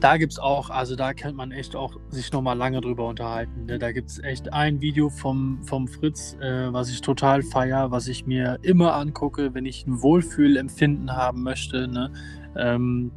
[0.00, 3.66] da gibt's auch, also da kann man echt auch sich nochmal lange drüber unterhalten.
[3.66, 3.78] Ne?
[3.78, 8.26] Da gibt's echt ein Video vom, vom Fritz, äh, was ich total feier, was ich
[8.26, 11.88] mir immer angucke, wenn ich ein Wohlfühlempfinden haben möchte.
[11.88, 12.12] Ne?
[12.56, 13.10] Ähm,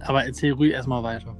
[0.00, 1.36] aber erzähl ruhig erstmal weiter.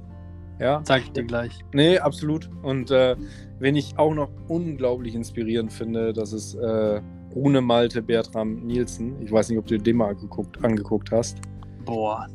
[0.59, 1.59] ja, Sag ich dir gleich.
[1.73, 2.49] nee, absolut.
[2.61, 3.15] Und äh,
[3.59, 7.01] wenn ich auch noch unglaublich inspirierend finde, das ist äh,
[7.35, 9.21] Rune Malte Bertram Nielsen.
[9.21, 11.37] Ich weiß nicht, ob du den mal angeguckt, angeguckt hast.
[11.85, 12.27] Boah.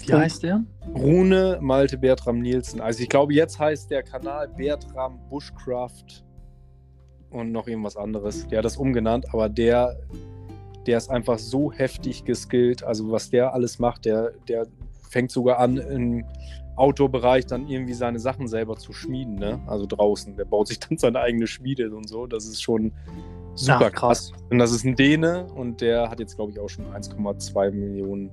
[0.00, 0.64] Wie heißt der?
[0.94, 2.80] Rune Malte Bertram Nielsen.
[2.80, 6.24] Also ich glaube, jetzt heißt der Kanal Bertram Bushcraft
[7.30, 8.46] und noch irgendwas anderes.
[8.48, 9.98] Der hat das umgenannt, aber der,
[10.86, 12.82] der ist einfach so heftig geskillt.
[12.82, 14.66] Also was der alles macht, der, der
[15.10, 16.24] fängt sogar an im
[16.76, 19.36] Outdoor-Bereich dann irgendwie seine Sachen selber zu schmieden.
[19.36, 19.60] Ne?
[19.66, 20.36] Also draußen.
[20.36, 22.26] Der baut sich dann seine eigene Schmiede und so.
[22.26, 22.92] Das ist schon
[23.54, 24.32] super Ach, krass.
[24.32, 24.42] krass.
[24.50, 28.30] Und das ist ein Däne und der hat jetzt, glaube ich, auch schon 1,2 Millionen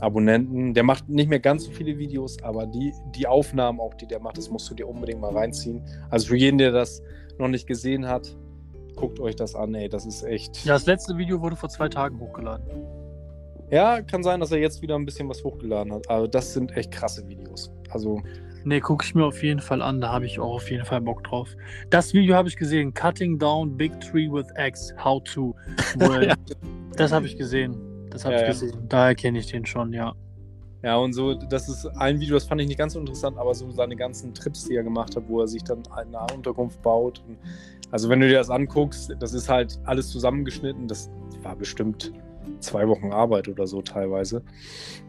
[0.00, 0.74] Abonnenten.
[0.74, 4.20] Der macht nicht mehr ganz so viele Videos, aber die, die Aufnahmen auch, die der
[4.20, 5.82] macht, das musst du dir unbedingt mal reinziehen.
[6.10, 7.02] Also für jeden, der das
[7.38, 8.36] noch nicht gesehen hat,
[8.96, 9.88] guckt euch das an, ey.
[9.88, 10.64] Das ist echt.
[10.64, 12.66] Ja, das letzte Video wurde vor zwei Tagen hochgeladen.
[13.70, 16.08] Ja, kann sein, dass er jetzt wieder ein bisschen was hochgeladen hat.
[16.08, 17.70] Aber das sind echt krasse Videos.
[17.90, 18.22] Also,
[18.64, 20.00] Ne, gucke ich mir auf jeden Fall an.
[20.00, 21.48] Da habe ich auch auf jeden Fall Bock drauf.
[21.90, 22.92] Das Video habe ich gesehen.
[22.92, 24.92] Cutting down big tree with X.
[25.02, 25.54] How to.
[26.20, 26.34] Ja.
[26.96, 27.87] Das habe ich gesehen.
[28.18, 28.52] Das habe Ja, ich ja.
[28.66, 28.88] gesehen.
[28.88, 30.12] Daher kenne ich den schon, ja.
[30.82, 33.54] ja, und so, das ist ein Video, das fand ich nicht ganz so interessant, aber
[33.54, 37.22] so seine ganzen Trips, die er gemacht hat, wo er sich dann eine Unterkunft baut.
[37.28, 37.38] Und,
[37.92, 40.88] also, wenn du dir das anguckst, das ist halt alles zusammengeschnitten.
[40.88, 41.10] Das
[41.42, 42.12] war bestimmt
[42.58, 44.42] zwei Wochen Arbeit oder so teilweise.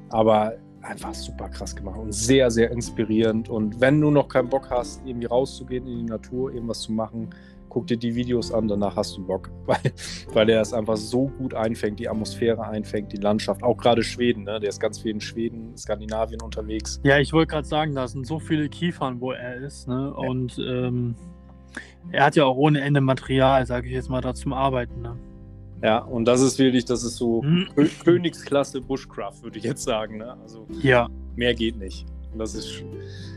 [0.10, 3.50] Aber einfach super krass gemacht und sehr, sehr inspirierend.
[3.50, 7.32] Und wenn du noch keinen Bock hast, irgendwie rauszugehen in die Natur, irgendwas zu machen,
[7.70, 9.50] guck dir die Videos an, danach hast du Bock.
[9.66, 9.94] Weil,
[10.34, 13.62] weil er es einfach so gut einfängt, die Atmosphäre einfängt, die Landschaft.
[13.62, 14.60] Auch gerade Schweden, ne?
[14.60, 17.00] Der ist ganz viel in Schweden, Skandinavien unterwegs.
[17.04, 19.88] Ja, ich wollte gerade sagen, da sind so viele Kiefern, wo er ist.
[19.88, 20.12] Ne?
[20.12, 21.14] Und ähm,
[22.12, 25.02] er hat ja auch ohne Ende Material, sage ich jetzt mal, da zum Arbeiten.
[25.02, 25.16] Ne?
[25.84, 27.68] Ja, und das ist wirklich, das ist so Hm.
[27.76, 30.18] Kö Königsklasse Bushcraft, würde ich jetzt sagen.
[30.18, 30.36] Ne?
[30.42, 32.06] Also Ja, mehr geht nicht.
[32.38, 32.84] Das ist,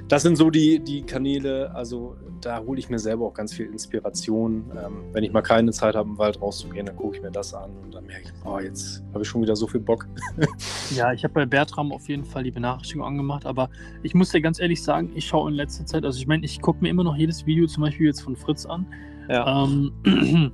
[0.08, 3.66] das sind so die, die Kanäle, also da hole ich mir selber auch ganz viel
[3.66, 4.64] Inspiration.
[4.76, 7.54] Ähm, wenn ich mal keine Zeit habe, im Wald rauszugehen, dann gucke ich mir das
[7.54, 10.06] an und dann merke ich, oh, jetzt habe ich schon wieder so viel Bock.
[10.94, 13.70] Ja, ich habe bei Bertram auf jeden Fall die Benachrichtigung angemacht, aber
[14.02, 16.60] ich muss dir ganz ehrlich sagen, ich schaue in letzter Zeit, also ich meine, ich
[16.60, 18.86] gucke mir immer noch jedes Video zum Beispiel jetzt von Fritz an,
[19.30, 19.64] Ja.
[19.64, 19.92] ähm,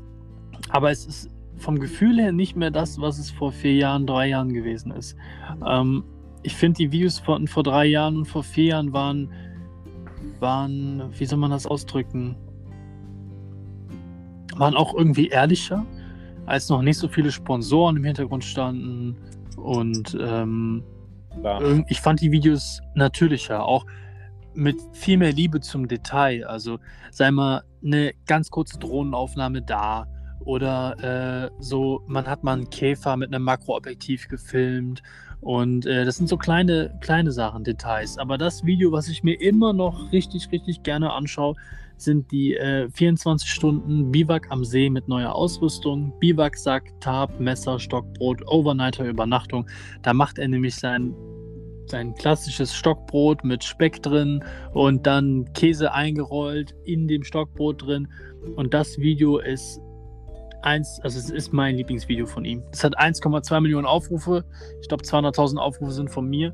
[0.71, 4.29] aber es ist vom Gefühl her nicht mehr das, was es vor vier Jahren, drei
[4.29, 5.17] Jahren gewesen ist.
[5.67, 6.05] Ähm,
[6.45, 9.33] ich finde, die Videos von vor drei Jahren und vor vier Jahren waren,
[10.41, 12.37] waren, wie soll man das ausdrücken,
[14.57, 15.85] waren auch irgendwie ehrlicher,
[16.47, 19.17] als noch nicht so viele Sponsoren im Hintergrund standen
[19.57, 20.83] und ähm,
[21.89, 23.85] ich fand die Videos natürlicher, auch
[24.55, 26.45] mit viel mehr Liebe zum Detail.
[26.47, 26.79] Also
[27.13, 30.07] sei mal eine ganz kurze Drohnenaufnahme da
[30.41, 35.03] oder äh, so, man hat mal einen Käfer mit einem Makroobjektiv gefilmt
[35.41, 38.19] und äh, das sind so kleine, kleine Sachen, Details.
[38.19, 41.55] Aber das Video, was ich mir immer noch richtig, richtig gerne anschaue,
[41.97, 48.47] sind die äh, 24 Stunden Biwak am See mit neuer Ausrüstung, Biwaksack, Tarp, Messer, Stockbrot,
[48.47, 49.69] Overnighter, Übernachtung.
[50.03, 51.15] Da macht er nämlich sein,
[51.87, 54.45] sein klassisches Stockbrot mit Speck drin
[54.75, 58.09] und dann Käse eingerollt in dem Stockbrot drin.
[58.57, 59.81] Und das Video ist
[60.63, 62.63] eins, also es ist mein Lieblingsvideo von ihm.
[62.73, 64.45] Es hat 1,2 Millionen Aufrufe.
[64.81, 66.53] Ich glaube, 200.000 Aufrufe sind von mir.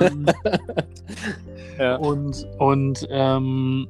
[0.00, 0.26] Ähm,
[1.78, 1.96] Ja.
[1.96, 3.88] und und ähm,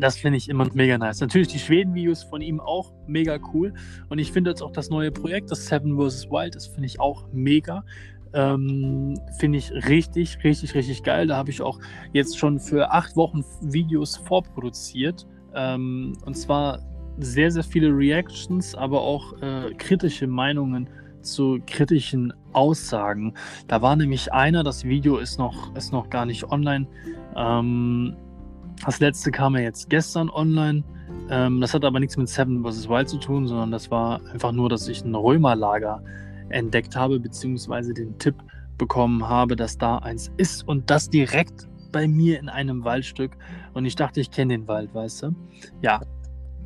[0.00, 1.20] das finde ich immer mega nice.
[1.20, 3.74] Natürlich die Schweden-Videos von ihm auch mega cool.
[4.08, 6.30] Und ich finde jetzt auch das neue Projekt, das Seven vs.
[6.30, 7.84] Wild, das finde ich auch mega.
[8.32, 11.26] Ähm, finde ich richtig, richtig, richtig geil.
[11.26, 11.78] Da habe ich auch
[12.12, 15.26] jetzt schon für acht Wochen Videos vorproduziert.
[15.54, 16.80] Ähm, und zwar
[17.18, 20.88] sehr, sehr viele Reactions, aber auch äh, kritische Meinungen
[21.22, 23.34] zu kritischen Aussagen.
[23.68, 26.86] Da war nämlich einer, das Video ist noch, ist noch gar nicht online.
[27.36, 28.16] Ähm,
[28.84, 30.82] das letzte kam ja jetzt gestern online.
[31.30, 32.88] Ähm, das hat aber nichts mit Seven vs.
[32.88, 36.02] Wild zu tun, sondern das war einfach nur, dass ich ein Römerlager
[36.48, 38.34] entdeckt habe, beziehungsweise den Tipp
[38.78, 43.36] bekommen habe, dass da eins ist und das direkt bei mir in einem Waldstück.
[43.74, 45.34] Und ich dachte, ich kenne den Wald, weißt du?
[45.82, 46.00] Ja,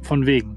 [0.07, 0.57] von wegen.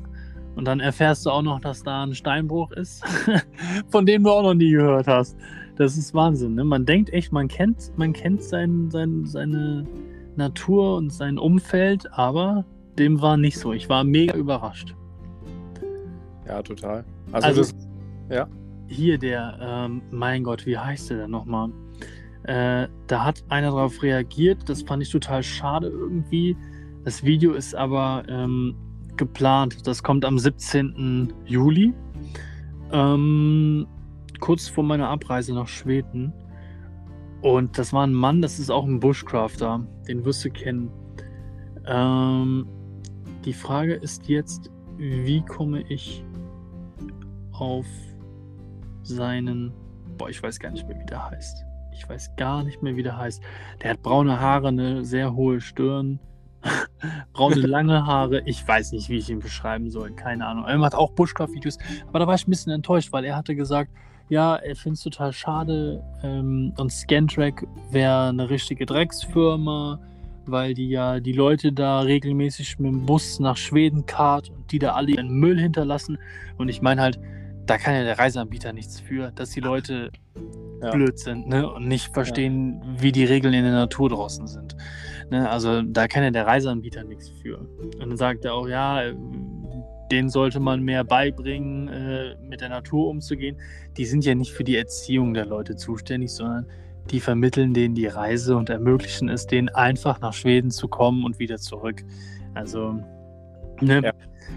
[0.56, 3.04] Und dann erfährst du auch noch, dass da ein Steinbruch ist,
[3.90, 5.38] von dem du auch noch nie gehört hast.
[5.76, 6.56] Das ist Wahnsinn.
[6.56, 6.64] Ne?
[6.66, 9.86] Man denkt echt, man kennt, man kennt sein, sein, seine
[10.36, 12.66] Natur und sein Umfeld, aber
[12.98, 13.72] dem war nicht so.
[13.72, 14.96] Ich war mega überrascht.
[16.48, 17.06] Ja, total.
[17.32, 17.76] Also, Also- das,
[18.30, 18.48] ja.
[18.88, 21.70] Hier der, ähm, mein Gott, wie heißt der denn nochmal?
[22.44, 26.58] Äh, da hat einer darauf reagiert, das fand ich total schade irgendwie.
[27.06, 28.76] Das Video ist aber ähm,
[29.20, 31.32] geplant, das kommt am 17.
[31.46, 31.94] Juli,
[32.92, 33.86] ähm,
[34.40, 36.34] kurz vor meiner Abreise nach Schweden.
[37.42, 40.90] Und das war ein Mann, das ist auch ein Bushcrafter, den wirst du kennen.
[41.86, 42.68] Ähm,
[43.46, 46.24] die Frage ist jetzt, wie komme ich
[47.52, 47.86] auf
[49.04, 49.74] seinen.
[50.18, 51.66] Boah, ich weiß gar nicht mehr, wie der heißt.
[51.94, 53.42] Ich weiß gar nicht mehr, wie der heißt.
[53.82, 56.20] Der hat braune Haare, eine sehr hohe Stirn,
[57.34, 58.42] braune lange Haare.
[58.46, 60.12] Ich weiß nicht, wie ich ihn beschreiben soll.
[60.12, 60.66] Keine Ahnung.
[60.66, 61.78] Er macht auch Bushcraft-Videos.
[62.08, 63.92] Aber da war ich ein bisschen enttäuscht, weil er hatte gesagt,
[64.30, 70.00] ja, er findet es total schade ähm, und Scantrack wäre eine richtige Drecksfirma,
[70.46, 74.78] weil die ja die Leute da regelmäßig mit dem Bus nach Schweden kart und die
[74.78, 76.20] da alle ihren Müll hinterlassen.
[76.58, 77.20] Und ich meine halt,
[77.70, 80.12] da kann ja der Reiseanbieter nichts für, dass die Leute
[80.82, 80.92] Ja.
[80.92, 81.72] blöd sind ne?
[81.72, 84.76] und nicht verstehen, wie die Regeln in der Natur draußen sind.
[85.30, 85.48] Ne?
[85.50, 87.60] Also da kann ja der Reiseanbieter nichts für.
[87.60, 89.02] Und dann sagt er auch, ja,
[90.12, 93.58] denen sollte man mehr beibringen, äh, mit der Natur umzugehen.
[93.98, 96.66] Die sind ja nicht für die Erziehung der Leute zuständig, sondern
[97.12, 101.38] die vermitteln denen die Reise und ermöglichen es denen einfach nach Schweden zu kommen und
[101.40, 102.04] wieder zurück.
[102.56, 103.00] Also,
[103.82, 104.14] ne, Ja.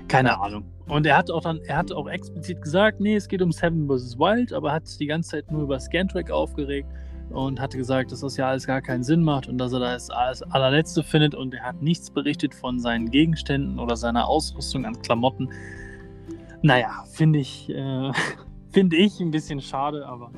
[0.09, 0.65] Keine Ahnung.
[0.89, 3.89] Und er hat auch dann, er hat auch explizit gesagt, nee, es geht um Seven
[3.89, 4.19] vs.
[4.19, 6.89] Wild, aber hat sich die ganze Zeit nur über Scantrack aufgeregt
[7.31, 10.11] und hatte gesagt, dass das ja alles gar keinen Sinn macht und dass er das
[10.11, 15.01] als allerletzte findet und er hat nichts berichtet von seinen Gegenständen oder seiner Ausrüstung an
[15.01, 15.49] Klamotten.
[16.63, 18.13] Naja, finde ich, äh,
[18.73, 20.31] finde ich ein bisschen schade, aber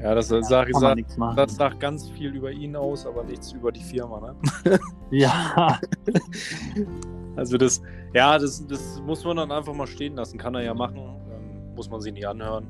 [0.00, 1.36] Ja, das, sag, man sag, machen.
[1.36, 4.34] das sagt ganz viel über ihn aus, aber nichts über die Firma.
[4.64, 4.78] Ne?
[5.10, 5.78] ja,
[7.36, 10.38] Also das, ja, das, das muss man dann einfach mal stehen lassen.
[10.38, 12.66] Kann er ja machen, ähm, muss man sich nicht anhören.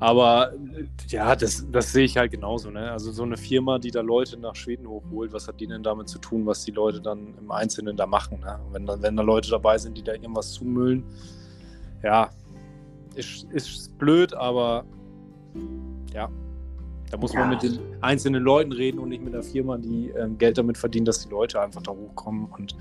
[0.00, 2.70] Aber äh, ja, das, das sehe ich halt genauso.
[2.70, 2.90] Ne?
[2.90, 6.08] Also so eine Firma, die da Leute nach Schweden hochholt, was hat die denn damit
[6.08, 8.40] zu tun, was die Leute dann im Einzelnen da machen?
[8.40, 8.58] Ne?
[8.70, 11.04] Wenn, da, wenn da Leute dabei sind, die da irgendwas zumüllen,
[12.02, 12.30] ja,
[13.14, 14.84] ist, ist blöd, aber
[16.14, 16.28] ja,
[17.10, 17.40] da muss Ja.
[17.40, 20.78] man mit den einzelnen Leuten reden und nicht mit der Firma, die ähm, Geld damit
[20.78, 22.74] verdient, dass die Leute einfach da hochkommen und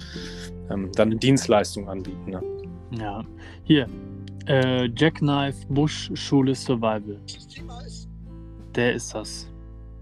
[0.69, 2.31] ähm, dann eine Dienstleistung anbieten.
[2.31, 2.41] Ne?
[2.97, 3.21] ja.
[3.63, 3.87] Hier,
[4.47, 7.19] äh, Jackknife Bush Schule Survival.
[8.75, 9.47] Der ist das.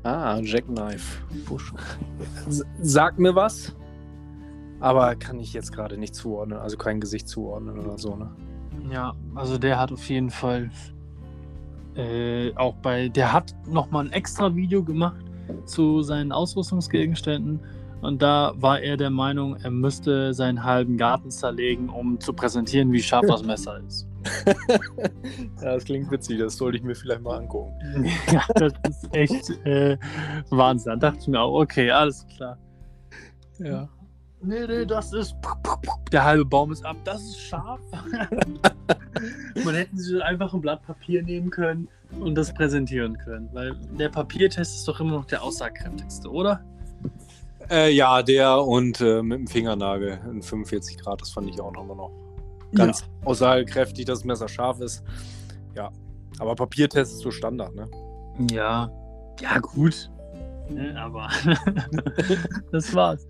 [0.03, 1.22] Ah, Jackknife.
[1.48, 1.74] Bush.
[2.48, 3.76] S- Sagt mir was,
[4.80, 8.16] aber kann ich jetzt gerade nicht zuordnen, also kein Gesicht zuordnen oder so.
[8.16, 8.32] Ne?
[8.91, 10.72] Ja, also der hat auf jeden Fall
[11.96, 15.24] äh, auch bei, der hat nochmal ein extra Video gemacht
[15.66, 17.60] zu seinen Ausrüstungsgegenständen
[18.02, 22.92] und da war er der Meinung, er müsste seinen halben Garten zerlegen, um zu präsentieren,
[22.92, 24.08] wie scharf das Messer ist.
[24.46, 27.74] ja, das klingt witzig, das sollte ich mir vielleicht mal angucken.
[28.32, 29.98] ja, das ist echt äh,
[30.50, 31.00] Wahnsinn.
[31.00, 32.58] Da dachte ich mir auch, okay, alles klar.
[33.60, 33.88] Ja.
[34.44, 35.36] Nee, nee, das ist.
[36.12, 37.80] Der halbe Baum ist ab, das ist scharf.
[39.64, 41.88] Man hätten sie einfach ein Blatt Papier nehmen können
[42.20, 43.50] und das präsentieren können.
[43.54, 46.64] Weil der Papiertest ist doch immer noch der aussagekräftigste, oder?
[47.70, 51.72] Äh, ja, der und äh, mit dem Fingernagel in 45 Grad, das fand ich auch
[51.72, 52.12] nochmal noch
[52.74, 55.04] ganz aussagekräftig, dass das Messer scharf ist.
[55.76, 55.92] Ja,
[56.40, 57.88] aber Papiertest ist so Standard, ne?
[58.52, 58.90] Ja.
[59.40, 60.10] Ja, gut.
[60.70, 61.30] Ne, aber
[62.72, 63.28] das war's.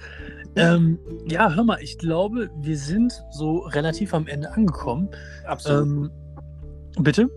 [0.55, 5.09] Ähm, ja, hör mal, ich glaube, wir sind so relativ am Ende angekommen.
[5.45, 5.83] Absolut.
[5.83, 6.11] Ähm,
[6.99, 7.29] bitte?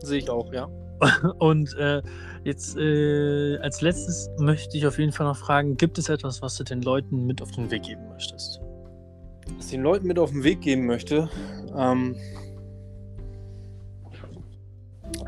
[0.00, 0.68] Sehe ich auch, ja.
[1.38, 2.02] Und äh,
[2.44, 6.56] jetzt äh, als letztes möchte ich auf jeden Fall noch fragen, gibt es etwas, was
[6.56, 8.60] du den Leuten mit auf den Weg geben möchtest?
[9.56, 11.28] Was ich den Leuten mit auf den Weg geben möchte,
[11.76, 12.14] ähm,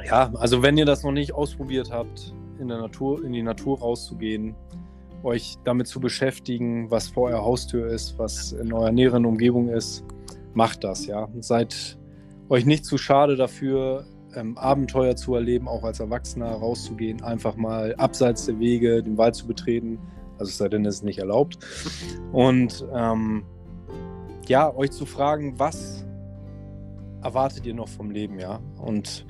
[0.07, 3.79] ja, also wenn ihr das noch nicht ausprobiert habt, in der Natur, in die Natur
[3.81, 4.55] rauszugehen,
[5.25, 10.05] euch damit zu beschäftigen, was vor eurer Haustür ist, was in eurer näheren Umgebung ist,
[10.53, 11.29] macht das, ja.
[11.41, 11.99] Seid
[12.49, 14.07] euch nicht zu schade dafür,
[14.37, 19.35] ähm, Abenteuer zu erleben, auch als Erwachsener rauszugehen, einfach mal abseits der Wege den Wald
[19.35, 19.99] zu betreten,
[20.39, 21.59] also es sei denn, es ist nicht erlaubt.
[22.33, 23.45] Und ähm,
[24.47, 26.05] ja, euch zu fragen, was
[27.23, 28.61] erwartet ihr noch vom Leben, ja?
[28.79, 29.27] Und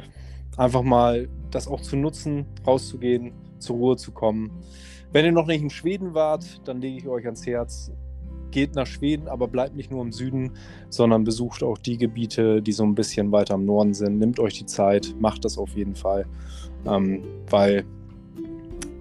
[0.57, 4.51] einfach mal das auch zu nutzen, rauszugehen, zur Ruhe zu kommen.
[5.15, 7.93] Wenn ihr noch nicht in Schweden wart, dann lege ich euch ans Herz,
[8.51, 10.51] geht nach Schweden, aber bleibt nicht nur im Süden,
[10.91, 14.19] sondern besucht auch die Gebiete, die so ein bisschen weiter im Norden sind.
[14.19, 16.27] Nimmt euch die Zeit, macht das auf jeden Fall,
[16.85, 17.85] ähm, weil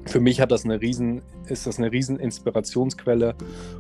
[0.06, 3.34] für mich hat das eine riesen, ist das eine riesen Inspirationsquelle.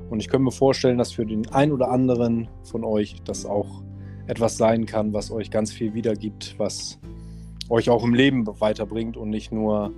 [0.10, 3.84] Und ich könnte mir vorstellen, dass für den einen oder anderen von euch das auch
[4.26, 6.97] etwas sein kann, was euch ganz viel wiedergibt, was
[7.69, 9.93] euch auch im Leben weiterbringt und nicht nur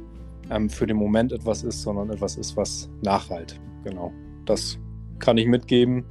[0.50, 3.60] ähm, für den Moment etwas ist, sondern etwas ist, was nachhalt.
[3.84, 4.12] Genau.
[4.46, 4.80] Das
[5.20, 6.06] kann ich mitgeben.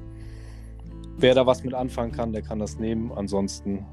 [1.16, 3.12] Wer da was mit anfangen kann, der kann das nehmen.
[3.12, 3.86] Ansonsten,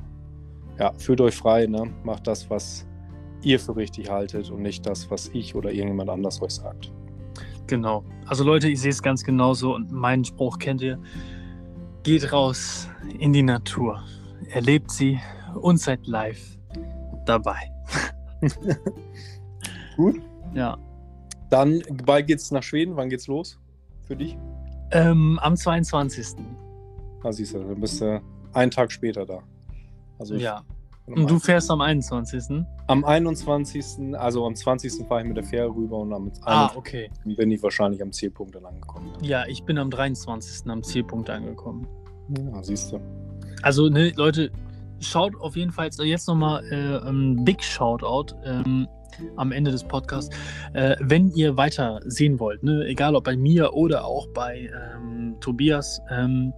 [0.80, 1.94] ja, fühlt euch frei, ne?
[2.04, 2.88] macht das, was
[3.44, 6.92] ihr für richtig haltet und nicht das, was ich oder irgendjemand anders euch sagt.
[7.68, 8.04] Genau.
[8.26, 11.00] Also Leute, ich sehe es ganz genauso und meinen Spruch kennt ihr.
[12.04, 12.90] Geht raus
[13.20, 14.04] in die Natur,
[14.50, 15.20] erlebt sie
[15.60, 16.58] und seid live
[17.26, 17.60] dabei.
[19.96, 20.22] Gut.
[20.54, 20.78] Ja.
[21.50, 22.96] Dann bald geht's nach Schweden.
[22.96, 23.60] Wann geht's los
[24.08, 24.38] für dich?
[24.92, 26.38] Ähm, am 22.
[27.24, 28.22] Ah, siehst du, dann bist du
[28.54, 29.44] einen Tag später da.
[30.20, 30.64] Also ich, ja.
[31.08, 32.64] Und du fährst am 21.
[32.88, 34.16] Am 21.
[34.16, 35.08] Also am 20.
[35.08, 37.10] fahre ich mit der Fähre rüber und am ah, okay.
[37.26, 39.12] bin ich wahrscheinlich am Zielpunkt dann angekommen.
[39.22, 39.42] Ja.
[39.42, 40.70] ja, ich bin am 23.
[40.70, 41.88] am Zielpunkt angekommen.
[42.38, 43.02] Ja, siehst du.
[43.62, 44.52] Also, ne, Leute,
[45.00, 48.36] schaut auf jeden Fall jetzt nochmal äh, ein Big Shoutout.
[48.46, 48.88] Ähm,
[49.36, 50.36] am Ende des Podcasts.
[50.74, 55.36] Äh, wenn ihr weiter sehen wollt, ne, egal ob bei mir oder auch bei ähm,
[55.40, 56.54] Tobias, ähm,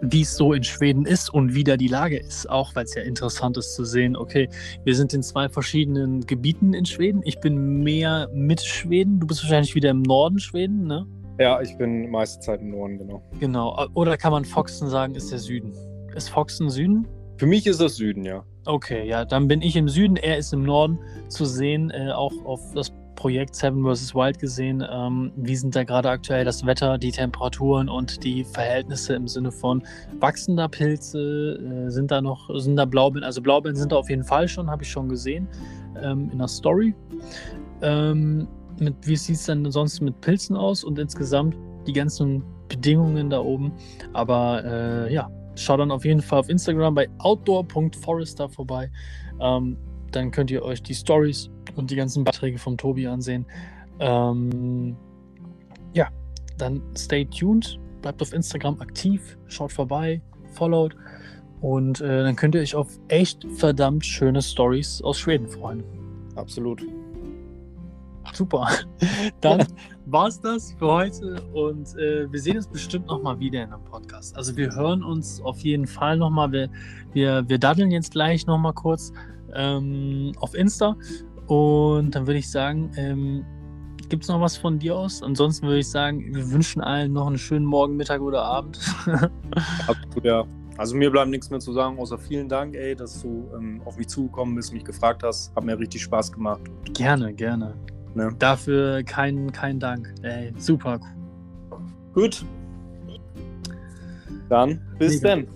[0.00, 2.94] wie es so in Schweden ist und wie da die Lage ist, auch weil es
[2.94, 4.48] ja interessant ist zu sehen, okay,
[4.84, 7.22] wir sind in zwei verschiedenen Gebieten in Schweden.
[7.24, 11.06] Ich bin mehr mit Schweden, du bist wahrscheinlich wieder im Norden Schweden, ne?
[11.38, 13.22] Ja, ich bin meiste Zeit im Norden, genau.
[13.40, 15.72] Genau, oder kann man Foxen sagen, ist der Süden?
[16.14, 17.06] Ist Foxen Süden?
[17.38, 18.44] Für mich ist das Süden, ja.
[18.64, 20.98] Okay, ja, dann bin ich im Süden, er ist im Norden
[21.28, 24.14] zu sehen, äh, auch auf das Projekt Seven vs.
[24.14, 24.86] Wild gesehen.
[24.88, 29.50] Ähm, wie sind da gerade aktuell das Wetter, die Temperaturen und die Verhältnisse im Sinne
[29.50, 29.82] von
[30.20, 34.08] wachsen da Pilze, äh, sind da noch, sind da Blaubeeren, also Blaubeeren sind da auf
[34.08, 35.48] jeden Fall schon, habe ich schon gesehen
[36.00, 36.94] ähm, in der Story.
[37.80, 38.46] Ähm,
[38.78, 41.56] mit, wie sieht es denn sonst mit Pilzen aus und insgesamt
[41.86, 43.72] die ganzen Bedingungen da oben?
[44.12, 48.90] Aber äh, ja, Schaut dann auf jeden Fall auf Instagram bei outdoor.forester vorbei.
[49.40, 49.76] Ähm,
[50.10, 53.46] dann könnt ihr euch die Stories und die ganzen Beiträge von Tobi ansehen.
[53.98, 54.96] Ähm,
[55.94, 56.08] ja,
[56.58, 60.22] dann stay tuned, bleibt auf Instagram aktiv, schaut vorbei,
[60.54, 60.96] followt
[61.60, 65.84] und äh, dann könnt ihr euch auf echt verdammt schöne Stories aus Schweden freuen.
[66.34, 66.84] Absolut.
[68.32, 68.68] Super.
[69.40, 69.66] Dann
[70.06, 73.84] war es das für heute und äh, wir sehen uns bestimmt nochmal wieder in einem
[73.84, 74.36] Podcast.
[74.36, 76.52] Also wir hören uns auf jeden Fall nochmal.
[76.52, 76.68] Wir,
[77.12, 79.12] wir, wir daddeln jetzt gleich nochmal kurz
[79.54, 80.96] ähm, auf Insta
[81.46, 83.44] und dann würde ich sagen, ähm,
[84.08, 85.22] gibt es noch was von dir aus?
[85.22, 88.78] Ansonsten würde ich sagen, wir wünschen allen noch einen schönen Morgen, Mittag oder Abend.
[90.22, 90.44] Ja.
[90.78, 93.98] Also mir bleibt nichts mehr zu sagen, außer vielen Dank, ey, dass du ähm, auf
[93.98, 95.54] mich zugekommen bist, mich gefragt hast.
[95.54, 96.62] Hat mir richtig Spaß gemacht.
[96.94, 97.74] Gerne, gerne.
[98.14, 98.34] Ne?
[98.38, 100.12] Dafür kein, kein Dank.
[100.22, 101.00] Ey, super.
[102.12, 102.44] Gut.
[104.48, 105.46] Dann bis dann.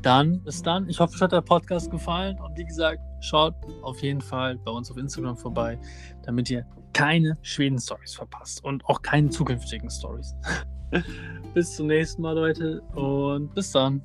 [0.00, 0.88] Dann bis dann.
[0.88, 2.38] Ich hoffe, euch hat der Podcast gefallen.
[2.40, 5.78] Und wie gesagt, schaut auf jeden Fall bei uns auf Instagram vorbei,
[6.24, 10.34] damit ihr keine Schweden-Stories verpasst und auch keine zukünftigen Stories.
[11.54, 12.80] bis zum nächsten Mal, Leute.
[12.94, 14.02] Und bis dann.